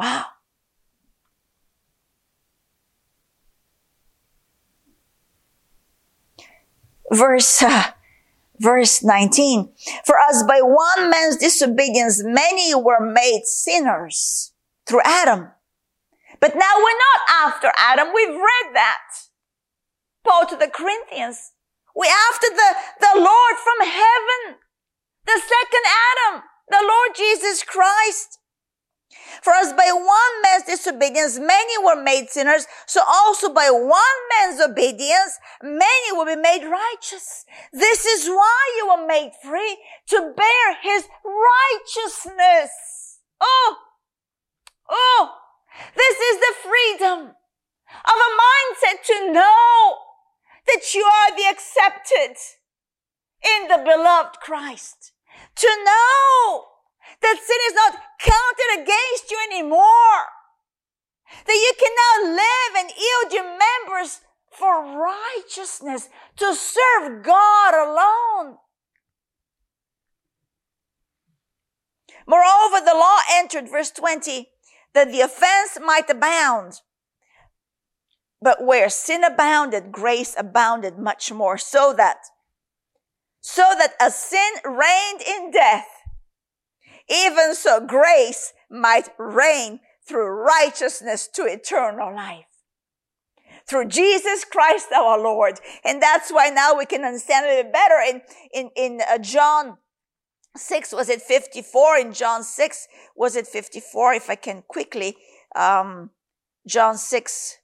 Wow. 0.00 0.24
Verse, 7.12 7.62
uh, 7.62 7.82
verse 8.58 9.04
19. 9.04 9.72
For 10.06 10.16
as 10.30 10.42
by 10.44 10.60
one 10.62 11.10
man's 11.10 11.36
disobedience 11.36 12.22
many 12.24 12.74
were 12.74 13.00
made 13.00 13.42
sinners 13.44 14.54
through 14.86 15.02
Adam. 15.04 15.50
But 16.40 16.54
now 16.54 16.74
we're 16.78 17.04
not 17.12 17.52
after 17.52 17.72
Adam. 17.78 18.08
We've 18.14 18.34
read 18.34 18.74
that. 18.74 19.02
Paul 20.24 20.46
to 20.46 20.56
the 20.56 20.68
Corinthians. 20.68 21.52
We're 21.94 22.12
after 22.30 22.48
the, 22.48 22.74
the 23.00 23.20
Lord 23.20 23.56
from 23.62 23.86
heaven. 23.86 24.60
The 25.26 25.40
second 25.40 25.84
Adam. 25.86 26.42
The 26.68 26.80
Lord 26.86 27.16
Jesus 27.16 27.62
Christ. 27.62 28.38
For 29.42 29.52
as 29.52 29.72
by 29.72 29.90
one 29.92 30.42
man's 30.42 30.64
disobedience 30.64 31.38
many 31.38 31.84
were 31.84 32.00
made 32.00 32.30
sinners, 32.30 32.66
so 32.86 33.00
also 33.06 33.52
by 33.52 33.70
one 33.70 34.00
man's 34.38 34.60
obedience 34.60 35.38
many 35.62 36.12
will 36.12 36.26
be 36.26 36.40
made 36.40 36.64
righteous. 36.68 37.44
This 37.72 38.04
is 38.04 38.28
why 38.28 38.74
you 38.76 38.88
were 38.88 39.06
made 39.06 39.32
free, 39.42 39.78
to 40.08 40.32
bear 40.36 40.76
his 40.82 41.04
righteousness. 41.24 42.70
Oh, 43.40 43.76
oh, 44.88 45.30
this 45.96 46.16
is 46.18 46.36
the 46.38 46.54
freedom 46.68 47.18
of 47.30 48.16
a 48.16 48.36
mindset 48.44 49.02
to 49.06 49.32
know 49.32 49.98
that 50.66 50.94
you 50.94 51.02
are 51.02 51.36
the 51.36 51.48
accepted 51.50 52.36
in 53.42 53.68
the 53.68 53.78
beloved 53.78 54.40
Christ. 54.40 55.12
To 55.56 55.68
know 55.84 56.64
that 57.22 57.38
sin 57.38 57.58
is 57.66 57.74
not 57.74 58.00
counted 58.20 58.82
against 58.82 59.30
you 59.30 59.38
anymore. 59.50 60.22
That 61.46 61.54
you 61.54 61.72
can 61.78 61.92
now 61.94 62.32
live 62.34 62.84
and 62.84 62.90
yield 62.90 63.32
your 63.32 63.58
members 63.58 64.20
for 64.50 64.98
righteousness 64.98 66.08
to 66.36 66.54
serve 66.54 67.22
God 67.22 67.74
alone. 67.74 68.58
Moreover, 72.26 72.84
the 72.84 72.94
law 72.94 73.18
entered, 73.32 73.68
verse 73.68 73.90
20, 73.90 74.48
that 74.94 75.10
the 75.10 75.20
offense 75.20 75.78
might 75.80 76.08
abound. 76.10 76.80
But 78.42 78.64
where 78.64 78.88
sin 78.88 79.22
abounded, 79.22 79.92
grace 79.92 80.34
abounded 80.38 80.98
much 80.98 81.30
more, 81.30 81.58
so 81.58 81.92
that, 81.96 82.18
so 83.40 83.74
that 83.78 83.94
as 84.00 84.16
sin 84.16 84.52
reigned 84.64 85.20
in 85.20 85.50
death, 85.50 85.86
even 87.08 87.54
so 87.54 87.84
grace 87.86 88.52
might 88.70 89.08
reign 89.18 89.80
through 90.06 90.28
righteousness 90.28 91.28
to 91.34 91.42
eternal 91.42 92.14
life. 92.14 92.44
Through 93.66 93.86
Jesus 93.86 94.44
Christ 94.44 94.88
our 94.94 95.20
Lord. 95.20 95.60
And 95.84 96.02
that's 96.02 96.30
why 96.30 96.48
now 96.48 96.76
we 96.76 96.86
can 96.86 97.04
understand 97.04 97.46
a 97.46 97.56
little 97.56 97.72
better 97.72 98.00
in, 98.08 98.22
in, 98.52 98.70
in 98.74 99.00
uh, 99.08 99.18
John 99.18 99.76
6, 100.56 100.92
was 100.92 101.08
it 101.08 101.22
54? 101.22 101.98
In 101.98 102.12
John 102.12 102.42
6, 102.42 102.88
was 103.16 103.36
it 103.36 103.46
54? 103.46 104.14
If 104.14 104.30
I 104.30 104.34
can 104.34 104.62
quickly, 104.66 105.16
um, 105.54 106.10
John 106.66 106.96
6. 106.98 107.58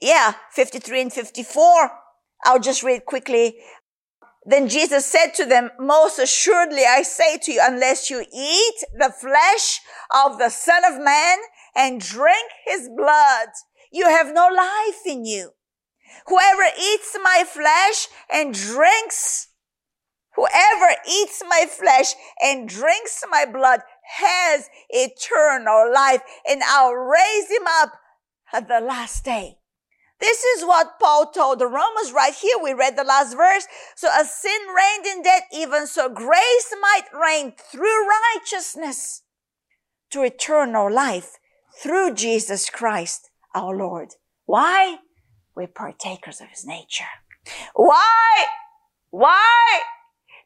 Yeah, 0.00 0.34
53 0.52 1.02
and 1.02 1.12
54. 1.12 1.90
I'll 2.44 2.60
just 2.60 2.82
read 2.82 3.06
quickly. 3.06 3.56
Then 4.44 4.68
Jesus 4.68 5.04
said 5.04 5.32
to 5.34 5.44
them, 5.44 5.70
most 5.80 6.20
assuredly 6.20 6.84
I 6.88 7.02
say 7.02 7.38
to 7.38 7.52
you, 7.52 7.60
unless 7.62 8.10
you 8.10 8.24
eat 8.32 8.84
the 8.96 9.12
flesh 9.20 9.80
of 10.14 10.38
the 10.38 10.50
son 10.50 10.84
of 10.84 11.02
man 11.02 11.38
and 11.74 12.00
drink 12.00 12.52
his 12.64 12.88
blood, 12.96 13.48
you 13.90 14.06
have 14.06 14.32
no 14.32 14.48
life 14.48 15.00
in 15.04 15.24
you. 15.24 15.50
Whoever 16.26 16.62
eats 16.80 17.16
my 17.22 17.44
flesh 17.44 18.06
and 18.32 18.54
drinks, 18.54 19.48
whoever 20.36 20.94
eats 21.08 21.42
my 21.48 21.66
flesh 21.68 22.14
and 22.42 22.68
drinks 22.68 23.24
my 23.30 23.44
blood 23.44 23.80
has 24.18 24.68
eternal 24.90 25.92
life 25.92 26.22
and 26.48 26.62
I'll 26.62 26.94
raise 26.94 27.50
him 27.50 27.66
up 27.80 27.92
at 28.52 28.68
the 28.68 28.80
last 28.80 29.24
day. 29.24 29.58
This 30.18 30.42
is 30.44 30.64
what 30.64 30.98
Paul 30.98 31.30
told 31.30 31.58
the 31.58 31.66
Romans 31.66 32.12
right 32.12 32.32
here. 32.32 32.56
We 32.62 32.72
read 32.72 32.96
the 32.96 33.04
last 33.04 33.36
verse. 33.36 33.66
So 33.96 34.08
as 34.12 34.32
sin 34.32 34.60
reigned 34.74 35.06
in 35.06 35.22
death, 35.22 35.42
even 35.52 35.86
so 35.86 36.08
grace 36.08 36.74
might 36.80 37.04
reign 37.12 37.52
through 37.70 38.08
righteousness 38.34 39.22
to 40.10 40.22
eternal 40.22 40.90
life 40.90 41.32
through 41.82 42.14
Jesus 42.14 42.70
Christ 42.70 43.30
our 43.54 43.76
Lord. 43.76 44.14
Why? 44.46 44.98
We're 45.54 45.66
partakers 45.66 46.40
of 46.40 46.48
his 46.48 46.64
nature. 46.64 47.04
Why? 47.74 48.44
Why? 49.10 49.80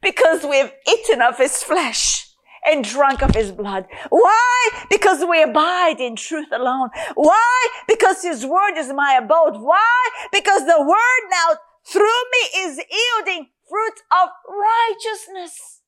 Because 0.03 0.44
we've 0.44 0.72
eaten 0.88 1.20
of 1.20 1.38
his 1.38 1.62
flesh 1.62 2.28
and 2.64 2.84
drunk 2.84 3.22
of 3.22 3.34
his 3.34 3.53
blood. 3.53 3.86
Why? 4.09 4.70
Because 4.90 5.24
we 5.28 5.42
abide 5.42 6.01
in 6.01 6.16
truth 6.16 6.48
alone. 6.53 6.90
Why? 7.14 7.68
Because 7.88 8.22
his 8.22 8.44
word 8.44 8.76
is 8.76 8.92
my 8.92 9.18
abode. 9.22 9.61
Why? 9.61 10.11
Because 10.32 10.66
the 10.66 10.80
word 10.80 11.30
now 11.30 11.57
through 11.86 12.03
me 12.05 12.61
is 12.61 12.80
yielding 12.90 13.48
fruit 13.68 14.03
of 14.12 14.28
righteousness. 14.48 15.80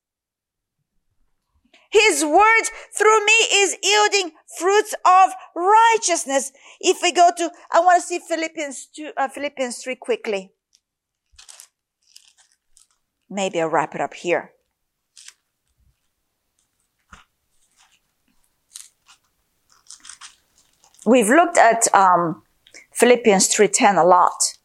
His 1.91 2.25
word 2.25 2.63
through 2.97 3.23
me 3.23 3.33
is 3.51 3.77
yielding 3.83 4.31
fruits 4.57 4.95
of 5.05 5.31
righteousness. 5.55 6.51
If 6.81 7.03
we 7.03 7.11
go 7.11 7.29
to, 7.37 7.51
I 7.71 7.81
want 7.81 8.01
to 8.01 8.07
see 8.07 8.19
Philippians 8.19 8.87
2, 8.95 9.11
uh, 9.15 9.27
Philippians 9.27 9.77
3 9.77 9.95
quickly. 9.95 10.51
Maybe 13.33 13.59
I'll 13.59 13.69
wrap 13.69 13.95
it 13.95 14.01
up 14.01 14.13
here. 14.13 14.53
we've 21.05 21.29
looked 21.29 21.57
at 21.57 21.93
um, 21.93 22.43
Philippians 22.91 23.49
3.10 23.49 23.97
a 23.97 24.05
lot. 24.05 24.57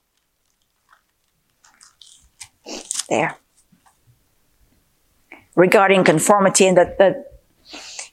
There. 3.08 3.36
Regarding 5.56 6.04
conformity 6.04 6.66
and 6.66 6.76
that, 6.76 7.40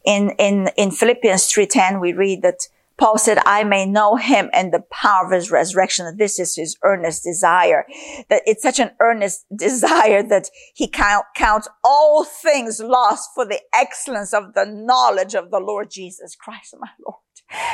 in, 0.05 0.31
in, 0.39 0.69
in 0.77 0.91
Philippians 0.91 1.43
3.10 1.43 2.01
we 2.01 2.13
read 2.13 2.41
that 2.41 2.67
Paul 2.97 3.17
said, 3.17 3.39
I 3.45 3.63
may 3.63 3.85
know 3.85 4.15
him 4.15 4.49
and 4.53 4.73
the 4.73 4.83
power 4.91 5.25
of 5.25 5.31
his 5.31 5.51
resurrection. 5.51 6.05
That 6.05 6.17
this 6.17 6.39
is 6.39 6.55
his 6.55 6.77
earnest 6.83 7.23
desire. 7.23 7.85
That 8.29 8.43
it's 8.45 8.63
such 8.63 8.79
an 8.79 8.91
earnest 8.99 9.45
desire 9.55 10.23
that 10.23 10.49
he 10.73 10.87
count, 10.87 11.25
counts 11.35 11.67
all 11.83 12.23
things 12.23 12.79
lost 12.79 13.29
for 13.35 13.45
the 13.45 13.59
excellence 13.73 14.33
of 14.33 14.53
the 14.53 14.65
knowledge 14.65 15.35
of 15.35 15.51
the 15.51 15.59
Lord 15.59 15.89
Jesus 15.91 16.35
Christ, 16.35 16.75
my 16.79 16.89
Lord 17.05 17.19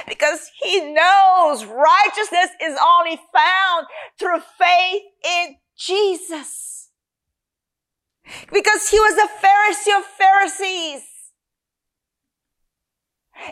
because 0.08 0.50
he 0.62 0.94
knows 0.94 1.66
righteousness 1.66 2.50
is 2.62 2.78
only 2.84 3.20
found 3.34 3.88
through 4.20 4.40
faith 4.58 5.04
in 5.24 5.56
Jesus. 5.78 6.90
Because 8.54 8.90
he 8.90 9.00
was 9.00 9.18
a 9.18 9.46
Pharisee 9.46 9.98
of 9.98 10.06
Pharisees. 10.06 11.04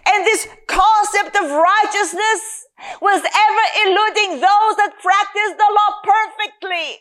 And 0.05 0.25
this 0.25 0.47
concept 0.67 1.35
of 1.35 1.51
righteousness 1.51 2.67
was 3.01 3.21
ever 3.21 3.65
eluding 3.85 4.39
those 4.39 4.73
that 4.77 5.01
practiced 5.01 5.57
the 5.57 5.69
law 5.69 5.91
perfectly. 6.03 6.99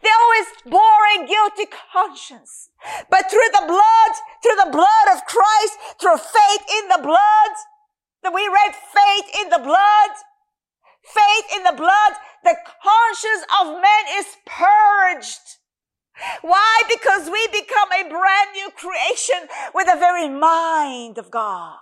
They 0.00 0.08
always 0.08 0.48
bore 0.64 1.04
a 1.18 1.26
guilty 1.26 1.68
conscience. 1.92 2.70
But 3.10 3.30
through 3.30 3.50
the 3.52 3.66
blood, 3.66 4.12
through 4.42 4.56
the 4.64 4.72
blood 4.72 5.06
of 5.12 5.26
Christ, 5.26 5.74
through 6.00 6.16
faith 6.16 6.64
in 6.80 6.88
the 6.88 7.02
blood, 7.02 7.52
that 8.22 8.32
we 8.32 8.48
read 8.48 8.74
faith 8.74 9.42
in 9.42 9.48
the 9.50 9.58
blood. 9.58 10.10
Faith 11.02 11.56
in 11.56 11.62
the 11.64 11.76
blood. 11.76 12.12
The 12.44 12.56
conscience 12.82 13.44
of 13.60 13.66
man 13.82 14.04
is 14.16 14.26
purged. 14.46 15.58
Why? 16.42 16.82
Because 16.88 17.30
we 17.30 17.46
become 17.48 17.88
a 17.92 18.08
brand 18.08 18.50
new 18.54 18.70
creation 18.76 19.48
with 19.74 19.86
the 19.86 19.98
very 19.98 20.28
mind 20.28 21.18
of 21.18 21.30
God. 21.30 21.78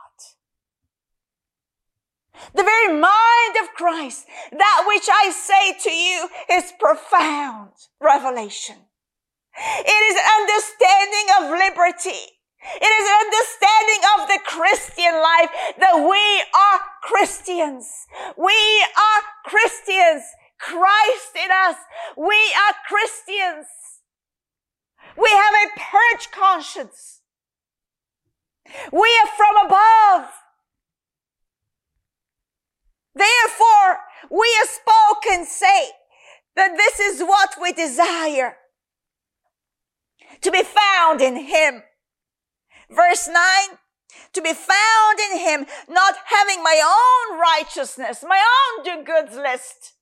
The 2.54 2.62
very 2.62 2.94
mind 2.98 3.56
of 3.62 3.74
Christ. 3.74 4.26
That 4.52 4.84
which 4.86 5.08
I 5.12 5.30
say 5.30 5.78
to 5.78 5.90
you 5.90 6.28
is 6.52 6.72
profound 6.78 7.72
revelation. 8.00 8.76
It 9.56 10.02
is 10.10 10.16
understanding 10.40 11.26
of 11.38 11.58
liberty. 11.58 12.22
It 12.62 12.92
is 12.92 13.08
an 13.08 13.18
understanding 13.24 14.02
of 14.14 14.28
the 14.28 14.40
Christian 14.46 15.14
life 15.14 15.50
that 15.78 15.96
we 15.96 16.44
are 16.54 16.80
Christians. 17.02 18.06
We 18.36 18.84
are 18.96 19.22
Christians. 19.44 20.22
Christ 20.58 21.36
in 21.42 21.50
us. 21.50 21.76
We 22.16 22.36
are 22.36 22.74
Christians. 22.86 23.66
We 25.16 25.30
have 25.30 25.54
a 25.54 25.78
purged 25.78 26.32
conscience. 26.32 27.20
We 28.92 29.08
are 29.22 29.28
from 29.36 29.66
above. 29.66 30.30
Therefore, 33.14 33.98
we 34.30 34.48
have 34.58 34.68
spoken 34.68 35.46
say 35.46 35.88
that 36.56 36.76
this 36.76 37.00
is 37.00 37.22
what 37.22 37.54
we 37.60 37.72
desire 37.72 38.56
to 40.42 40.50
be 40.50 40.62
found 40.62 41.20
in 41.20 41.36
Him 41.36 41.82
Verse 42.90 43.28
9, 43.28 43.36
to 44.32 44.42
be 44.42 44.52
found 44.52 45.18
in 45.30 45.38
him, 45.38 45.66
not 45.88 46.14
having 46.26 46.62
my 46.62 46.82
own 46.82 47.38
righteousness, 47.38 48.24
my 48.26 48.42
own 48.42 48.84
do 48.84 49.04
goods 49.04 49.36
list, 49.36 49.94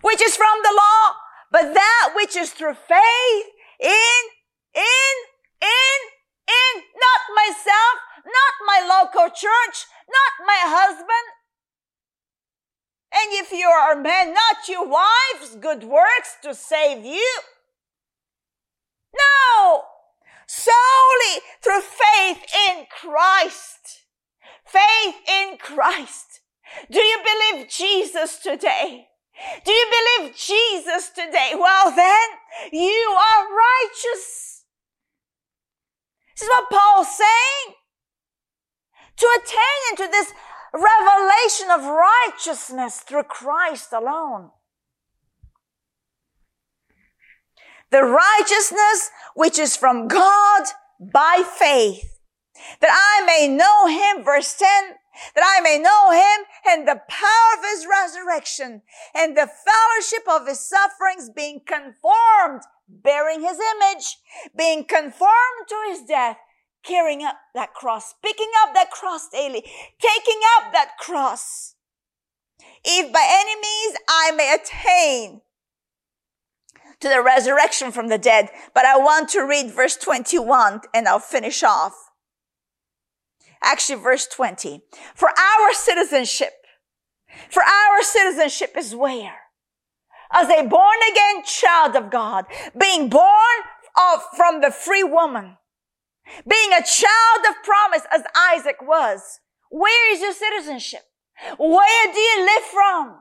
which 0.00 0.22
is 0.22 0.36
from 0.36 0.58
the 0.62 0.72
law, 0.72 1.16
but 1.50 1.74
that 1.74 2.12
which 2.14 2.36
is 2.36 2.50
through 2.50 2.74
faith 2.74 3.46
in, 3.80 4.20
in, 4.74 5.14
in, 5.62 5.98
in, 6.46 6.82
not 6.96 7.20
myself, 7.34 7.96
not 8.26 8.66
my 8.66 9.00
local 9.00 9.28
church, 9.28 9.86
not 10.08 10.46
my 10.46 10.60
husband. 10.64 11.28
And 13.12 13.32
if 13.32 13.52
you 13.52 13.66
are 13.66 13.92
a 13.92 14.02
man, 14.02 14.34
not 14.34 14.68
your 14.68 14.86
wife's 14.86 15.56
good 15.60 15.84
works 15.84 16.36
to 16.42 16.54
save 16.54 17.04
you. 17.04 17.40
No! 19.16 19.82
Solely 20.46 21.42
through 21.62 21.80
faith 21.80 22.44
in 22.68 22.86
Christ. 22.90 24.04
Faith 24.64 25.16
in 25.26 25.56
Christ. 25.58 26.40
Do 26.90 27.00
you 27.00 27.18
believe 27.24 27.68
Jesus 27.68 28.38
today? 28.38 29.06
Do 29.64 29.72
you 29.72 29.86
believe 29.90 30.36
Jesus 30.36 31.10
today? 31.10 31.52
Well, 31.54 31.94
then 31.94 32.28
you 32.72 33.16
are 33.16 33.46
righteous. 33.46 34.64
This 36.34 36.42
is 36.42 36.48
what 36.48 36.70
Paul's 36.70 37.16
saying. 37.16 37.74
To 39.16 39.40
attain 39.40 39.90
into 39.90 40.10
this 40.10 40.32
revelation 40.72 41.70
of 41.70 41.84
righteousness 41.84 43.00
through 43.00 43.24
Christ 43.24 43.92
alone. 43.92 44.50
The 47.90 48.02
righteousness 48.02 49.10
which 49.34 49.58
is 49.58 49.76
from 49.76 50.08
God 50.08 50.62
by 51.00 51.42
faith, 51.58 52.20
that 52.80 52.90
I 52.90 53.24
may 53.24 53.48
know 53.48 53.86
him, 53.86 54.24
verse 54.24 54.56
10, 54.56 54.68
that 55.34 55.44
I 55.44 55.60
may 55.60 55.78
know 55.78 56.10
him 56.10 56.46
and 56.66 56.86
the 56.86 57.00
power 57.08 57.58
of 57.58 57.64
his 57.64 57.86
resurrection 57.86 58.82
and 59.14 59.36
the 59.36 59.48
fellowship 59.48 60.28
of 60.28 60.46
his 60.46 60.60
sufferings 60.60 61.30
being 61.34 61.60
conformed, 61.66 62.62
bearing 62.88 63.40
his 63.40 63.58
image, 63.58 64.18
being 64.56 64.84
conformed 64.84 65.68
to 65.68 65.76
his 65.88 66.02
death, 66.02 66.38
carrying 66.82 67.24
up 67.24 67.36
that 67.54 67.74
cross, 67.74 68.14
picking 68.22 68.50
up 68.62 68.74
that 68.74 68.90
cross 68.90 69.28
daily, 69.28 69.62
taking 70.00 70.40
up 70.56 70.72
that 70.72 70.92
cross. 70.98 71.74
If 72.84 73.12
by 73.12 73.26
any 73.28 73.54
means 73.56 73.98
I 74.08 74.30
may 74.32 74.54
attain 74.54 75.42
to 77.00 77.08
the 77.08 77.22
resurrection 77.22 77.92
from 77.92 78.08
the 78.08 78.18
dead. 78.18 78.50
But 78.74 78.84
I 78.84 78.98
want 78.98 79.28
to 79.30 79.42
read 79.42 79.70
verse 79.70 79.96
21 79.96 80.80
and 80.94 81.08
I'll 81.08 81.18
finish 81.18 81.62
off. 81.62 82.07
Actually, 83.62 84.00
verse 84.00 84.26
20. 84.26 84.82
For 85.14 85.28
our 85.28 85.72
citizenship, 85.72 86.52
for 87.50 87.62
our 87.62 88.02
citizenship 88.02 88.74
is 88.76 88.94
where? 88.94 89.36
As 90.32 90.48
a 90.48 90.66
born 90.66 90.98
again 91.10 91.42
child 91.44 91.96
of 91.96 92.10
God, 92.10 92.44
being 92.78 93.08
born 93.08 93.58
of, 93.96 94.22
from 94.36 94.60
the 94.60 94.70
free 94.70 95.02
woman, 95.02 95.56
being 96.46 96.72
a 96.72 96.84
child 96.84 97.46
of 97.48 97.62
promise 97.64 98.02
as 98.12 98.22
Isaac 98.52 98.76
was. 98.82 99.40
Where 99.70 100.12
is 100.12 100.20
your 100.20 100.32
citizenship? 100.32 101.02
Where 101.58 102.12
do 102.12 102.18
you 102.18 102.44
live 102.44 102.64
from? 102.64 103.20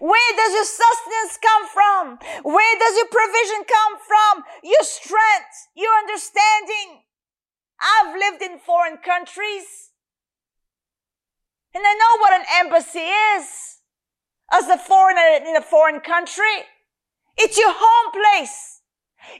Where 0.00 0.36
does 0.36 0.52
your 0.52 0.64
sustenance 0.64 1.38
come 1.40 1.68
from? 1.68 2.18
Where 2.42 2.78
does 2.78 2.96
your 2.96 3.08
provision 3.08 3.64
come 3.64 3.98
from? 4.06 4.44
Your 4.64 4.82
strength, 4.82 5.68
your 5.76 5.92
understanding. 5.94 7.07
I've 7.80 8.14
lived 8.14 8.42
in 8.42 8.58
foreign 8.58 8.98
countries. 8.98 9.92
And 11.74 11.84
I 11.86 11.94
know 11.94 12.18
what 12.18 12.32
an 12.32 12.46
embassy 12.60 13.06
is. 13.06 13.78
As 14.50 14.66
a 14.68 14.78
foreigner 14.78 15.44
in 15.46 15.56
a 15.56 15.62
foreign 15.62 16.00
country, 16.00 16.64
it's 17.36 17.58
your 17.58 17.72
home 17.72 18.12
place. 18.12 18.80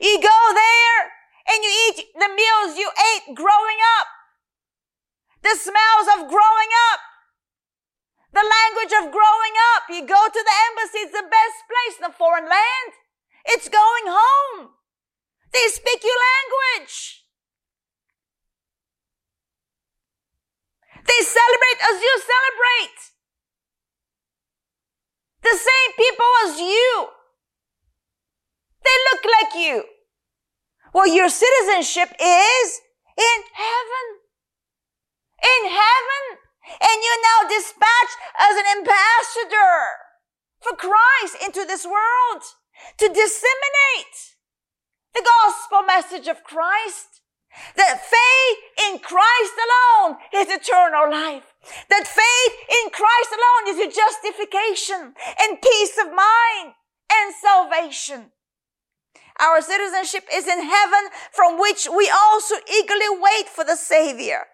You 0.00 0.20
go 0.20 0.40
there 0.52 1.00
and 1.48 1.64
you 1.64 1.72
eat 1.88 2.04
the 2.12 2.28
meals 2.28 2.76
you 2.76 2.90
ate 2.92 3.34
growing 3.34 3.80
up. 3.98 4.06
The 5.42 5.56
smells 5.56 6.08
of 6.14 6.28
growing 6.28 6.72
up. 6.92 7.00
The 8.32 8.44
language 8.44 8.92
of 9.00 9.10
growing 9.10 9.54
up. 9.74 9.88
You 9.88 10.04
go 10.04 10.28
to 10.28 10.42
the 10.44 10.56
embassy, 10.68 11.08
it's 11.08 11.16
the 11.16 11.24
best 11.24 11.58
place 11.64 11.96
in 11.98 12.04
a 12.04 12.12
foreign 12.12 12.44
land. 12.44 12.90
It's 13.46 13.68
going 13.68 14.06
home. 14.06 14.76
They 15.52 15.66
speak 15.72 16.04
your 16.04 16.20
language. 16.20 17.24
They 21.06 21.20
celebrate 21.24 21.80
as 21.82 22.02
you 22.02 22.14
celebrate. 22.18 22.98
The 25.42 25.56
same 25.56 25.92
people 25.96 26.30
as 26.44 26.60
you. 26.60 27.08
They 28.84 28.96
look 29.12 29.24
like 29.24 29.54
you. 29.54 29.84
Well, 30.92 31.06
your 31.06 31.28
citizenship 31.28 32.10
is 32.20 32.80
in 33.16 33.38
heaven. 33.54 34.06
In 35.42 35.70
heaven. 35.70 36.24
And 36.80 37.02
you're 37.02 37.24
now 37.24 37.48
dispatched 37.48 38.18
as 38.38 38.56
an 38.56 38.66
ambassador 38.78 39.78
for 40.60 40.76
Christ 40.76 41.42
into 41.44 41.64
this 41.64 41.86
world 41.86 42.42
to 42.98 43.08
disseminate 43.08 44.36
the 45.14 45.24
gospel 45.24 45.82
message 45.82 46.28
of 46.28 46.44
Christ. 46.44 47.22
That 47.76 48.00
faith 48.04 48.88
in 48.88 48.98
Christ 48.98 49.54
alone 49.66 50.18
is 50.34 50.48
eternal 50.48 51.10
life. 51.10 51.54
That 51.90 52.06
faith 52.06 52.54
in 52.82 52.90
Christ 52.90 53.30
alone 53.32 53.74
is 53.74 53.78
your 53.78 53.92
justification 53.92 55.14
and 55.40 55.62
peace 55.62 55.98
of 55.98 56.14
mind 56.14 56.74
and 57.12 57.34
salvation. 57.34 58.32
Our 59.40 59.60
citizenship 59.60 60.24
is 60.32 60.46
in 60.46 60.62
heaven 60.62 61.10
from 61.32 61.60
which 61.60 61.88
we 61.96 62.10
also 62.10 62.56
eagerly 62.72 63.08
wait 63.20 63.48
for 63.48 63.64
the 63.64 63.76
Savior 63.76 64.46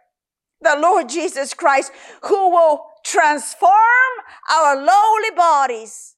the 0.65 0.77
Lord 0.81 1.09
Jesus 1.09 1.55
Christ, 1.55 1.93
who 2.23 2.51
will 2.51 2.87
transform 3.05 3.71
our 4.51 4.77
lowly 4.77 5.31
bodies. 5.37 6.14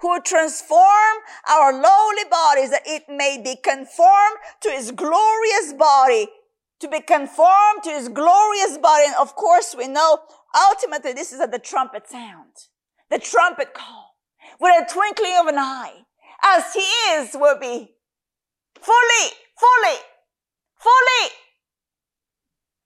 Who 0.00 0.20
transform 0.22 1.14
our 1.48 1.72
lowly 1.72 2.24
bodies 2.30 2.70
that 2.70 2.82
it 2.86 3.04
may 3.08 3.40
be 3.42 3.56
conformed 3.56 4.38
to 4.62 4.70
his 4.70 4.90
glorious 4.92 5.74
body. 5.78 6.28
To 6.80 6.88
be 6.88 7.00
conformed 7.00 7.82
to 7.84 7.90
his 7.90 8.08
glorious 8.08 8.78
body. 8.78 9.04
And 9.06 9.16
of 9.16 9.36
course, 9.36 9.74
we 9.76 9.86
know 9.86 10.20
ultimately 10.68 11.12
this 11.12 11.32
is 11.32 11.40
at 11.40 11.52
the 11.52 11.58
trumpet 11.58 12.08
sound. 12.08 12.52
The 13.10 13.18
trumpet 13.18 13.74
call. 13.74 14.16
With 14.58 14.72
a 14.82 14.92
twinkling 14.92 15.36
of 15.38 15.46
an 15.48 15.58
eye. 15.58 16.04
As 16.42 16.72
he 16.72 16.80
is 16.80 17.34
will 17.34 17.58
be 17.58 17.94
fully, 18.80 19.30
fully, 19.58 19.98
fully 20.78 21.30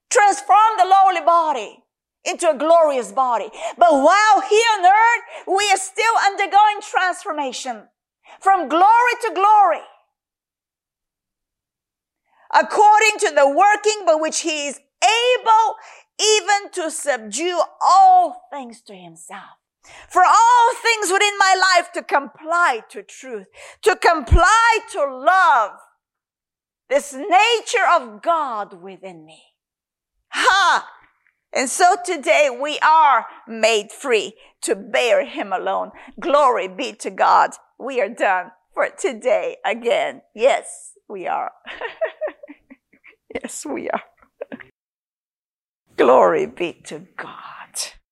transform 0.09 0.77
the 0.77 0.85
lowly 0.85 1.21
body 1.25 1.84
into 2.25 2.49
a 2.49 2.57
glorious 2.57 3.11
body. 3.11 3.49
But 3.77 3.91
while 3.91 4.41
here 4.41 4.67
on 4.77 4.85
earth, 4.85 5.23
we 5.47 5.69
are 5.71 5.77
still 5.77 6.13
undergoing 6.25 6.81
transformation 6.81 7.83
from 8.39 8.69
glory 8.69 9.15
to 9.23 9.31
glory. 9.33 9.83
According 12.53 13.19
to 13.19 13.31
the 13.35 13.47
working 13.49 14.05
by 14.05 14.15
which 14.15 14.41
he 14.41 14.67
is 14.67 14.79
able 15.03 15.75
even 16.19 16.71
to 16.71 16.89
subdue 16.89 17.61
all 17.81 18.47
things 18.51 18.81
to 18.83 18.95
himself. 18.95 19.59
For 20.09 20.23
all 20.23 20.75
things 20.81 21.11
within 21.11 21.37
my 21.37 21.55
life 21.75 21.91
to 21.93 22.01
comply 22.01 22.81
to 22.89 23.03
truth, 23.03 23.47
to 23.83 23.95
comply 23.95 24.79
to 24.91 25.05
love, 25.05 25.71
this 26.89 27.13
nature 27.13 27.85
of 27.91 28.21
God 28.21 28.81
within 28.81 29.25
me. 29.25 29.43
Ha! 30.29 30.87
And 31.55 31.69
so 31.69 31.95
today 32.03 32.49
we 32.49 32.77
are 32.79 33.25
made 33.47 33.89
free 33.89 34.33
to 34.63 34.75
bear 34.75 35.23
him 35.25 35.53
alone. 35.53 35.91
Glory 36.19 36.67
be 36.67 36.91
to 36.93 37.09
God. 37.09 37.51
We 37.79 38.01
are 38.01 38.09
done 38.09 38.51
for 38.73 38.89
today 38.89 39.57
again. 39.65 40.21
Yes, 40.35 40.91
we 41.07 41.27
are. 41.27 41.53
yes, 43.33 43.65
we 43.65 43.89
are. 43.89 44.03
Glory 45.97 46.45
be 46.45 46.73
to 46.83 47.07
God. 47.15 47.64